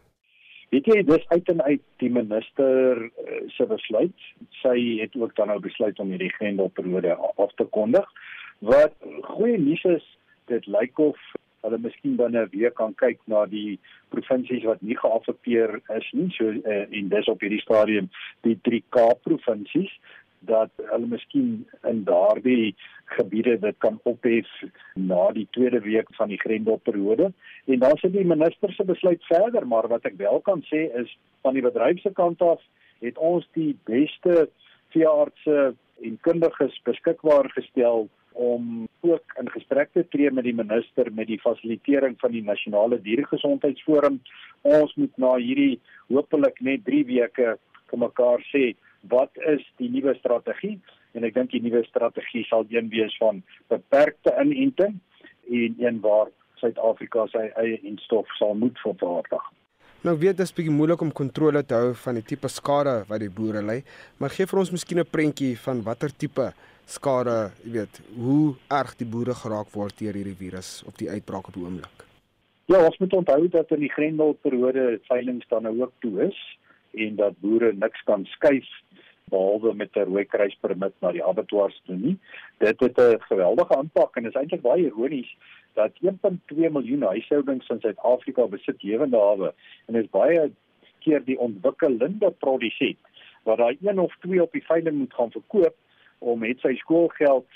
Weet 0.70 0.86
jy, 0.86 1.04
dis 1.04 1.28
uit 1.28 1.50
en 1.50 1.62
uit 1.62 1.82
die 2.04 2.10
minister 2.10 3.04
uh, 3.04 3.12
se 3.48 3.66
besluit. 3.66 4.20
Sy 4.50 5.00
het 5.00 5.16
ook 5.16 5.36
dan 5.36 5.48
nou 5.48 5.60
besluit 5.60 6.00
om 6.00 6.10
hierdie 6.10 6.34
grendelperiode 6.36 7.16
af 7.16 7.54
te 7.56 7.64
kondig. 7.64 8.10
Wat 8.60 8.94
goeie 9.22 9.58
nuus 9.58 9.84
is, 9.84 10.18
dit 10.46 10.68
lyk 10.68 11.00
of 11.00 11.18
hulle 11.62 11.78
miskien 11.78 12.16
binne 12.16 12.44
'n 12.44 12.52
week 12.52 12.76
kan 12.76 12.94
kyk 12.96 13.20
na 13.26 13.46
die 13.46 13.80
provinsies 14.10 14.64
wat 14.64 14.82
nie 14.82 14.98
geaffekteer 14.98 15.80
is 15.96 16.12
nie, 16.12 16.30
so 16.30 16.44
uh, 16.44 16.86
en 16.92 17.10
dis 17.10 17.28
op 17.28 17.40
hierdie 17.40 17.64
stadium 17.64 18.10
die 18.42 18.60
3 18.62 18.84
Kaap 18.90 19.24
provinsies 19.24 19.92
dat 20.40 20.70
hulle 20.92 21.08
miskien 21.08 21.68
in 21.90 22.04
daardie 22.04 22.76
gebiede 23.18 23.58
dit 23.60 23.78
kan 23.78 24.00
ophef 24.04 24.50
na 24.96 25.32
die 25.32 25.48
tweede 25.52 25.80
week 25.80 26.08
van 26.20 26.30
die 26.30 26.40
grendelperiode. 26.40 27.32
En 27.66 27.80
dan 27.80 27.98
sit 27.98 28.14
die 28.14 28.26
minister 28.26 28.74
se 28.74 28.84
besluit 28.84 29.24
verder 29.26 29.68
maar 29.68 29.88
wat 29.88 30.06
ek 30.06 30.18
wel 30.18 30.40
kan 30.42 30.64
sê 30.70 30.88
is 31.02 31.18
van 31.42 31.54
die 31.54 31.66
bedryf 31.66 32.02
se 32.02 32.14
kant 32.14 32.42
af 32.42 32.62
het 33.00 33.18
ons 33.18 33.48
die 33.54 33.74
beste 33.90 34.48
veeartse 34.96 35.74
en 36.04 36.18
kundiges 36.22 36.82
beskikbaar 36.86 37.50
gestel 37.56 38.08
om 38.38 38.88
ook 39.02 39.34
in 39.42 39.50
gesprek 39.50 39.90
te 39.94 40.04
tree 40.14 40.32
met 40.32 40.46
die 40.46 40.56
minister 40.56 41.10
met 41.14 41.28
die 41.28 41.40
fasilitering 41.42 42.18
van 42.22 42.32
die 42.32 42.44
nasionale 42.46 43.00
dieregesondheidsforum. 43.02 44.20
Ons 44.62 44.94
moet 44.96 45.18
na 45.18 45.34
hierdie 45.42 45.80
hopelik 46.14 46.62
net 46.62 46.86
3 46.86 47.06
weke 47.10 47.56
vir 47.90 48.02
mekaar 48.04 48.44
sê 48.52 48.76
wat 49.02 49.32
is 49.36 49.64
die 49.78 49.90
nuwe 49.90 50.16
strategie 50.20 50.80
en 51.14 51.24
ek 51.24 51.34
dink 51.34 51.52
die 51.52 51.62
nuwe 51.62 51.84
strategie 51.88 52.46
sal 52.50 52.66
een 52.70 52.90
wees 52.90 53.16
van 53.18 53.44
beperkte 53.70 54.34
inenting 54.42 55.00
en 55.50 55.76
een 55.80 56.02
waar 56.02 56.34
Suid-Afrika 56.58 57.28
sy 57.30 57.52
eie 57.62 57.78
instof 57.86 58.26
sal 58.40 58.56
moet 58.58 58.80
vervaardig. 58.82 59.44
Nou 60.06 60.16
ek 60.16 60.22
weet 60.22 60.38
dit 60.38 60.46
is 60.46 60.54
bietjie 60.54 60.74
moeilik 60.74 61.02
om 61.02 61.12
kontrole 61.14 61.64
te 61.66 61.78
hou 61.78 61.94
van 62.06 62.18
die 62.18 62.26
tipe 62.26 62.50
skade 62.50 63.04
wat 63.10 63.22
die 63.22 63.34
boere 63.34 63.64
ly, 63.66 63.82
maar 64.22 64.34
gee 64.34 64.50
vir 64.50 64.60
ons 64.60 64.72
miskien 64.72 65.00
'n 65.00 65.10
prentjie 65.10 65.56
van 65.58 65.82
watter 65.84 66.10
tipe 66.10 66.54
skade, 66.88 67.52
jy 67.66 67.72
weet, 67.72 68.00
hoe 68.16 68.56
erg 68.72 68.96
die 68.96 69.08
boere 69.08 69.34
geraak 69.36 69.74
word 69.74 69.98
deur 70.00 70.14
hierdie 70.14 70.38
virus 70.38 70.84
of 70.88 70.96
die 70.96 71.10
uitbraak 71.10 71.48
op 71.48 71.54
die 71.54 71.64
oomblik. 71.64 72.06
Ja, 72.68 72.86
ons 72.86 72.98
moet 73.00 73.14
onthou 73.14 73.48
dat 73.48 73.72
in 73.72 73.80
die 73.80 73.92
grendelperiode 73.92 75.00
veiling 75.08 75.44
dan 75.50 75.64
nou 75.64 75.82
ook 75.82 75.94
toe 76.00 76.28
is 76.28 76.40
en 76.94 77.16
dat 77.16 77.40
boere 77.40 77.74
niks 77.74 78.02
kan 78.04 78.26
skuif 78.26 78.68
behalwe 79.30 79.74
met 79.74 79.96
'n 79.96 80.10
rooi 80.10 80.26
kruispermit 80.26 80.94
na 81.02 81.12
die 81.12 81.24
abattoirs 81.24 81.82
toe 81.86 81.96
nie. 81.96 82.18
Dit 82.58 82.80
het 82.80 82.98
'n 82.98 83.20
geweldige 83.20 83.78
impak 83.80 84.16
en 84.16 84.26
is 84.26 84.34
eintlik 84.34 84.62
baie 84.62 84.86
ironies 84.86 85.36
dat 85.74 85.92
1.2 86.02 86.70
miljoen 86.70 87.02
huishoudings 87.02 87.70
in 87.70 87.80
Suid-Afrika 87.80 88.48
besit 88.48 88.84
lewende 88.84 89.18
hawe 89.18 89.54
en 89.86 89.96
is 89.96 90.10
baie 90.10 90.52
keer 91.00 91.24
die 91.26 91.40
ontwikkelende 91.40 92.32
produsent 92.32 92.98
wat 93.44 93.58
daai 93.58 93.78
een 93.82 94.00
of 94.00 94.16
twee 94.20 94.42
op 94.42 94.52
die 94.52 94.66
veiling 94.66 94.98
moet 94.98 95.14
gaan 95.14 95.32
verkoop 95.32 95.76
om 96.20 96.40
met 96.40 96.60
sy 96.60 96.74
skoolgeld 96.76 97.48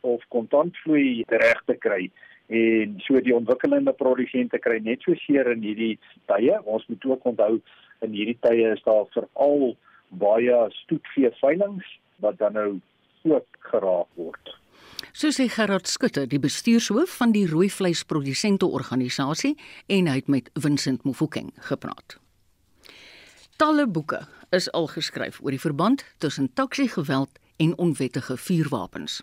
of 0.00 0.24
kontantvloei 0.28 1.24
reg 1.28 1.62
te 1.66 1.76
kry 1.78 2.10
en 2.50 2.96
so 3.06 3.20
die 3.22 3.34
ontwikkelende 3.34 3.92
produsente 3.92 4.58
kry 4.58 4.80
net 4.82 5.04
so 5.06 5.14
seer 5.14 5.52
in 5.52 5.62
hierdie 5.62 5.98
tye. 6.26 6.56
Ons 6.64 6.86
moet 6.90 7.04
ook 7.12 7.28
onthou 7.32 7.60
in 8.02 8.16
hierdie 8.16 8.38
tye 8.42 8.72
is 8.72 8.82
daar 8.82 9.06
veral 9.14 9.76
baie 10.10 10.66
stoetvee 10.70 11.30
veilinge 11.40 11.86
wat 12.16 12.38
dan 12.38 12.52
nou 12.52 12.80
ook 13.22 13.46
geraak 13.72 14.08
word. 14.14 14.56
So 15.12 15.30
sê 15.34 15.48
Gerard 15.48 15.88
Skutte, 15.88 16.26
die 16.26 16.38
bestuurshoof 16.38 17.16
van 17.20 17.32
die 17.32 17.46
rooi 17.48 17.70
vleisprodusente 17.70 18.66
organisasie 18.66 19.56
en 19.86 20.06
hy 20.06 20.20
het 20.20 20.28
met 20.28 20.50
Vincent 20.54 21.04
Mofokeng 21.04 21.50
gepraat. 21.70 22.18
Talle 23.56 23.86
boeke 23.86 24.22
is 24.56 24.70
al 24.72 24.86
geskryf 24.88 25.40
oor 25.42 25.52
die 25.52 25.60
verband 25.60 26.04
tussen 26.18 26.52
taxi-geweld 26.54 27.38
en 27.60 27.76
onwettige 27.78 28.36
vuurwapens. 28.36 29.22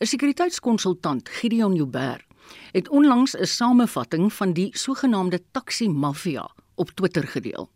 'n 0.00 0.06
Sekuriteitskonsultant, 0.06 1.28
Gideon 1.28 1.74
Joubert, 1.74 2.24
het 2.72 2.88
onlangs 2.88 3.36
'n 3.36 3.44
samevatting 3.44 4.32
van 4.32 4.52
die 4.52 4.70
sogenaamde 4.76 5.40
taxi-mafia 5.52 6.50
op 6.74 6.90
Twitter 6.90 7.26
gedeel. 7.26 7.70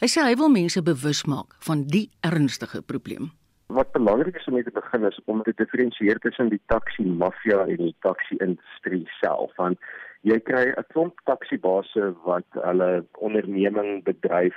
Hy 0.00 0.08
sê 0.08 0.24
hy 0.24 0.34
wil 0.40 0.52
mense 0.52 0.82
bewus 0.82 1.24
maak 1.26 1.54
van 1.68 1.84
die 1.94 2.08
ernstige 2.20 2.82
probleem. 2.82 3.30
Wat 3.68 3.92
belangrik 3.92 4.36
is 4.36 4.46
om 4.48 4.54
mee 4.54 4.64
te 4.64 4.72
begin 4.72 5.04
is 5.04 5.20
om 5.26 5.42
te 5.42 5.52
diferensieer 5.56 6.18
tussen 6.24 6.48
die 6.48 6.60
taxi 6.72 7.04
mafia 7.04 7.66
en 7.66 7.76
die 7.76 7.96
taxi 8.00 8.38
industrie 8.40 9.04
self. 9.20 9.52
Want 9.56 9.78
jy 10.22 10.38
kry 10.40 10.72
'n 10.72 10.88
klomp 10.92 11.20
taxibase 11.24 12.14
wat 12.24 12.48
hulle 12.64 13.04
onderneming 13.20 14.04
bedryf, 14.04 14.56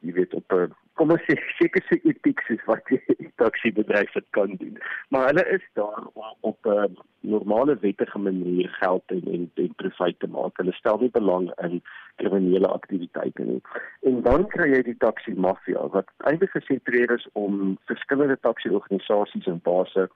jy 0.00 0.12
weet 0.12 0.34
op 0.34 0.52
'n 0.52 0.74
kom 0.98 1.12
ons 1.14 1.24
sê 1.26 1.36
seker 1.58 1.84
se 1.88 1.98
etiek 2.08 2.40
is 2.54 2.64
wat 2.68 2.84
die 2.90 3.00
taxi 3.42 3.72
bedryf 3.72 4.12
dit 4.16 4.26
kan 4.36 4.56
doen. 4.60 4.78
Maar 5.14 5.26
hulle 5.30 5.44
is 5.56 5.64
daar 5.78 6.08
op 6.40 6.66
'n 6.66 6.96
normale 7.20 7.76
wettige 7.80 8.18
manier 8.18 8.68
geld 8.80 9.02
en 9.06 9.22
en, 9.34 9.50
en 9.54 9.74
profit 9.74 10.18
te 10.18 10.26
maak. 10.26 10.56
Hulle 10.56 10.72
stel 10.72 10.98
nie 10.98 11.10
belang 11.10 11.52
in 11.68 11.82
kriminele 12.16 12.68
aktiwiteite 12.68 13.42
nie. 13.42 13.60
En 14.02 14.22
dan 14.22 14.46
kry 14.48 14.68
jy 14.74 14.82
die 14.82 14.98
taxi 14.98 15.34
mafia 15.34 15.86
wat 15.96 16.08
eintlik 16.16 16.50
gesentreer 16.50 17.10
is 17.10 17.28
om 17.32 17.78
verskillende 17.84 18.38
taxi 18.40 18.68
organisasies 18.68 19.46
en 19.46 19.60
base 19.62 20.08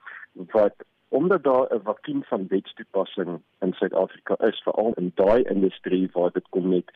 wat 0.53 0.74
omdat 1.09 1.43
daar 1.43 1.66
'n 1.74 1.81
vakuum 1.85 2.24
van 2.24 2.47
wetstoepassing 2.49 3.41
in 3.61 3.72
Suid-Afrika 3.72 4.35
is 4.39 4.62
veral 4.62 4.93
in 4.97 5.12
daai 5.14 5.43
industrie 5.43 6.11
waar 6.12 6.33
dit 6.33 6.49
kom 6.49 6.68
met 6.68 6.91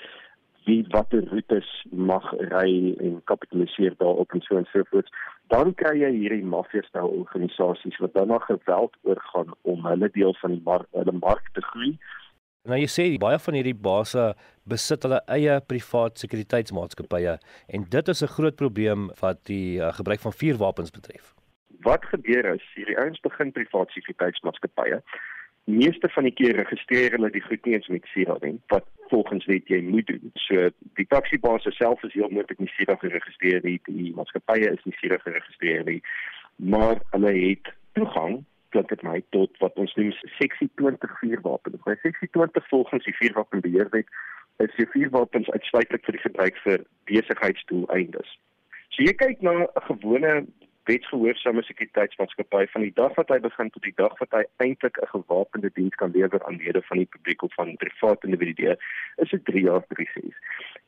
wie 0.70 0.84
watter 0.94 1.24
roetes 1.32 1.68
mag 1.90 2.26
ry 2.52 2.94
en 3.02 3.18
kapitaliseer 3.30 3.96
daarop 3.98 4.34
en 4.36 4.42
so 4.46 4.58
en 4.60 4.68
so 4.70 4.86
voort. 4.90 5.08
Dan 5.52 5.72
kry 5.80 5.96
jy 5.98 6.10
hierdie 6.14 6.46
mafia-stel 6.46 7.10
organisasies 7.22 7.98
wat 8.04 8.14
dan 8.14 8.30
na 8.30 8.38
geweld 8.46 8.94
oorgaan 9.08 9.50
om 9.72 9.88
hulle 9.88 10.10
deel 10.14 10.34
van 10.42 10.54
die 10.54 10.62
mark, 10.68 10.86
hulle 10.94 11.16
mark 11.18 11.50
te 11.56 11.64
groei. 11.72 11.96
Nou 12.68 12.78
jy 12.78 12.90
sê 12.92 13.06
baie 13.18 13.40
van 13.40 13.56
hierdie 13.56 13.78
base 13.88 14.28
besit 14.68 15.06
hulle 15.06 15.18
eie 15.32 15.56
privaat 15.72 16.22
sekuriteitsmaatskappye 16.22 17.34
en 17.74 17.88
dit 17.96 18.14
is 18.14 18.22
'n 18.22 18.34
groot 18.36 18.56
probleem 18.62 19.10
wat 19.22 19.42
die 19.50 19.80
uh, 19.80 19.90
gebruik 19.98 20.20
van 20.20 20.38
vuurwapens 20.42 20.94
betref. 20.94 21.34
Wat 21.82 22.04
gebeur 22.04 22.54
is 22.54 22.66
hierdie 22.76 22.98
ouens 23.00 23.20
begin 23.20 23.52
privaat 23.52 23.90
sekuriteitsmaatskappye 23.96 25.02
meeste 25.64 26.08
van 26.08 26.24
die 26.28 26.34
keer 26.34 26.56
registreer 26.56 27.14
hulle 27.16 27.30
die 27.30 27.42
goed 27.44 27.64
nie 27.64 27.74
eens 27.74 27.88
met 27.88 28.06
SIRA 28.12 28.36
nie 28.42 28.58
wat 28.72 28.86
volgens 29.10 29.46
wet 29.50 29.68
jy 29.68 29.80
moet 29.82 30.06
doen. 30.06 30.30
So 30.46 30.70
die 30.98 31.06
taxibaas 31.10 31.66
self 31.76 32.02
is 32.06 32.14
heel 32.14 32.30
moontlik 32.30 32.58
nie 32.62 32.70
SIRA 32.76 32.96
geregistreer 33.02 33.60
nie, 33.66 33.78
die 33.86 34.14
maatskappye 34.16 34.72
is 34.72 34.86
nie 34.86 34.96
SIRA 35.00 35.18
geregistreer 35.24 35.84
nie, 35.88 36.00
maar 36.56 37.02
hulle 37.14 37.34
het 37.34 37.72
toegang 37.98 38.40
klink 38.70 38.88
dit 38.92 39.02
my 39.02 39.18
tot 39.34 39.56
wat 39.62 39.78
ons 39.82 39.94
noem 39.98 40.12
seksie 40.38 40.68
20 40.80 41.14
vuurwapen. 41.20 41.78
By 41.86 41.96
seksie 42.02 42.28
20 42.36 42.68
volgens 42.70 43.06
die 43.06 43.16
vuurwapenbeheerwet 43.18 44.12
is 44.62 44.76
die 44.76 44.86
vuurwapens 44.92 45.50
uitsluitlik 45.50 46.04
vir 46.06 46.16
die 46.16 46.24
gebruik 46.26 46.60
vir 46.64 46.84
besigheidsdoeleindes. 47.10 48.36
So 48.94 49.06
jy 49.06 49.14
kyk 49.18 49.42
na 49.42 49.54
'n 49.64 49.86
gewone 49.88 50.34
wetsgehoorsame 50.90 51.62
sekuriteitsmaatskappy 51.62 52.64
van 52.72 52.84
die 52.86 52.94
dag 52.96 53.14
wat 53.18 53.28
hy 53.30 53.38
begin 53.44 53.70
tot 53.74 53.84
die 53.86 53.94
dag 54.00 54.16
wat 54.22 54.32
hy 54.34 54.42
eintlik 54.64 54.98
'n 54.98 55.12
gewapende 55.12 55.70
diens 55.76 55.94
kan 56.00 56.10
lewer 56.16 56.42
aan 56.46 56.58
lede 56.62 56.82
van 56.88 56.98
die 57.02 57.10
publiek 57.14 57.42
of 57.46 57.54
van 57.54 57.76
private 57.82 58.26
individue 58.26 58.74
is 59.24 59.30
dit 59.30 59.44
3 59.44 59.62
jaar 59.68 59.84
proses. 59.92 60.36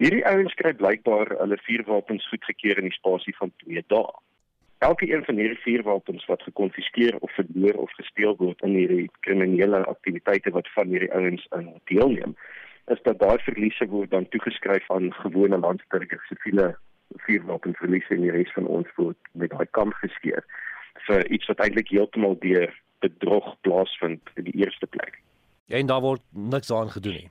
Hierdie 0.03 0.26
ouens 0.32 0.55
kry 0.61 0.72
blykbaar 0.82 1.34
hulle 1.42 1.59
vuurwapens 1.68 2.28
goedgekeur 2.28 2.82
in 2.82 2.88
die 2.90 2.98
spasie 2.98 3.36
van 3.36 3.53
2 3.64 3.84
dae. 3.94 4.12
Elke 4.78 5.07
een 5.14 5.24
van 5.24 5.36
hierdie 5.38 5.62
vuurwapens 5.64 6.26
wat 6.26 6.42
gekonfiskeer 6.42 7.18
of 7.20 7.34
verloor 7.38 7.76
of 7.86 7.92
gesteel 8.00 8.34
word 8.36 8.62
in 8.62 8.74
hierdie 8.74 9.11
kriminele 9.20 9.84
aktiwiteite 9.94 10.50
wat 10.50 10.68
van 10.74 10.88
hierdie 10.88 11.12
ouens 11.12 11.46
in 11.59 11.68
deelneem, 11.84 12.34
is 12.86 13.03
dat 13.03 13.18
daai 13.18 13.38
verliese 13.38 13.86
word 13.86 14.11
dan 14.11 14.28
toegeskryf 14.28 14.90
aan 14.90 15.12
gewone 15.14 15.59
landsburgers, 15.59 16.26
siviele 16.26 16.74
vuurwapenverlies 17.27 18.09
en 18.09 18.21
die 18.21 18.31
res 18.31 18.53
van 18.53 18.67
ons 18.67 18.89
word 18.97 19.19
met 19.33 19.51
daai 19.51 19.67
kamp 19.71 19.95
geskeer 19.95 20.45
vir 21.07 21.27
iets 21.35 21.47
wat 21.51 21.61
eintlik 21.65 21.89
heeltemal 21.89 22.37
deur 22.41 22.73
bedrog 23.01 23.55
plaasvind 23.67 24.35
in 24.37 24.45
die 24.45 24.59
eerste 24.65 24.87
plek. 24.87 25.19
Ja, 25.67 25.79
en 25.79 25.87
daar 25.87 26.05
word 26.05 26.23
niks 26.31 26.73
aan 26.73 26.91
gedoen 26.91 27.13
nie. 27.23 27.31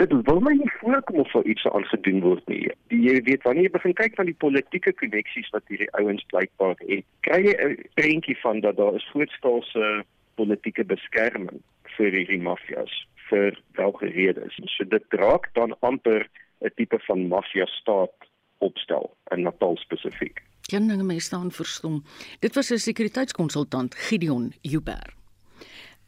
Dit 0.00 0.12
wil 0.24 0.40
my 0.40 0.52
nie 0.56 0.70
voorkom 0.78 1.18
of 1.20 1.32
daar 1.32 1.44
iets 1.44 1.66
aan 1.68 1.84
gedoen 1.84 2.20
word 2.24 2.46
nie. 2.48 2.62
Die, 2.88 3.00
jy 3.04 3.18
weet 3.26 3.42
wanneer 3.44 3.68
jy 3.68 3.72
begin 3.74 3.96
kyk 3.98 4.14
van 4.16 4.30
die 4.30 4.38
politieke 4.44 4.94
koneksies 4.96 5.50
wat 5.52 5.66
hierdie 5.68 5.90
ouens 6.00 6.24
blykbaar 6.32 6.78
het, 6.86 7.04
kry 7.26 7.40
jy 7.44 7.54
'n 7.66 7.76
prentjie 8.00 8.38
van 8.40 8.60
dat 8.64 8.76
daar 8.76 8.96
is 8.96 9.10
grootskaalse 9.12 10.04
politieke 10.40 10.84
beskerming 10.84 11.60
vir 11.96 12.16
hierdie 12.16 12.40
mafias 12.40 12.94
vir 13.28 13.58
watter 13.76 14.08
redes. 14.08 14.56
So 14.76 14.84
dit 14.84 15.04
raak 15.20 15.50
dan 15.54 15.76
amper 15.80 16.24
'n 16.64 16.72
tipe 16.76 16.98
van 17.08 17.28
mafia 17.28 17.66
staat 17.66 18.29
opstel 18.60 19.10
in 19.34 19.42
Natal 19.42 19.76
spesifiek. 19.76 20.42
Geen 20.70 20.88
dinge 20.88 21.02
mense 21.02 21.26
staan 21.26 21.50
verstom. 21.50 22.02
Dit 22.40 22.54
was 22.54 22.70
'n 22.70 22.78
sekuriteitskonsultant 22.78 23.94
Gideon 23.94 24.52
Huber. 24.62 25.14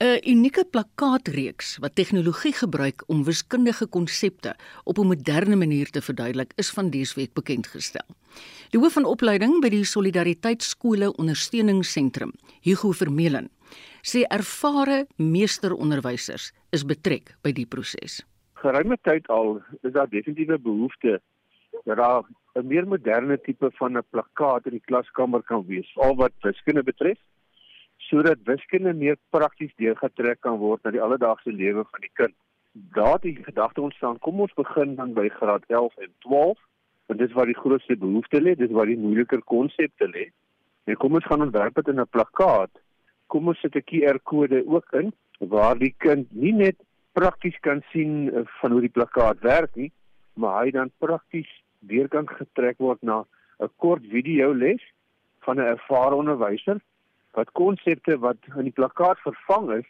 'n 0.03 0.19
Unieke 0.27 0.65
plakkaatreeks 0.65 1.77
wat 1.79 1.95
tegnologie 1.95 2.53
gebruik 2.53 3.05
om 3.07 3.25
wiskundige 3.25 3.87
konsepte 3.87 4.57
op 4.85 4.99
'n 4.99 5.07
moderne 5.07 5.57
manier 5.57 5.91
te 5.91 6.03
verduidelik, 6.03 6.53
is 6.57 6.71
van 6.71 6.91
dese 6.91 7.15
week 7.15 7.33
bekend 7.33 7.67
gestel. 7.67 8.07
Die 8.71 8.81
hoof 8.81 8.93
van 8.93 9.05
opleiding 9.05 9.61
by 9.61 9.69
die 9.69 9.85
Solidariteitsskole 9.85 11.17
Ondersteuningsentrum, 11.17 12.33
Hugo 12.61 12.91
Vermeulen, 12.91 13.51
sê 14.03 14.23
ervare 14.29 15.07
meesteronderwysers 15.17 16.53
is 16.71 16.85
betrek 16.85 17.37
by 17.43 17.53
die 17.53 17.67
proses. 17.67 18.25
Geruime 18.53 18.99
tyd 19.03 19.29
al 19.29 19.63
is 19.83 19.93
daar 19.93 20.09
definitiewe 20.09 20.59
behoefte 20.59 21.21
dat 21.85 21.97
daar 21.97 22.23
'n 22.55 22.67
meer 22.67 22.87
moderne 22.87 23.37
tipe 23.41 23.71
van 23.81 23.97
'n 23.97 24.09
plakkaat 24.11 24.67
in 24.67 24.77
die 24.79 24.87
klaskamer 24.91 25.43
kan 25.43 25.67
wees, 25.67 25.91
al 25.97 26.15
wat 26.17 26.33
wiskunde 26.43 26.83
betref, 26.83 27.19
sodat 28.09 28.45
wiskunde 28.45 28.93
meer 28.93 29.17
prakties 29.31 29.73
deurgetrek 29.77 30.41
kan 30.41 30.59
word 30.59 30.83
na 30.85 30.91
die 30.91 31.01
alledaagse 31.01 31.53
lewe 31.53 31.85
van 31.93 32.01
die 32.01 32.13
kind. 32.21 32.35
Daar 32.73 33.19
die 33.21 33.37
gedagte 33.45 33.81
ontstaan, 33.81 34.19
kom 34.19 34.41
ons 34.41 34.53
begin 34.55 34.95
dan 34.97 35.15
by 35.15 35.29
graad 35.29 35.65
11 35.69 35.97
en 35.97 36.13
12, 36.19 36.59
want 37.07 37.21
dit 37.21 37.29
is 37.29 37.35
waar 37.35 37.47
die 37.47 37.63
grootste 37.63 37.97
behoefte 37.97 38.41
lê, 38.41 38.55
dit 38.55 38.69
is 38.69 38.77
waar 38.77 38.87
die 38.87 38.99
moeiliker 38.99 39.43
konsepte 39.43 40.09
lê. 40.09 40.29
En 40.85 40.97
kom 40.97 41.15
ons 41.15 41.25
gaan 41.25 41.43
ontwerp 41.43 41.75
dit 41.75 41.89
in 41.89 42.01
'n 42.01 42.09
plakkaat. 42.11 42.71
Kom 43.27 43.49
ons 43.49 43.61
sit 43.61 43.75
'n 43.77 43.89
QR-kode 43.91 44.65
ook 44.67 44.93
in 44.93 45.13
waar 45.39 45.79
die 45.79 45.95
kind 45.99 46.29
nie 46.33 46.53
net 46.53 46.77
prakties 47.13 47.59
kan 47.61 47.83
sien 47.93 48.31
eh, 48.35 48.43
van 48.61 48.73
hoe 48.73 48.81
die 48.81 48.97
plakkaat 48.97 49.41
werk 49.41 49.75
nie, 49.77 49.93
maar 50.35 50.65
hy 50.65 50.71
dan 50.71 50.91
prakties 50.99 51.62
deur 51.89 52.09
kan 52.09 52.29
getrek 52.29 52.79
word 52.79 53.03
na 53.03 53.25
'n 53.61 53.71
kort 53.77 54.03
video 54.11 54.53
les 54.53 54.83
van 55.45 55.57
'n 55.59 55.71
ervare 55.75 56.15
onderwyser 56.15 56.81
wat 57.33 57.53
konsepte 57.53 58.19
wat 58.19 58.37
in 58.57 58.69
die 58.69 58.79
plakkaat 58.79 59.19
vervang 59.19 59.71
is, 59.73 59.89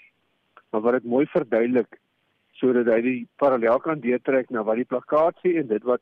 maar 0.70 0.80
wat 0.80 0.92
dit 0.92 1.04
mooi 1.04 1.26
verduidelik 1.26 1.98
sodat 2.52 2.86
hy 2.86 3.00
die 3.00 3.28
parallel 3.36 3.80
kan 3.82 4.00
deurtrek 4.00 4.50
na 4.50 4.62
wat 4.62 4.76
die 4.76 4.90
plakkaat 4.92 5.36
sê 5.42 5.56
en 5.58 5.66
dit 5.66 5.82
wat 5.82 6.00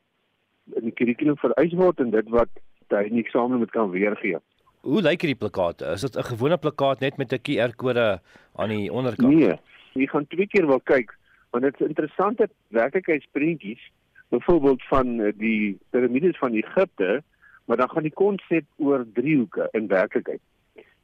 in 0.77 0.83
die 0.83 0.95
kurrikulum 0.97 1.37
vereis 1.41 1.73
word 1.73 1.99
en 1.99 2.11
dit 2.11 2.29
wat 2.29 2.49
hy 2.91 3.05
in 3.07 3.15
die 3.17 3.23
eksamen 3.23 3.57
moet 3.57 3.71
kan 3.71 3.89
weergee. 3.89 4.37
Hoe 4.83 5.01
lyk 5.01 5.23
hierdie 5.23 5.39
plakate? 5.39 5.85
Is 5.95 6.01
dit 6.01 6.17
'n 6.17 6.29
gewone 6.33 6.57
plakkaat 6.57 6.99
net 6.99 7.17
met 7.17 7.33
'n 7.33 7.41
QR-kode 7.45 8.19
aan 8.55 8.69
die 8.69 8.91
onderkant? 8.91 9.33
Nee, 9.33 9.59
jy 9.93 10.07
gaan 10.07 10.27
twee 10.27 10.47
keer 10.47 10.67
wil 10.67 10.79
kyk 10.79 11.17
want 11.51 11.63
dit 11.63 11.81
is 11.81 11.87
interessante 11.87 12.47
werklikheidsprentjies 12.67 13.81
byvoorbeeld 14.31 14.83
van 14.87 15.19
eh, 15.19 15.33
die 15.37 15.77
piramides 15.89 16.37
van 16.37 16.53
Egipte, 16.53 17.23
maar 17.65 17.77
dan 17.77 17.89
gaan 17.89 18.07
die 18.07 18.13
konsep 18.15 18.65
oor 18.77 19.05
driehoeke 19.13 19.67
in 19.71 19.87
werklikheid. 19.87 20.41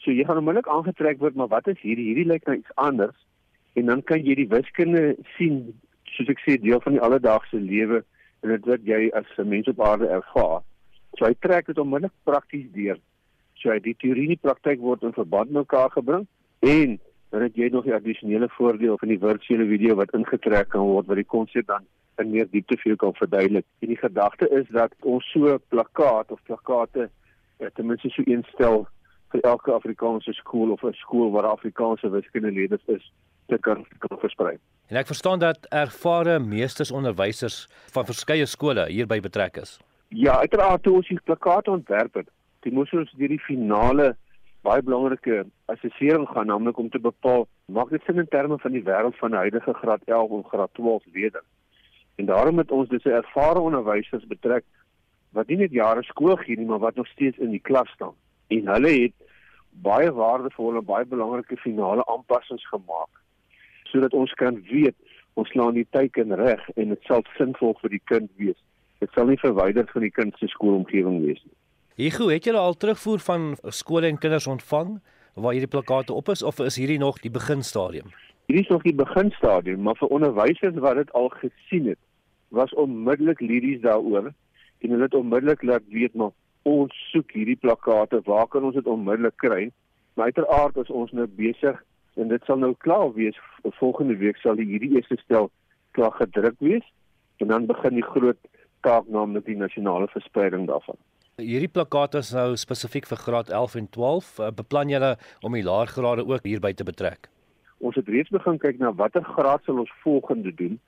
So 0.03 0.11
jy 0.11 0.23
gaan 0.25 0.39
onmiddellik 0.39 0.69
aangetrek 0.71 1.19
word, 1.19 1.35
maar 1.35 1.51
wat 1.51 1.67
is 1.67 1.79
hierdie? 1.81 2.05
Hierdie 2.11 2.29
lyk 2.29 2.45
nou 2.47 2.57
iets 2.57 2.75
anders 2.75 3.17
en 3.77 3.91
dan 3.91 4.03
kan 4.03 4.23
jy 4.25 4.35
die 4.39 4.49
wiskunde 4.49 5.01
sien 5.35 5.59
soos 6.15 6.31
ek 6.33 6.39
sê 6.41 6.55
deel 6.61 6.79
van 6.81 6.95
die 6.95 7.03
alledaagse 7.03 7.59
lewe 7.61 8.01
en 8.45 8.53
dit 8.53 8.69
wat 8.71 8.87
jy 8.87 9.09
as 9.19 9.27
'n 9.37 9.49
mens 9.49 9.67
op 9.67 9.81
aarde 9.81 10.07
ervaar. 10.07 10.63
So 11.17 11.25
hy 11.25 11.35
trek 11.39 11.67
dit 11.67 11.77
onmiddellik 11.77 12.15
prakties 12.23 12.71
deur. 12.71 12.97
So 13.59 13.69
hy 13.69 13.79
die 13.79 13.95
teorie 13.99 14.23
en 14.29 14.35
die 14.35 14.45
praktyk 14.47 14.79
word 14.79 15.03
in 15.03 15.13
verband 15.13 15.51
mekaar 15.51 15.89
gebring 15.89 16.27
en 16.59 16.99
dan 17.29 17.41
het 17.41 17.55
jy 17.55 17.69
nog 17.69 17.83
die 17.83 17.93
addisionele 17.93 18.49
voordeel 18.49 18.97
van 18.97 19.09
die 19.09 19.19
virtuele 19.19 19.67
video 19.67 19.95
wat 19.95 20.13
ingetrek 20.13 20.69
kan 20.69 20.81
word 20.81 21.07
wat 21.07 21.19
die 21.19 21.31
konsep 21.35 21.67
dan 21.67 21.85
in 22.21 22.31
meer 22.31 22.47
diepte 22.51 22.77
vir 22.81 22.93
jou 22.93 22.97
kan 23.05 23.15
verduidelik. 23.17 23.65
En 23.79 23.91
die 23.93 23.99
gedagte 23.99 24.49
is 24.59 24.67
dat 24.75 24.93
ons 25.01 25.25
so 25.31 25.57
plakkaat 25.73 26.31
of 26.31 26.43
plakkate 26.49 27.09
ja, 27.59 27.69
ten 27.73 27.85
minste 27.85 28.09
so 28.09 28.25
instel 28.25 28.85
vir 29.33 29.43
elke 29.43 29.73
Afrikaanse 29.73 30.33
skool 30.33 30.71
of 30.71 30.83
'n 30.83 30.93
skool 30.93 31.31
waar 31.31 31.49
Afrikaanse 31.51 32.09
wiskundeleerders 32.09 32.85
is 32.85 33.11
te 33.47 33.57
kan, 33.57 33.85
kan 33.99 34.19
versprei. 34.19 34.57
En 34.87 34.97
ek 34.97 35.07
verstaan 35.07 35.39
dat 35.39 35.65
ervare 35.69 36.39
meestersonderwysers 36.39 37.67
van 37.91 38.05
verskeie 38.05 38.45
skole 38.45 38.87
hierby 38.87 39.19
betrek 39.19 39.57
is. 39.57 39.79
Ja, 40.09 40.39
uiteraard 40.39 40.83
toe 40.83 40.93
ons 40.93 41.07
die 41.07 41.19
plakkaat 41.23 41.67
ontwerp 41.67 42.13
het, 42.13 42.29
die 42.63 42.71
moes 42.71 42.93
ons 42.93 43.11
deur 43.19 43.27
die 43.27 43.43
finale 43.43 44.15
baie 44.67 44.81
belangrike 44.81 45.45
assessering 45.71 46.27
gaan 46.27 46.47
naamlik 46.47 46.77
om 46.77 46.89
te 46.89 46.99
bepaal 46.99 47.47
maak 47.65 47.89
dit 47.89 48.03
sin 48.05 48.19
in 48.23 48.27
terme 48.27 48.57
van 48.63 48.71
die 48.75 48.83
wêreld 48.83 49.15
van 49.19 49.35
die 49.35 49.43
huidige 49.45 49.73
graad 49.73 50.03
11 50.05 50.31
en 50.37 50.43
graad 50.51 50.73
12 50.79 51.03
leerders. 51.13 51.45
En 52.17 52.25
daarom 52.25 52.57
het 52.57 52.71
ons 52.71 52.89
dus 52.89 53.05
ervare 53.05 53.59
onderwysers 53.59 54.25
betrek 54.27 54.65
wat 55.37 55.47
nie 55.47 55.59
net 55.61 55.71
jare 55.71 56.03
skool 56.03 56.35
gee 56.41 56.57
nie, 56.57 56.65
maar 56.65 56.81
wat 56.81 56.95
nog 56.95 57.07
steeds 57.07 57.37
in 57.37 57.51
die 57.53 57.61
klas 57.61 57.89
staan. 57.93 58.15
En 58.47 58.67
hulle 58.73 58.93
het 58.93 59.13
baie 59.85 60.11
waardevolle, 60.11 60.81
baie 60.81 61.05
belangrike 61.05 61.57
finale 61.61 62.05
aanpassings 62.05 62.65
gemaak 62.73 63.23
sodat 63.87 64.13
ons 64.13 64.33
kan 64.35 64.57
weet 64.67 64.95
ons 65.39 65.49
slaan 65.53 65.77
die 65.77 65.87
teiken 65.95 66.33
reg 66.35 66.63
en 66.75 66.89
dit 66.91 67.05
sal 67.07 67.21
sinvol 67.37 67.77
vir 67.81 67.93
die 67.93 68.01
kind 68.11 68.31
wees. 68.41 68.57
Dit 68.99 69.13
sal 69.15 69.29
nie 69.29 69.37
verwyder 69.39 69.85
van 69.93 70.03
die 70.03 70.11
kind 70.11 70.35
se 70.41 70.49
skoolomgewing 70.51 71.21
wees 71.23 71.39
nie. 71.45 71.55
Hugo, 71.97 72.27
het 72.33 72.45
julle 72.45 72.61
al 72.61 72.75
terugvoer 72.77 73.21
van 73.25 73.45
skole 73.73 74.09
en 74.11 74.19
kinders 74.21 74.49
ontvang 74.49 74.97
waar 75.37 75.55
hierdie 75.55 75.71
plakate 75.71 76.13
op 76.13 76.33
is 76.33 76.43
of 76.43 76.59
is 76.65 76.77
hierdie 76.81 76.99
nog 77.01 77.21
die 77.23 77.31
beginstadium? 77.33 78.11
Hierdie 78.47 78.63
is 78.63 78.69
nog 78.71 78.83
die 78.87 78.95
beginstadium, 78.95 79.81
maar 79.83 79.97
vir 79.99 80.13
onderwysers 80.15 80.77
wat 80.79 80.95
dit 80.95 81.09
al 81.19 81.25
gesien 81.41 81.89
het, 81.91 81.99
was 82.55 82.71
onmiddellik 82.79 83.41
liries 83.43 83.81
daaroor 83.83 84.29
en 84.31 84.93
hulle 84.93 85.03
het 85.03 85.17
onmiddellik 85.19 85.65
laat 85.67 85.83
weet 85.91 86.15
maar 86.15 86.31
ons 86.63 86.95
soek 87.11 87.35
hierdie 87.35 87.57
plakate, 87.59 88.21
waar 88.23 88.47
kan 88.47 88.63
ons 88.63 88.79
dit 88.79 88.87
onmiddellik 88.87 89.35
kry? 89.43 89.67
Maar 90.15 90.31
uiteraard 90.31 90.79
is 90.79 90.95
ons 91.01 91.11
nou 91.11 91.27
besig 91.27 91.83
en 92.15 92.31
dit 92.31 92.47
sal 92.47 92.63
nou 92.63 92.71
klaar 92.87 93.11
wees 93.19 93.35
volgende 93.81 94.15
week 94.15 94.39
sal 94.39 94.63
hierdie 94.63 94.93
eerste 94.95 95.19
stel 95.25 95.51
klaar 95.91 96.15
gedruk 96.15 96.55
wees 96.63 96.87
en 97.43 97.51
dan 97.51 97.67
begin 97.67 97.99
die 97.99 98.09
groot 98.15 98.39
taak 98.87 99.11
naamlik 99.11 99.43
die 99.51 99.59
nasionale 99.59 100.07
verspreiding 100.15 100.69
daarvan. 100.71 100.95
Hierdie 101.35 101.73
plakate 101.75 102.23
is 102.23 102.31
nou 102.31 102.53
spesifiek 102.55 103.11
vir 103.11 103.25
graad 103.27 103.51
11 103.51 103.81
en 103.83 103.89
12. 103.91 104.37
Eh, 104.39 104.53
beplan 104.55 104.89
julle 104.89 105.17
om 105.43 105.51
die 105.53 105.67
laergrade 105.67 106.23
ook 106.23 106.47
hierby 106.47 106.71
te 106.73 106.87
betrek? 106.87 107.27
Ons 107.77 107.95
het 107.95 108.07
reeds 108.07 108.29
begin 108.29 108.57
kyk 108.57 108.79
na 108.79 108.93
watter 108.93 109.23
graad 109.23 109.63
sal 109.63 109.79
ons 109.83 109.93
volgende 110.03 110.53
doen 110.53 110.79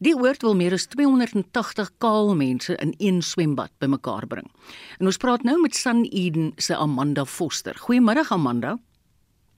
Die 0.00 0.14
oord 0.16 0.46
wil 0.46 0.56
meer 0.56 0.72
as 0.72 0.88
280 0.88 1.90
kaal 2.00 2.32
mense 2.40 2.72
in 2.80 2.94
een 2.96 3.20
swembad 3.20 3.68
bymekaar 3.84 4.24
bring. 4.32 4.48
En 4.96 5.12
ons 5.12 5.20
praat 5.20 5.44
nou 5.44 5.58
met 5.60 5.76
Sun 5.76 6.06
Eden 6.08 6.54
se 6.56 6.72
Amanda 6.72 7.26
Foster. 7.28 7.76
Goeiemôre 7.76 8.24
Amanda. 8.32 8.78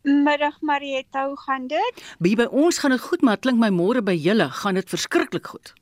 Middag 0.02 0.58
Marietta, 0.66 1.28
hoe 1.28 1.38
gaan 1.46 1.70
dit? 1.70 2.06
By 2.18 2.34
by 2.34 2.50
ons 2.50 2.82
gaan 2.82 2.90
dit 2.90 3.06
goed, 3.06 3.22
maar 3.22 3.38
klink 3.38 3.62
my 3.62 3.70
môre 3.70 4.02
by 4.02 4.18
julle 4.18 4.50
gaan 4.64 4.82
dit 4.82 4.90
verskriklik 4.90 5.54
goed. 5.54 5.76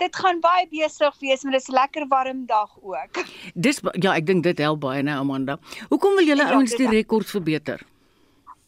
Dit 0.00 0.16
gaan 0.16 0.40
baie 0.40 0.66
besig 0.70 1.16
wees, 1.20 1.42
maar 1.44 1.58
dit 1.58 1.62
is 1.62 1.72
lekker 1.76 2.06
warm 2.08 2.46
dag 2.48 2.70
ook. 2.80 3.22
Dis 3.54 3.80
ja, 3.92 4.14
ek 4.14 4.26
dink 4.26 4.46
dit 4.46 4.58
help 4.64 4.80
baie 4.84 5.02
nou 5.04 5.18
Amanda. 5.20 5.58
Hoekom 5.92 6.16
wil 6.16 6.30
julle 6.32 6.46
ja, 6.46 6.56
ouens 6.56 6.76
die 6.80 6.88
rekord 6.88 7.28
verbeter? 7.28 7.82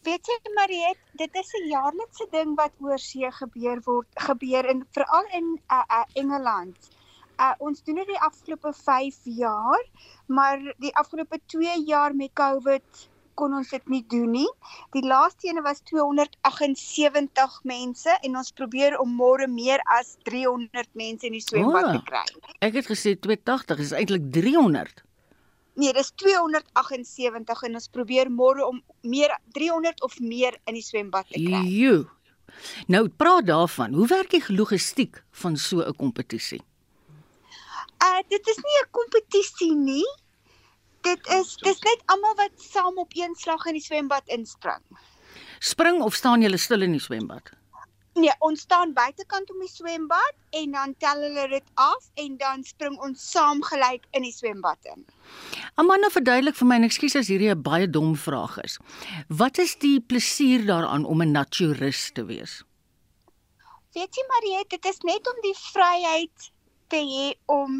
Weet 0.03 0.27
jy 0.27 0.51
Mariet, 0.57 0.99
dit 1.17 1.37
is 1.39 1.53
'n 1.59 1.69
jaarlikse 1.71 2.27
ding 2.31 2.55
wat 2.59 2.73
oor 2.83 2.99
see 2.99 3.29
gebeur 3.31 3.79
word, 3.85 4.07
gebeur 4.27 4.67
in 4.73 4.83
veral 4.91 5.29
in 5.39 5.47
uh, 5.71 5.83
uh, 5.89 6.03
Engeland. 6.13 6.91
Uh, 7.39 7.53
ons 7.57 7.83
doen 7.83 7.95
dit 7.95 8.11
die 8.11 8.19
afgelope 8.19 8.73
5 8.73 9.15
jaar, 9.23 9.85
maar 10.27 10.59
die 10.83 10.93
afgelope 11.01 11.39
2 11.55 11.79
jaar 11.87 12.15
met 12.15 12.33
COVID 12.33 13.07
kon 13.39 13.53
ons 13.53 13.69
dit 13.69 13.89
nie 13.89 14.03
doen 14.09 14.31
nie. 14.31 14.49
Die 14.95 15.03
laaste 15.05 15.47
ene 15.47 15.63
was 15.65 15.81
278 15.89 17.59
mense 17.69 18.17
en 18.21 18.37
ons 18.37 18.51
probeer 18.51 18.97
om 18.99 19.15
môre 19.23 19.47
meer 19.47 19.83
as 19.97 20.17
300 20.29 20.89
mense 20.93 21.27
in 21.27 21.37
die 21.37 21.43
swembad 21.43 21.89
oh, 21.89 21.95
te 21.97 22.03
kry. 22.09 22.25
Ek 22.59 22.77
het 22.79 22.89
gesê 22.91 23.15
280 23.19 23.83
is 23.85 23.95
eintlik 23.97 24.29
300. 24.33 25.03
Nee, 25.75 25.93
dis 25.93 26.11
278 26.21 27.63
en 27.67 27.79
ons 27.79 27.87
probeer 27.89 28.29
môre 28.29 28.65
om 28.65 28.81
meer 29.01 29.33
300 29.57 30.03
of 30.05 30.19
meer 30.21 30.59
in 30.69 30.77
die 30.77 30.85
swembad 30.85 31.25
te 31.31 31.41
kry. 31.41 31.63
Jo. 31.65 32.03
Nou 32.93 33.07
praat 33.09 33.47
daarvan, 33.49 33.95
hoe 33.97 34.07
werk 34.11 34.35
die 34.35 34.43
logistiek 34.53 35.23
van 35.41 35.57
so 35.57 35.81
'n 35.81 35.95
kompetisie? 35.97 36.61
Uh 38.03 38.21
dit 38.29 38.47
is 38.47 38.57
nie 38.57 38.77
'n 38.83 38.91
kompetisie 38.91 39.73
nie. 39.75 40.05
Dit 41.03 41.27
is 41.35 41.55
dis 41.63 41.81
net 41.83 42.05
almal 42.05 42.35
wat 42.39 42.55
saam 42.55 42.97
op 42.97 43.11
een 43.17 43.35
slag 43.35 43.65
in 43.65 43.75
die 43.79 43.83
swembad 43.83 44.27
inspring. 44.31 44.83
Spring 45.59 46.01
of 46.01 46.15
staan 46.15 46.41
julle 46.41 46.57
stil 46.57 46.81
in 46.81 46.95
die 46.95 47.03
swembad? 47.03 47.51
Nee, 48.13 48.33
ons 48.45 48.61
staan 48.61 48.91
buitekant 48.93 49.49
om 49.49 49.61
die 49.63 49.71
swembad 49.71 50.35
en 50.59 50.75
dan 50.75 50.91
tel 51.01 51.23
hulle 51.25 51.47
dit 51.49 51.71
af 51.81 52.09
en 52.21 52.35
dan 52.37 52.61
spring 52.63 52.99
ons 53.01 53.23
saam 53.31 53.63
gelyk 53.65 54.05
in 54.13 54.27
die 54.27 54.33
swembad 54.35 54.91
in. 54.93 55.01
Amanda 55.81 56.11
verduidelik 56.13 56.59
vir 56.59 56.69
my 56.69 56.77
en 56.81 56.87
ekskuus 56.87 57.17
as 57.19 57.31
hierdie 57.33 57.49
'n 57.49 57.63
baie 57.65 57.89
dom 57.89 58.13
vraag 58.15 58.59
is. 58.63 58.77
Wat 59.27 59.57
is 59.57 59.75
die 59.75 59.99
plesier 59.99 60.65
daaraan 60.65 61.05
om 61.05 61.21
'n 61.21 61.31
naturist 61.31 62.13
te 62.15 62.25
wees? 62.25 62.61
Weet 63.93 64.15
jy 64.15 64.23
Mariet, 64.29 64.69
dit 64.69 64.85
is 64.85 65.01
net 65.01 65.27
om 65.27 65.41
die 65.41 65.57
vryheid 65.73 66.52
te 66.93 67.01
hê 67.01 67.27
om 67.51 67.77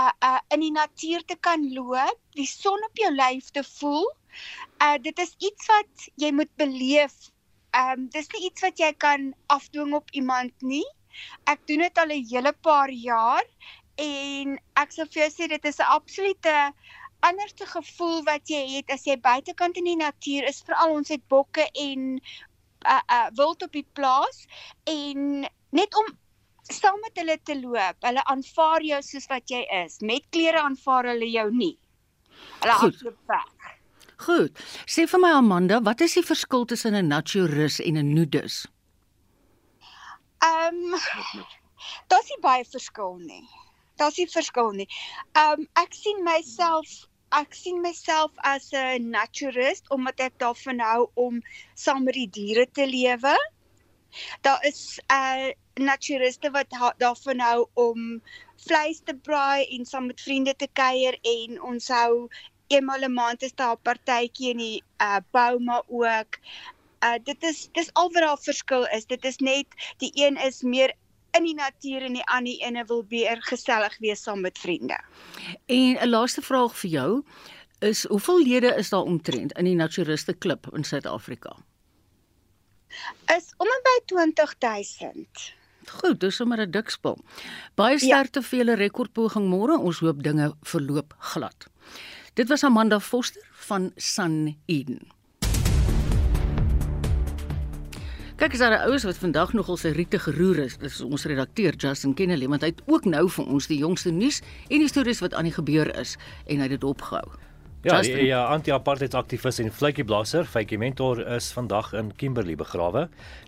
uh 0.00 0.12
uh 0.28 0.40
in 0.54 0.64
die 0.64 0.74
natuur 0.74 1.24
te 1.30 1.36
kan 1.48 1.64
loop, 1.76 2.18
die 2.38 2.48
son 2.48 2.82
op 2.88 3.00
jou 3.00 3.12
lyf 3.14 3.50
te 3.56 3.64
voel. 3.76 4.08
Uh 4.82 4.96
dit 5.02 5.22
is 5.24 5.34
iets 5.48 5.70
wat 5.72 6.08
jy 6.22 6.32
moet 6.40 6.50
beleef. 6.60 7.14
Um 7.78 8.08
dis 8.14 8.28
nie 8.34 8.50
iets 8.50 8.66
wat 8.66 8.82
jy 8.82 8.92
kan 9.06 9.32
afdwing 9.54 9.94
op 10.00 10.12
iemand 10.12 10.52
nie. 10.74 10.84
Ek 11.50 11.62
doen 11.70 11.86
dit 11.86 11.98
al 12.02 12.12
'n 12.12 12.26
hele 12.32 12.52
paar 12.66 12.90
jaar 12.90 13.46
en 14.02 14.58
ek 14.82 14.92
sou 14.92 15.06
vir 15.06 15.22
jou 15.22 15.30
sê 15.30 15.48
dit 15.48 15.64
is 15.64 15.78
'n 15.78 15.94
absolute 15.98 16.56
anderste 17.20 17.66
gevoel 17.66 18.22
wat 18.24 18.50
jy 18.50 18.76
het 18.76 18.90
as 18.90 19.06
jy 19.06 19.16
buitekant 19.16 19.76
in 19.76 19.84
die 19.84 19.96
natuur 19.96 20.48
is. 20.48 20.62
Veral 20.66 20.98
ons 20.98 21.08
het 21.08 21.24
bokke 21.28 21.64
en 21.72 22.20
uh 22.84 23.00
uh 23.08 23.28
wild 23.38 23.62
op 23.62 23.72
die 23.72 23.86
plaas 23.92 24.44
en 24.84 25.48
net 25.70 25.96
om 25.96 26.12
saam 26.72 27.00
met 27.00 27.16
hulle 27.20 27.38
te 27.42 27.56
loop. 27.60 27.96
Hulle 28.00 28.24
aanvaar 28.24 28.82
jou 28.82 29.00
soos 29.02 29.26
wat 29.28 29.50
jy 29.50 29.64
is. 29.84 29.98
Met 30.00 30.26
klere 30.30 30.62
aanvaar 30.62 31.10
hulle 31.12 31.30
jou 31.30 31.48
nie. 31.54 31.76
Hulle 32.60 32.76
hardloop 32.82 33.18
weg. 33.26 33.50
Goed. 34.24 34.62
Sê 34.86 35.06
vir 35.10 35.20
my 35.20 35.32
Amanda, 35.36 35.80
wat 35.82 36.00
is 36.00 36.14
die 36.14 36.22
verskil 36.22 36.64
tussen 36.64 36.94
'n 36.94 37.08
naturist 37.08 37.80
en 37.80 37.96
'n 37.98 38.14
nudist? 38.14 38.68
Ehm 40.44 40.94
um, 40.94 41.44
Daar's 42.08 42.28
nie 42.28 42.40
baie 42.40 42.64
verskil 42.64 43.18
nie. 43.18 43.48
Daar's 44.00 44.16
nie 44.16 44.28
verskil 44.30 44.70
nie. 44.72 44.88
Ehm 45.32 45.60
um, 45.60 45.66
ek 45.82 45.94
sien 45.94 46.22
myself 46.24 46.88
ek 47.34 47.54
sien 47.58 47.80
myself 47.82 48.30
as 48.50 48.70
'n 48.72 49.10
naturist 49.10 49.90
omdat 49.90 50.20
ek 50.20 50.38
daarvan 50.38 50.80
hou 50.80 51.10
om 51.14 51.42
saam 51.74 52.04
met 52.04 52.14
die 52.14 52.30
diere 52.30 52.66
te 52.66 52.86
lewe. 52.86 53.34
Daar 54.40 54.64
is 54.64 55.00
'n 55.08 55.14
uh, 55.14 55.52
naturiste 55.74 56.50
wat 56.50 56.94
daarvan 56.98 57.38
hou 57.38 57.66
om 57.74 58.22
vleis 58.56 59.00
te 59.04 59.14
braai 59.14 59.66
en 59.76 59.84
saam 59.84 60.06
met 60.06 60.20
vriende 60.20 60.54
te 60.56 60.68
kuier 60.72 61.18
en 61.22 61.62
ons 61.62 61.88
hou 61.88 62.28
eenmal 62.66 63.04
'n 63.04 63.12
maand 63.12 63.42
is 63.42 63.54
daar 63.54 63.76
'n 63.76 63.82
partytjie 63.82 64.50
in 64.50 64.58
die 64.58 64.82
uh, 65.02 65.16
bouma 65.30 65.82
ook. 65.86 66.38
Uh, 67.04 67.14
dit 67.24 67.42
is 67.42 67.68
dis 67.72 67.90
al 67.92 68.12
wat 68.12 68.22
daar 68.22 68.38
verskil 68.38 68.86
is. 68.86 69.06
Dit 69.06 69.24
is 69.24 69.36
net 69.36 69.66
die 69.98 70.12
een 70.14 70.36
is 70.36 70.62
meer 70.62 70.94
in 71.30 71.44
die 71.44 71.54
natuur 71.54 72.02
en 72.02 72.12
die 72.12 72.26
ander 72.26 72.60
ene 72.60 72.84
wil 72.84 73.04
weer 73.08 73.42
gesellig 73.42 73.98
wees 73.98 74.22
saam 74.22 74.40
met 74.40 74.58
vriende. 74.58 74.98
En 75.66 75.98
'n 76.00 76.08
laaste 76.08 76.42
vraag 76.42 76.78
vir 76.78 76.90
jou 76.90 77.24
is 77.78 78.04
hoeveel 78.06 78.42
lede 78.42 78.74
is 78.76 78.88
daar 78.88 79.02
omtrent 79.02 79.52
in 79.52 79.64
die 79.64 79.74
Naturiste 79.74 80.34
Klub 80.34 80.66
in 80.72 80.84
Suid-Afrika? 80.84 81.56
Is 83.36 83.52
om 83.56 83.66
en 83.66 83.84
by 83.88 83.98
20000. 84.06 85.52
Goed, 85.88 86.20
dis 86.20 86.36
sommer 86.36 86.60
'n 86.60 86.70
dik 86.70 86.90
spul. 86.90 87.18
Baie 87.74 87.98
sterkte 87.98 88.40
ja. 88.40 88.46
vir 88.46 88.58
julle 88.58 88.76
rekordpoging 88.76 89.48
môre. 89.48 89.78
Ons 89.78 89.98
hoop 89.98 90.22
dinge 90.22 90.54
verloop 90.62 91.14
glad. 91.18 91.66
Dit 92.34 92.48
was 92.48 92.64
Amanda 92.64 93.00
Foster 93.00 93.42
van 93.52 93.92
Sun 93.96 94.56
Eden. 94.66 95.14
Kyk, 98.36 98.52
is 98.52 98.58
daar 98.58 98.74
'n 98.74 98.88
oues 98.90 99.04
wat 99.04 99.16
vandag 99.16 99.52
nogal 99.52 99.76
sy 99.76 99.88
riete 99.88 100.18
geroer 100.18 100.58
is. 100.58 100.76
Dis 100.76 101.00
ons 101.00 101.24
redakteur 101.24 101.74
Justin 101.76 102.14
Kennedy, 102.14 102.48
want 102.48 102.60
hy 102.60 102.68
het 102.68 102.82
ook 102.86 103.04
nou 103.04 103.30
vir 103.30 103.46
ons 103.46 103.66
die 103.66 103.78
jongste 103.78 104.10
nuus 104.10 104.42
en 104.68 104.78
die 104.78 104.88
stories 104.88 105.20
wat 105.20 105.34
aan 105.34 105.44
die 105.44 105.52
gebeur 105.52 105.98
is 105.98 106.16
en 106.46 106.56
hy 106.56 106.62
het 106.62 106.70
dit 106.70 106.84
opgehou. 106.84 107.30
Ja, 107.84 107.98
die, 108.00 108.14
die 108.16 108.30
ja, 108.30 108.46
anti-apartheid 108.48 109.12
aktivis 109.12 109.58
en 109.60 109.68
vletjieblaser, 109.68 110.46
Faitjie 110.48 110.78
Mentor 110.80 111.18
is 111.34 111.50
vandag 111.52 111.90
in 111.92 112.14
Kimberley 112.16 112.56
begrawe. 112.56 113.02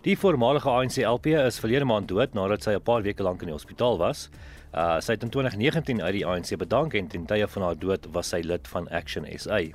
Die 0.05 0.13
voormalige 0.13 0.69
ANC 0.69 0.99
LP 1.01 1.31
is 1.39 1.57
verlede 1.57 1.87
maand 1.89 2.05
dood 2.11 2.37
nadat 2.37 2.67
sy 2.67 2.75
'n 2.77 2.83
paar 2.85 3.01
weke 3.01 3.25
lank 3.25 3.41
in 3.41 3.49
die 3.49 3.57
hospitaal 3.57 3.97
was. 3.97 4.29
Uh 4.77 5.01
sy 5.01 5.17
het 5.17 5.23
in 5.25 5.33
2019 5.33 6.01
uit 6.01 6.13
die 6.13 6.25
ANC 6.25 6.53
bedank 6.53 6.93
en 6.93 7.07
ten 7.07 7.25
tye 7.25 7.47
van 7.47 7.63
haar 7.63 7.79
dood 7.79 8.05
was 8.13 8.29
sy 8.29 8.43
lid 8.45 8.67
van 8.67 8.87
Action 8.89 9.25
SA. 9.25 9.73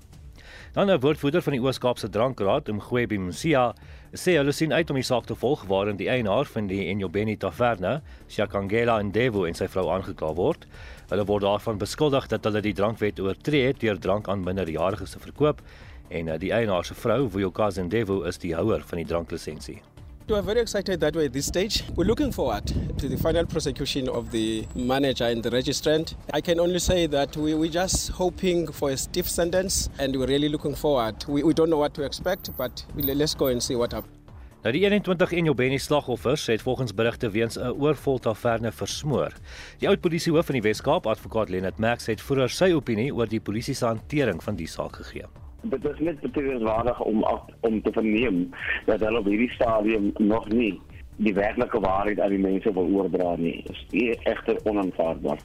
Dan 0.73 0.91
'n 0.91 1.01
woordvoerder 1.01 1.43
van 1.43 1.53
die 1.53 1.61
Oos-Kaapse 1.61 2.09
Drankraad, 2.09 2.71
Mgwebi 2.71 3.19
Msia, 3.19 3.75
sê 4.13 4.37
hulle 4.37 4.53
sien 4.53 4.73
uit 4.73 4.91
om 4.91 4.97
die 4.97 5.05
saak 5.05 5.27
te 5.27 5.35
volg 5.35 5.65
waarin 5.69 5.97
die 5.97 6.09
eienaar 6.09 6.45
van 6.45 6.67
die 6.67 6.87
Enyobeni 6.87 7.37
Taverne, 7.37 8.01
Shakangela 8.29 9.03
Ndevu 9.03 9.47
en 9.49 9.55
sy 9.55 9.69
vrou 9.69 9.91
aangekla 9.91 10.35
word. 10.35 10.67
Hulle 11.13 11.27
word 11.29 11.45
daarvan 11.45 11.77
beskuldig 11.77 12.25
dat 12.33 12.47
hulle 12.49 12.63
die 12.65 12.73
drankwet 12.73 13.19
oortree 13.21 13.67
het 13.67 13.83
deur 13.83 13.99
drank 14.01 14.31
aan 14.33 14.41
minderjariges 14.47 15.13
te 15.13 15.21
verkoop 15.21 15.59
en 16.09 16.31
uh, 16.33 16.39
die 16.41 16.53
eienaar 16.57 16.87
se 16.89 16.95
vrou, 16.97 17.27
Vuyokazi 17.29 17.85
Ndevu, 17.85 18.23
is 18.29 18.41
die 18.41 18.55
houer 18.57 18.81
van 18.89 19.03
die 19.03 19.05
dranklisensie. 19.11 19.83
We 20.27 20.39
are 20.39 20.43
very 20.43 20.61
excited 20.61 21.01
that 21.01 21.15
we're 21.15 21.27
at 21.27 21.35
this 21.35 21.47
stage. 21.47 21.85
We're 21.97 22.07
looking 22.07 22.33
forward 22.33 22.73
to 22.97 23.09
the 23.09 23.19
final 23.19 23.45
prosecution 23.45 24.09
of 24.09 24.31
the 24.31 24.65
manager 24.75 25.25
and 25.25 25.43
the 25.43 25.51
registrant. 25.51 26.15
I 26.33 26.41
can 26.41 26.59
only 26.61 26.79
say 26.79 27.07
that 27.09 27.37
we, 27.37 27.53
we're 27.55 27.71
just 27.71 28.13
hoping 28.13 28.73
for 28.73 28.91
a 28.91 28.97
stiff 28.97 29.29
sentence 29.29 29.91
and 29.99 30.17
we're 30.17 30.29
really 30.29 30.49
looking 30.49 30.75
forward. 30.75 31.23
We, 31.29 31.43
we 31.43 31.53
don't 31.53 31.69
know 31.69 31.79
what 31.79 31.93
to 31.95 32.05
expect, 32.05 32.57
but 32.57 32.85
let's 32.97 33.35
go 33.35 33.49
and 33.49 33.63
see 33.63 33.77
what 33.77 33.93
happens. 33.93 34.22
Nou 34.63 34.71
die 34.71 34.85
21 34.85 35.33
Enjobeni 35.33 35.79
slagoffers 35.79 36.47
het 36.47 36.63
volgens 36.63 36.95
berigte 36.95 37.31
weens 37.31 37.59
'n 37.59 37.75
oorvol 37.83 38.19
taverne 38.19 38.73
versmoor. 38.73 39.33
Die 39.79 39.89
oud 39.89 40.01
polisiehoof 40.01 40.47
van 40.47 40.55
die 40.55 40.63
Wes-Kaap, 40.63 41.07
advokaat 41.07 41.49
Lenet 41.49 41.79
Max, 41.79 42.07
het 42.07 42.21
vroeër 42.21 42.49
sy 42.49 42.73
opinie 42.73 43.15
oor 43.15 43.27
die 43.27 43.41
polisie 43.41 43.75
se 43.75 43.87
hantering 43.87 44.43
van 44.43 44.57
die 44.57 44.67
saak 44.67 44.97
gegee 44.97 45.27
dit 45.63 45.85
is 45.85 45.99
net 45.99 46.21
betreurenswaardig 46.21 47.01
om 47.01 47.25
om 47.61 47.83
te 47.83 47.93
verneem 47.93 48.51
dat 48.87 49.01
hulle 49.01 49.19
op 49.19 49.25
hierdie 49.31 49.51
stadium 49.51 50.11
nog 50.19 50.49
nie 50.49 50.81
die 51.17 51.35
werklike 51.35 51.81
waarheid 51.81 52.21
aan 52.21 52.35
die 52.35 52.39
mense 52.39 52.73
wil 52.73 52.89
oordra 52.91 53.37
nie. 53.37 53.63
Dit 53.67 53.77
is 53.91 54.17
egter 54.25 54.59
onaanvaarbaar. 54.65 55.39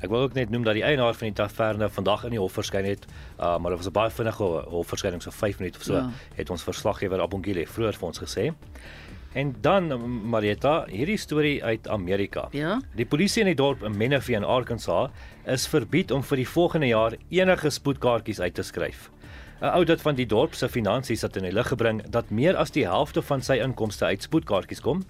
Ek 0.00 0.08
wil 0.08 0.20
ook 0.20 0.32
net 0.32 0.50
noem 0.50 0.64
dat 0.64 0.74
die 0.74 0.84
eienaar 0.84 1.14
van 1.14 1.28
die 1.28 1.36
taverne 1.36 1.90
vandag 1.92 2.24
in 2.24 2.30
die 2.30 2.40
hof 2.40 2.52
verskyn 2.56 2.84
het, 2.88 3.06
uh, 3.38 3.58
maar 3.58 3.70
dit 3.70 3.80
was 3.82 3.88
'n 3.88 3.92
baie 3.92 4.10
vinnige 4.10 4.44
hofverskyning 4.72 5.22
so 5.22 5.30
5 5.30 5.58
minute 5.58 5.78
of 5.78 5.84
so, 5.84 5.94
ja. 5.94 6.10
het 6.34 6.50
ons 6.50 6.62
verslaggewer 6.62 7.20
Abongile 7.20 7.66
vroeër 7.66 7.94
vir 7.94 8.06
ons 8.06 8.18
gesê. 8.18 8.52
En 9.32 9.54
dan 9.60 9.92
Marietta, 10.28 10.84
hierdie 10.88 11.16
storie 11.16 11.64
uit 11.64 11.88
Amerika. 11.88 12.48
Ja. 12.50 12.80
Die 12.94 13.06
polisie 13.06 13.40
in 13.40 13.46
die 13.46 13.54
dorp 13.54 13.88
Menifee 13.88 14.34
in 14.36 14.44
Arkansas 14.44 15.10
is 15.44 15.68
verbied 15.68 16.10
om 16.10 16.22
vir 16.22 16.36
die 16.36 16.48
volgende 16.48 16.86
jaar 16.86 17.14
enige 17.28 17.70
spoedkaartjies 17.70 18.40
uit 18.40 18.54
te 18.54 18.62
skryf. 18.62 19.10
'n 19.60 19.64
Oudit 19.76 20.00
van 20.00 20.14
die 20.14 20.26
dorp 20.26 20.54
se 20.54 20.68
finansies 20.68 21.22
het 21.22 21.36
in 21.36 21.44
die 21.44 21.52
lig 21.52 21.68
gebring 21.68 22.00
dat 22.10 22.30
meer 22.30 22.56
as 22.56 22.70
die 22.72 22.86
helfte 22.88 23.22
van 23.22 23.42
sy 23.42 23.58
inkomste 23.60 24.04
uit 24.04 24.22
spoedkaartjies 24.22 24.80
kom. 24.80 25.04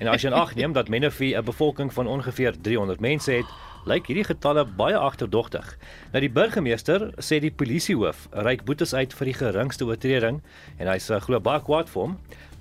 en 0.00 0.06
as 0.12 0.22
jy 0.22 0.28
in 0.28 0.36
ag 0.36 0.54
neem 0.54 0.72
dat 0.72 0.88
Menifee 0.88 1.36
'n 1.36 1.44
bevolking 1.44 1.92
van 1.92 2.06
ongeveer 2.06 2.60
300 2.60 3.00
mense 3.00 3.32
het, 3.32 3.46
lyk 3.86 4.08
hierdie 4.10 4.26
getalle 4.26 4.64
baie 4.78 4.98
agterdogtig. 4.98 5.66
Nou 6.12 6.22
die 6.24 6.32
burgemeester 6.32 7.10
sê 7.22 7.38
die 7.42 7.52
polisiehoof 7.54 8.26
reik 8.46 8.64
boetes 8.66 8.94
uit 8.94 9.14
vir 9.14 9.30
die 9.30 9.36
geringste 9.38 9.86
oortreding 9.86 10.40
en 10.78 10.90
hy 10.90 10.98
sê 11.02 11.20
glo 11.22 11.40
baie 11.40 11.62
kwaad 11.62 11.90
vir 11.92 12.02
hom, 12.02 12.16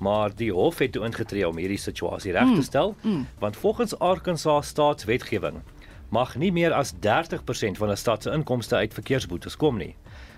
maar 0.06 0.36
die 0.38 0.52
hof 0.54 0.84
het 0.84 0.94
toe 0.94 1.06
ingetree 1.08 1.48
om 1.48 1.58
hierdie 1.58 1.82
situasie 1.82 2.36
reg 2.36 2.52
te 2.52 2.60
hmm, 2.60 2.68
stel, 2.68 2.96
mm, 3.02 3.12
mm. 3.12 3.28
want 3.42 3.58
volgens 3.58 3.98
Arkansas 4.00 4.70
staatswetgewing 4.76 5.64
mag 6.14 6.36
nie 6.38 6.52
meer 6.54 6.74
as 6.76 6.94
30% 7.02 7.80
van 7.82 7.90
'n 7.90 7.98
stad 7.98 8.24
se 8.24 8.32
inkomste 8.32 8.76
uit 8.76 8.94
verkeersboetes 8.94 9.58
kom 9.58 9.78
nie. 9.78 9.96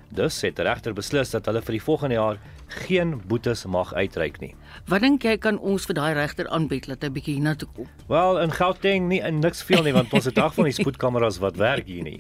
Dus 0.09 0.41
het 0.41 0.55
die 0.55 0.65
regter 0.65 0.93
beslis 0.95 1.33
dat 1.33 1.45
hulle 1.49 1.61
vir 1.61 1.77
die 1.77 1.83
volgende 1.83 2.15
jaar 2.15 2.39
geen 2.67 3.15
boetes 3.27 3.65
mag 3.65 3.93
uitreik 3.93 4.39
nie. 4.39 4.53
Wat 4.87 5.03
dink 5.03 5.23
jy 5.23 5.37
kan 5.39 5.59
ons 5.59 5.85
vir 5.87 5.95
daai 5.99 6.13
regter 6.17 6.49
aanbied 6.51 6.87
dat 6.91 7.03
hy 7.03 7.09
bietjie 7.15 7.37
hiernatoe 7.37 7.69
kom? 7.75 7.87
Wel, 8.11 8.41
in 8.43 8.51
Gauteng 8.51 9.07
nie 9.11 9.21
in 9.23 9.39
niks 9.43 9.63
veel 9.67 9.83
nie 9.87 9.95
want 9.95 10.13
ons 10.13 10.27
het 10.27 10.35
dag 10.35 10.53
van 10.55 10.67
die 10.67 10.75
spoedkameras 10.75 11.39
wat 11.43 11.59
werk 11.59 11.87
hier 11.87 12.03
nie. 12.03 12.17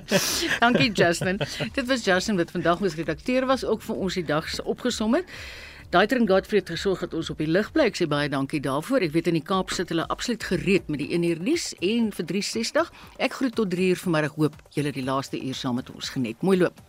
Dankie 0.64 0.90
Justin. 0.92 1.38
Dit 1.74 1.86
was 1.86 2.04
Justin 2.06 2.38
wat 2.40 2.50
vandag 2.54 2.82
ons 2.82 2.98
redakteur 2.98 3.46
was 3.46 3.64
ook 3.64 3.82
vir 3.86 4.04
ons 4.06 4.18
die 4.18 4.26
dag 4.26 4.50
opgesom 4.64 5.18
het. 5.18 5.30
Daiter 5.90 6.18
en 6.18 6.26
Godfrey 6.28 6.58
het 6.58 6.70
gesorg 6.70 7.00
dat 7.00 7.14
ons 7.14 7.30
op 7.30 7.38
die 7.38 7.46
lig 7.46 7.68
bly. 7.72 7.86
Ek 7.92 7.98
sê 8.00 8.08
baie 8.10 8.26
dankie 8.32 8.58
daarvoor. 8.64 9.06
Ek 9.06 9.14
weet 9.14 9.30
in 9.30 9.38
die 9.38 9.44
Kaap 9.46 9.70
sit 9.70 9.92
hulle 9.94 10.08
absoluut 10.10 10.42
gereed 10.42 10.90
met 10.90 10.98
die 11.04 11.12
1 11.14 11.28
uur 11.30 11.44
nuus 11.46 11.68
en 11.78 12.10
vir 12.16 12.26
360. 12.34 12.90
Ek 13.22 13.38
groet 13.38 13.54
tot 13.54 13.70
3 13.70 13.94
uur 13.94 14.02
vanmiddag. 14.02 14.34
Hoop 14.34 14.58
julle 14.74 14.90
die 14.92 15.06
laaste 15.06 15.38
uur 15.38 15.54
saam 15.54 15.78
met 15.78 15.94
ons 15.94 16.10
geniet. 16.10 16.42
Mooi 16.42 16.58
loop. 16.64 16.85